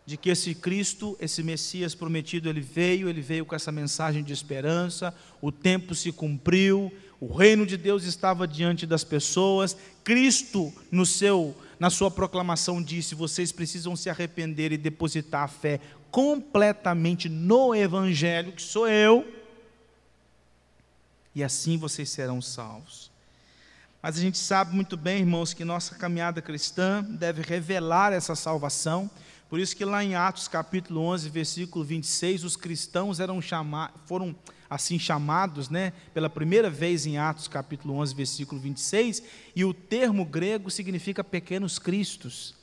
de 0.06 0.16
que 0.16 0.30
esse 0.30 0.54
Cristo, 0.54 1.16
esse 1.20 1.42
Messias 1.42 1.94
prometido, 1.94 2.48
ele 2.48 2.60
veio, 2.60 3.08
ele 3.08 3.20
veio 3.20 3.44
com 3.44 3.56
essa 3.56 3.72
mensagem 3.72 4.22
de 4.22 4.32
esperança, 4.32 5.12
o 5.42 5.50
tempo 5.50 5.94
se 5.94 6.12
cumpriu, 6.12 6.92
o 7.20 7.34
reino 7.34 7.66
de 7.66 7.76
Deus 7.76 8.04
estava 8.04 8.46
diante 8.46 8.86
das 8.86 9.02
pessoas. 9.02 9.76
Cristo, 10.04 10.72
no 10.92 11.04
seu, 11.04 11.56
na 11.78 11.90
sua 11.90 12.10
proclamação 12.10 12.80
disse: 12.80 13.14
"Vocês 13.16 13.50
precisam 13.50 13.96
se 13.96 14.08
arrepender 14.08 14.70
e 14.70 14.76
depositar 14.76 15.42
a 15.42 15.48
fé 15.48 15.80
completamente 16.10 17.28
no 17.28 17.74
evangelho, 17.74 18.52
que 18.52 18.62
sou 18.62 18.88
eu" 18.88 19.36
e 21.36 21.44
assim 21.44 21.76
vocês 21.76 22.08
serão 22.08 22.40
salvos. 22.40 23.10
Mas 24.00 24.16
a 24.16 24.20
gente 24.20 24.38
sabe 24.38 24.74
muito 24.74 24.96
bem, 24.96 25.18
irmãos, 25.18 25.52
que 25.52 25.66
nossa 25.66 25.94
caminhada 25.94 26.40
cristã 26.40 27.02
deve 27.02 27.42
revelar 27.42 28.10
essa 28.10 28.34
salvação. 28.34 29.10
Por 29.48 29.60
isso 29.60 29.76
que 29.76 29.84
lá 29.84 30.02
em 30.02 30.16
Atos 30.16 30.48
capítulo 30.48 31.00
11, 31.02 31.28
versículo 31.30 31.84
26, 31.84 32.42
os 32.42 32.56
cristãos 32.56 33.20
eram 33.20 33.40
chamados, 33.40 33.94
foram 34.04 34.34
assim 34.68 34.98
chamados, 34.98 35.70
né, 35.70 35.92
pela 36.12 36.28
primeira 36.28 36.68
vez 36.68 37.06
em 37.06 37.16
Atos 37.16 37.46
capítulo 37.46 37.94
11, 37.94 38.14
versículo 38.14 38.60
26, 38.60 39.22
e 39.54 39.64
o 39.64 39.72
termo 39.72 40.24
grego 40.24 40.68
significa 40.68 41.22
pequenos 41.22 41.78
cristos. 41.78 42.56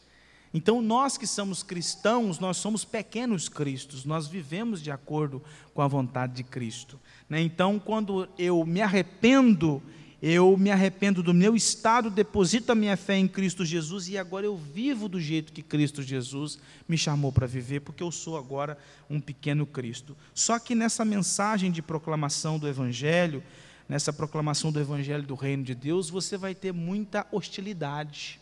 Então, 0.53 0.81
nós 0.81 1.17
que 1.17 1.25
somos 1.25 1.63
cristãos, 1.63 2.37
nós 2.37 2.57
somos 2.57 2.85
pequenos 2.85 3.49
cristos, 3.49 4.05
nós 4.05 4.27
vivemos 4.27 4.81
de 4.83 4.91
acordo 4.91 5.41
com 5.73 5.81
a 5.81 5.87
vontade 5.87 6.33
de 6.33 6.43
Cristo. 6.43 6.99
Né? 7.27 7.41
Então, 7.41 7.79
quando 7.79 8.27
eu 8.37 8.63
me 8.63 8.81
arrependo, 8.81 9.81
eu 10.25 10.55
me 10.55 10.71
arrependo 10.71 11.21
do 11.21 11.33
meu 11.33 11.53
estado, 11.53 12.09
deposito 12.09 12.71
a 12.71 12.75
minha 12.75 12.95
fé 12.95 13.17
em 13.17 13.27
Cristo 13.27 13.65
Jesus 13.65 14.07
e 14.07 14.17
agora 14.17 14.45
eu 14.45 14.55
vivo 14.55 15.09
do 15.09 15.19
jeito 15.19 15.51
que 15.51 15.61
Cristo 15.61 16.01
Jesus 16.01 16.57
me 16.87 16.97
chamou 16.97 17.29
para 17.29 17.45
viver, 17.45 17.81
porque 17.81 18.01
eu 18.01 18.09
sou 18.09 18.37
agora 18.37 18.77
um 19.09 19.19
pequeno 19.19 19.65
Cristo. 19.65 20.15
Só 20.33 20.57
que 20.59 20.75
nessa 20.75 21.03
mensagem 21.03 21.69
de 21.69 21.81
proclamação 21.81 22.57
do 22.57 22.69
Evangelho, 22.69 23.43
nessa 23.89 24.13
proclamação 24.13 24.71
do 24.71 24.79
Evangelho 24.79 25.23
do 25.23 25.35
Reino 25.35 25.61
de 25.61 25.75
Deus, 25.75 26.09
você 26.09 26.37
vai 26.37 26.55
ter 26.55 26.71
muita 26.71 27.27
hostilidade. 27.29 28.39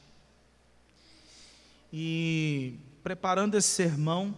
E 1.92 2.76
preparando 3.02 3.58
esse 3.58 3.70
sermão, 3.70 4.38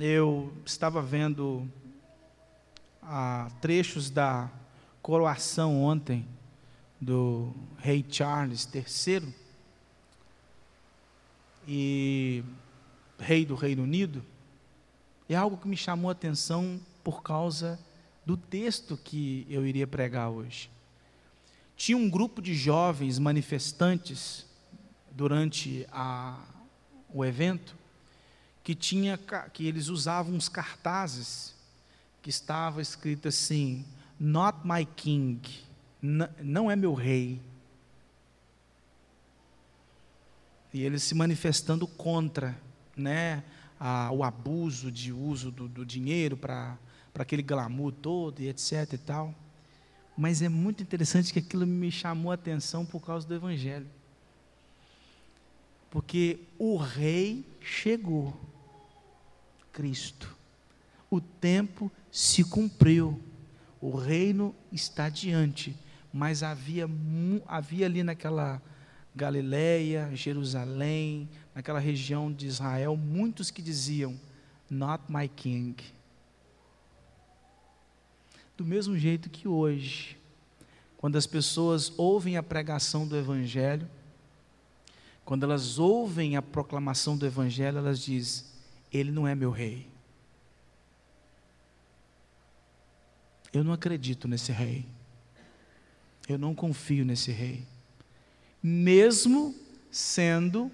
eu 0.00 0.52
estava 0.66 1.00
vendo 1.00 1.70
ah, 3.00 3.48
trechos 3.60 4.10
da 4.10 4.50
coroação 5.00 5.80
ontem 5.80 6.26
do 7.00 7.54
rei 7.78 8.04
Charles 8.08 8.68
III 8.72 9.34
e 11.66 12.44
rei 13.18 13.46
do 13.46 13.54
Reino 13.54 13.82
Unido. 13.82 14.24
É 15.28 15.34
algo 15.34 15.56
que 15.56 15.68
me 15.68 15.76
chamou 15.76 16.08
a 16.08 16.12
atenção 16.12 16.80
por 17.02 17.22
causa 17.22 17.78
do 18.26 18.36
texto 18.36 18.96
que 18.96 19.46
eu 19.48 19.66
iria 19.66 19.86
pregar 19.86 20.28
hoje. 20.28 20.70
Tinha 21.76 21.96
um 21.96 22.10
grupo 22.10 22.42
de 22.42 22.54
jovens 22.54 23.18
manifestantes 23.18 24.44
durante 25.10 25.86
a, 25.90 26.44
o 27.08 27.24
evento 27.24 27.74
que 28.62 28.74
tinha 28.74 29.18
que 29.52 29.66
eles 29.66 29.88
usavam 29.88 30.34
uns 30.34 30.48
cartazes 30.48 31.54
que 32.20 32.28
estava 32.28 32.82
escrito 32.82 33.28
assim: 33.28 33.84
Not 34.18 34.58
my 34.64 34.84
king, 34.84 35.40
não 36.02 36.70
é 36.70 36.76
meu 36.76 36.94
rei. 36.94 37.40
E 40.72 40.82
eles 40.82 41.02
se 41.02 41.14
manifestando 41.14 41.86
contra, 41.86 42.56
né, 42.96 43.42
a, 43.78 44.10
o 44.12 44.22
abuso 44.22 44.90
de 44.90 45.12
uso 45.12 45.50
do, 45.50 45.68
do 45.68 45.84
dinheiro 45.84 46.36
para 46.36 46.78
aquele 47.14 47.42
glamour 47.42 47.92
todo 47.92 48.40
e 48.40 48.48
etc 48.48 48.92
e 48.92 48.98
tal. 48.98 49.34
Mas 50.16 50.42
é 50.42 50.48
muito 50.48 50.82
interessante 50.82 51.32
que 51.32 51.38
aquilo 51.38 51.66
me 51.66 51.90
chamou 51.90 52.30
a 52.30 52.34
atenção 52.34 52.84
por 52.84 53.00
causa 53.00 53.26
do 53.26 53.34
evangelho. 53.34 53.86
Porque 55.90 56.40
o 56.58 56.76
rei 56.76 57.44
chegou, 57.60 58.38
Cristo. 59.72 60.36
O 61.10 61.20
tempo 61.20 61.90
se 62.12 62.44
cumpriu. 62.44 63.20
O 63.80 63.96
reino 63.96 64.54
está 64.70 65.08
diante, 65.08 65.74
mas 66.12 66.42
havia 66.42 66.88
havia 67.46 67.86
ali 67.86 68.02
naquela 68.02 68.60
Galileia, 69.14 70.10
Jerusalém, 70.14 71.28
naquela 71.54 71.80
região 71.80 72.32
de 72.32 72.46
Israel, 72.46 72.96
muitos 72.96 73.50
que 73.50 73.60
diziam: 73.60 74.18
Not 74.68 75.04
my 75.08 75.28
king. 75.28 75.76
Do 78.56 78.64
mesmo 78.64 78.96
jeito 78.96 79.28
que 79.28 79.48
hoje, 79.48 80.18
quando 80.96 81.16
as 81.16 81.26
pessoas 81.26 81.92
ouvem 81.96 82.36
a 82.36 82.42
pregação 82.42 83.06
do 83.06 83.16
Evangelho, 83.16 83.88
quando 85.24 85.44
elas 85.44 85.78
ouvem 85.78 86.36
a 86.36 86.42
proclamação 86.42 87.16
do 87.16 87.26
Evangelho, 87.26 87.78
elas 87.78 88.00
dizem: 88.00 88.46
Ele 88.92 89.10
não 89.10 89.26
é 89.26 89.34
meu 89.34 89.50
rei. 89.50 89.88
Eu 93.52 93.64
não 93.64 93.72
acredito 93.72 94.28
nesse 94.28 94.52
rei. 94.52 94.86
Eu 96.28 96.38
não 96.38 96.54
confio 96.54 97.04
nesse 97.04 97.30
rei. 97.30 97.64
Mesmo 98.62 99.54
sendo 99.90 100.70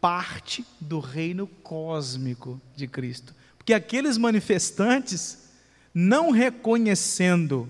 parte 0.00 0.64
do 0.80 1.00
reino 1.00 1.46
cósmico 1.46 2.60
de 2.74 2.86
Cristo. 2.86 3.34
Porque 3.56 3.74
aqueles 3.74 4.16
manifestantes, 4.16 5.50
não 5.92 6.30
reconhecendo 6.30 7.68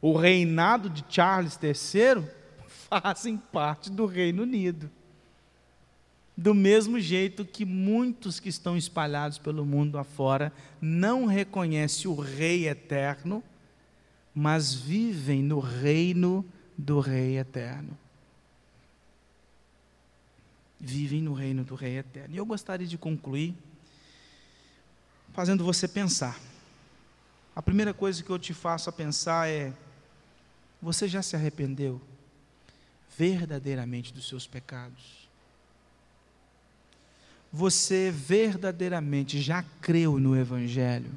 o 0.00 0.16
reinado 0.16 0.90
de 0.90 1.04
Charles 1.08 1.58
III, 1.62 2.24
fazem 2.88 3.36
parte 3.36 3.90
do 3.90 4.06
Reino 4.06 4.42
Unido 4.42 4.90
do 6.36 6.54
mesmo 6.54 7.00
jeito 7.00 7.44
que 7.44 7.64
muitos 7.64 8.38
que 8.38 8.50
estão 8.50 8.76
espalhados 8.76 9.38
pelo 9.38 9.64
mundo 9.64 9.96
afora 9.96 10.52
não 10.80 11.24
reconhecem 11.24 12.10
o 12.10 12.14
Rei 12.14 12.68
eterno, 12.68 13.42
mas 14.38 14.74
vivem 14.74 15.42
no 15.42 15.58
reino 15.58 16.44
do 16.76 17.00
Rei 17.00 17.38
eterno. 17.38 17.96
vivem 20.78 21.22
no 21.22 21.32
reino 21.32 21.64
do 21.64 21.74
Rei 21.74 21.98
Eterno. 21.98 22.34
E 22.34 22.38
eu 22.38 22.44
gostaria 22.44 22.86
de 22.86 22.98
concluir 22.98 23.54
fazendo 25.32 25.64
você 25.64 25.88
pensar. 25.88 26.38
A 27.54 27.62
primeira 27.62 27.94
coisa 27.94 28.22
que 28.22 28.30
eu 28.30 28.38
te 28.38 28.52
faço 28.52 28.90
a 28.90 28.92
pensar 28.92 29.48
é: 29.48 29.72
você 30.80 31.08
já 31.08 31.22
se 31.22 31.34
arrependeu 31.34 32.00
verdadeiramente 33.16 34.12
dos 34.12 34.28
seus 34.28 34.46
pecados? 34.46 35.26
Você 37.52 38.10
verdadeiramente 38.10 39.40
já 39.40 39.64
creu 39.80 40.18
no 40.18 40.36
Evangelho? 40.36 41.10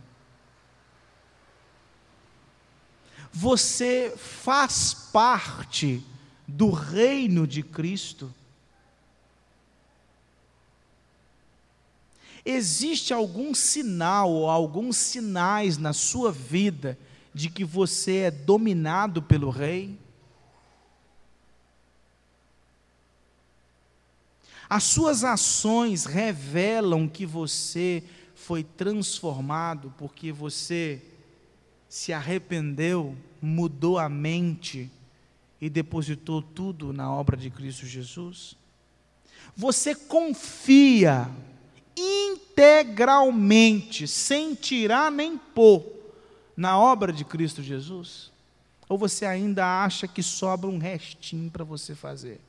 Você 3.31 4.13
faz 4.17 4.93
parte 4.93 6.03
do 6.47 6.71
reino 6.71 7.45
de 7.45 7.61
Cristo? 7.61 8.33
Existe 12.43 13.13
algum 13.13 13.53
sinal 13.53 14.31
ou 14.31 14.49
alguns 14.49 14.97
sinais 14.97 15.77
na 15.77 15.93
sua 15.93 16.31
vida 16.31 16.97
de 17.33 17.49
que 17.49 17.63
você 17.63 18.17
é 18.17 18.31
dominado 18.31 19.21
pelo 19.21 19.49
rei? 19.49 19.97
As 24.69 24.83
suas 24.83 25.23
ações 25.23 26.05
revelam 26.05 27.07
que 27.07 27.25
você 27.25 28.03
foi 28.35 28.63
transformado 28.63 29.93
porque 29.97 30.31
você 30.31 31.01
se 31.89 32.13
arrependeu, 32.13 33.17
mudou 33.41 33.97
a 33.97 34.07
mente 34.07 34.89
e 35.59 35.69
depositou 35.69 36.41
tudo 36.41 36.93
na 36.93 37.11
obra 37.11 37.35
de 37.35 37.49
Cristo 37.49 37.87
Jesus? 37.87 38.55
Você 39.57 39.95
confia 39.95 41.27
integralmente, 41.97 44.07
sem 44.07 44.53
tirar 44.53 45.11
nem 45.11 45.37
pôr, 45.37 45.83
na 46.55 46.77
obra 46.77 47.11
de 47.11 47.25
Cristo 47.25 47.63
Jesus? 47.63 48.31
Ou 48.87 48.97
você 48.97 49.25
ainda 49.25 49.83
acha 49.83 50.07
que 50.07 50.21
sobra 50.21 50.69
um 50.69 50.77
restinho 50.77 51.49
para 51.49 51.63
você 51.63 51.95
fazer? 51.95 52.39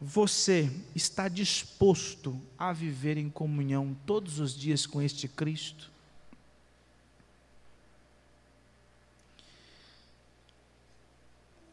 Você 0.00 0.70
está 0.94 1.28
disposto 1.28 2.40
a 2.58 2.72
viver 2.72 3.18
em 3.18 3.28
comunhão 3.28 3.94
todos 4.06 4.38
os 4.38 4.58
dias 4.58 4.86
com 4.86 5.02
este 5.02 5.28
Cristo? 5.28 5.89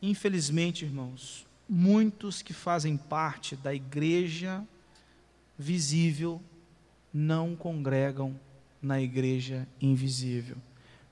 Infelizmente, 0.02 0.86
irmãos, 0.86 1.46
muitos 1.68 2.42
que 2.42 2.54
fazem 2.54 2.96
parte 2.98 3.56
da 3.56 3.74
igreja 3.74 4.64
visível 5.58 6.42
não 7.14 7.56
congregam 7.56 8.40
na 8.82 9.02
igreja 9.02 9.68
invisível. 9.82 10.58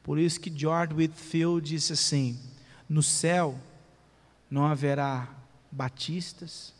Por 0.04 0.20
isso 0.20 0.40
que 0.40 0.56
George 0.56 0.94
Whitfield 0.94 1.68
disse 1.68 1.94
assim: 1.94 2.40
no 2.88 3.02
céu 3.02 3.60
não 4.50 4.66
haverá 4.66 5.36
batistas, 5.72 6.74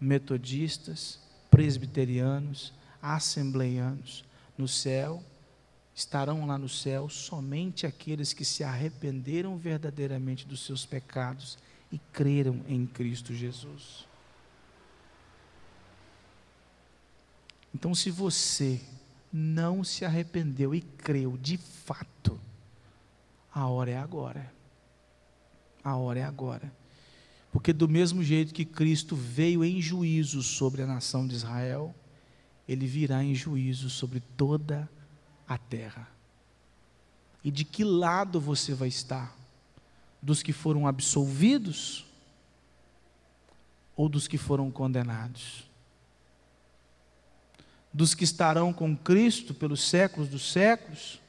metodistas, 0.00 1.20
presbiterianos, 1.50 2.72
assembleianos. 3.00 4.24
No 4.56 4.66
céu 4.66 5.22
estarão 5.94 6.46
lá 6.46 6.56
no 6.56 6.68
céu 6.68 7.08
somente 7.08 7.86
aqueles 7.86 8.32
que 8.32 8.44
se 8.44 8.64
arrependeram 8.64 9.56
verdadeiramente 9.56 10.46
dos 10.46 10.64
seus 10.64 10.86
pecados 10.86 11.58
e 11.90 11.98
creram 12.12 12.62
em 12.66 12.86
Cristo 12.86 13.34
Jesus. 13.34 14.06
Então, 17.74 17.94
se 17.94 18.10
você 18.10 18.80
não 19.32 19.82
se 19.82 20.04
arrependeu 20.04 20.74
e 20.74 20.80
creu 20.80 21.36
de 21.38 21.56
fato, 21.56 22.38
a 23.52 23.66
hora 23.66 23.90
é 23.90 23.96
agora. 23.96 24.52
A 25.82 25.96
hora 25.96 26.20
é 26.20 26.24
agora. 26.24 26.72
Porque, 27.50 27.72
do 27.72 27.88
mesmo 27.88 28.22
jeito 28.22 28.54
que 28.54 28.64
Cristo 28.64 29.14
veio 29.14 29.62
em 29.64 29.80
juízo 29.80 30.42
sobre 30.42 30.82
a 30.82 30.86
nação 30.86 31.26
de 31.26 31.34
Israel, 31.34 31.94
ele 32.66 32.86
virá 32.86 33.22
em 33.22 33.34
juízo 33.34 33.90
sobre 33.90 34.20
toda 34.36 34.88
a 35.00 35.01
terra. 35.58 36.08
E 37.44 37.50
de 37.50 37.64
que 37.64 37.84
lado 37.84 38.40
você 38.40 38.74
vai 38.74 38.88
estar? 38.88 39.36
Dos 40.20 40.42
que 40.42 40.52
foram 40.52 40.86
absolvidos 40.86 42.04
ou 43.96 44.08
dos 44.08 44.28
que 44.28 44.38
foram 44.38 44.70
condenados? 44.70 45.70
dos 47.92 48.14
que 48.14 48.24
estarão 48.24 48.72
com 48.72 48.96
Cristo 48.96 49.52
pelos 49.52 49.82
séculos 49.82 50.28
dos 50.28 50.50
séculos, 50.50 51.20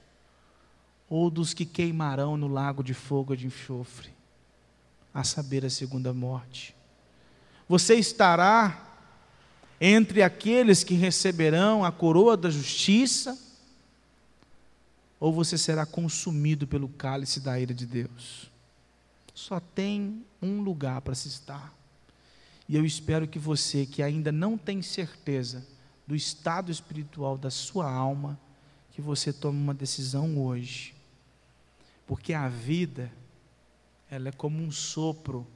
ou 1.10 1.30
dos 1.30 1.54
que 1.54 1.66
queimarão 1.66 2.38
no 2.38 2.48
lago 2.48 2.84
de 2.84 2.94
fogo 2.94 3.36
de 3.36 3.46
enxofre, 3.46 4.10
a 5.14 5.24
saber, 5.24 5.66
a 5.66 5.70
segunda 5.70 6.14
morte. 6.14 6.74
Você 7.68 7.96
estará 7.96 8.90
entre 9.80 10.24
aqueles 10.24 10.84
que 10.84 10.94
receberão 10.94 11.84
a 11.84 11.92
coroa 11.92 12.38
da 12.38 12.50
justiça, 12.50 13.38
ou 15.24 15.32
você 15.32 15.58
será 15.58 15.86
consumido 15.86 16.68
pelo 16.68 16.90
cálice 16.90 17.40
da 17.40 17.58
ira 17.58 17.74
de 17.74 17.86
Deus. 17.86 18.52
Só 19.34 19.58
tem 19.58 20.22
um 20.42 20.62
lugar 20.62 21.00
para 21.00 21.16
se 21.16 21.30
estar. 21.30 21.74
E 22.68 22.76
eu 22.76 22.86
espero 22.86 23.26
que 23.26 23.40
você, 23.40 23.86
que 23.86 24.04
ainda 24.04 24.34
não 24.34 24.58
tem 24.58 24.82
certeza, 24.82 25.66
do 26.06 26.14
estado 26.14 26.70
espiritual 26.70 27.38
da 27.38 27.50
sua 27.50 27.90
alma, 27.90 28.38
que 28.92 29.02
você 29.02 29.32
tome 29.32 29.58
uma 29.58 29.74
decisão 29.74 30.38
hoje. 30.38 30.94
Porque 32.06 32.34
a 32.34 32.50
vida, 32.50 33.10
ela 34.12 34.28
é 34.28 34.32
como 34.34 34.62
um 34.62 34.74
sopro, 34.74 35.48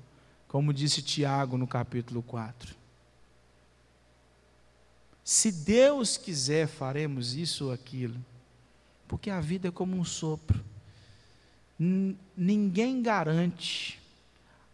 como 0.47 0.73
disse 0.73 1.01
Tiago 1.01 1.57
no 1.57 1.67
capítulo 1.67 2.23
4. 2.23 2.73
Se 5.25 5.51
Deus 5.51 6.15
quiser, 6.15 6.69
faremos 6.69 7.33
isso 7.33 7.65
ou 7.65 7.73
aquilo, 7.73 8.15
porque 9.07 9.29
a 9.29 9.39
vida 9.39 9.67
é 9.67 9.71
como 9.71 9.97
um 9.97 10.03
sopro. 10.03 10.63
ninguém 12.35 13.01
garante 13.01 13.99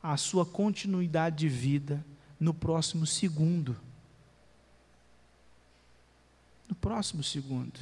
a 0.02 0.18
sua 0.18 0.46
continuidade 0.46 1.38
de 1.38 1.50
vida 1.50 2.06
no 2.40 2.54
próximo 2.54 3.06
segundo 3.06 3.78
no 6.74 6.76
próximo 6.76 7.24
segundo. 7.24 7.80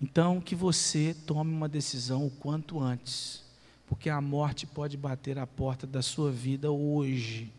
Então, 0.00 0.40
que 0.40 0.54
você 0.54 1.16
tome 1.26 1.52
uma 1.52 1.68
decisão 1.68 2.26
o 2.26 2.30
quanto 2.30 2.80
antes, 2.80 3.42
porque 3.88 4.08
a 4.08 4.20
morte 4.20 4.64
pode 4.64 4.96
bater 4.96 5.36
a 5.36 5.46
porta 5.46 5.86
da 5.86 6.00
sua 6.00 6.30
vida 6.30 6.70
hoje. 6.70 7.52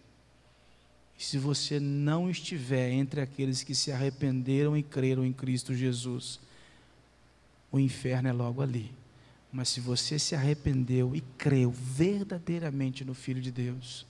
E 1.17 1.23
se 1.23 1.37
você 1.37 1.79
não 1.79 2.29
estiver 2.29 2.91
entre 2.91 3.21
aqueles 3.21 3.63
que 3.63 3.73
se 3.73 3.91
arrependeram 3.91 4.77
e 4.77 4.83
creram 4.83 5.25
em 5.25 5.33
Cristo 5.33 5.73
Jesus, 5.73 6.39
o 7.71 7.79
inferno 7.79 8.29
é 8.29 8.33
logo 8.33 8.61
ali. 8.61 8.91
Mas 9.51 9.69
se 9.69 9.79
você 9.79 10.19
se 10.19 10.35
arrependeu 10.35 11.15
e 11.15 11.21
creu 11.37 11.71
verdadeiramente 11.71 13.03
no 13.03 13.13
Filho 13.13 13.41
de 13.41 13.51
Deus, 13.51 14.05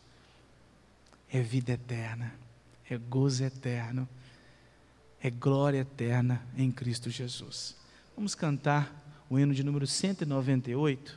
é 1.32 1.42
vida 1.42 1.74
eterna 1.74 2.34
é 2.90 2.98
gozo 2.98 3.44
eterno, 3.44 4.08
é 5.22 5.30
glória 5.30 5.80
eterna 5.80 6.42
em 6.56 6.72
Cristo 6.72 7.10
Jesus. 7.10 7.76
Vamos 8.16 8.34
cantar 8.34 9.26
o 9.30 9.38
hino 9.38 9.54
de 9.54 9.64
número 9.64 9.86
198. 9.86 11.16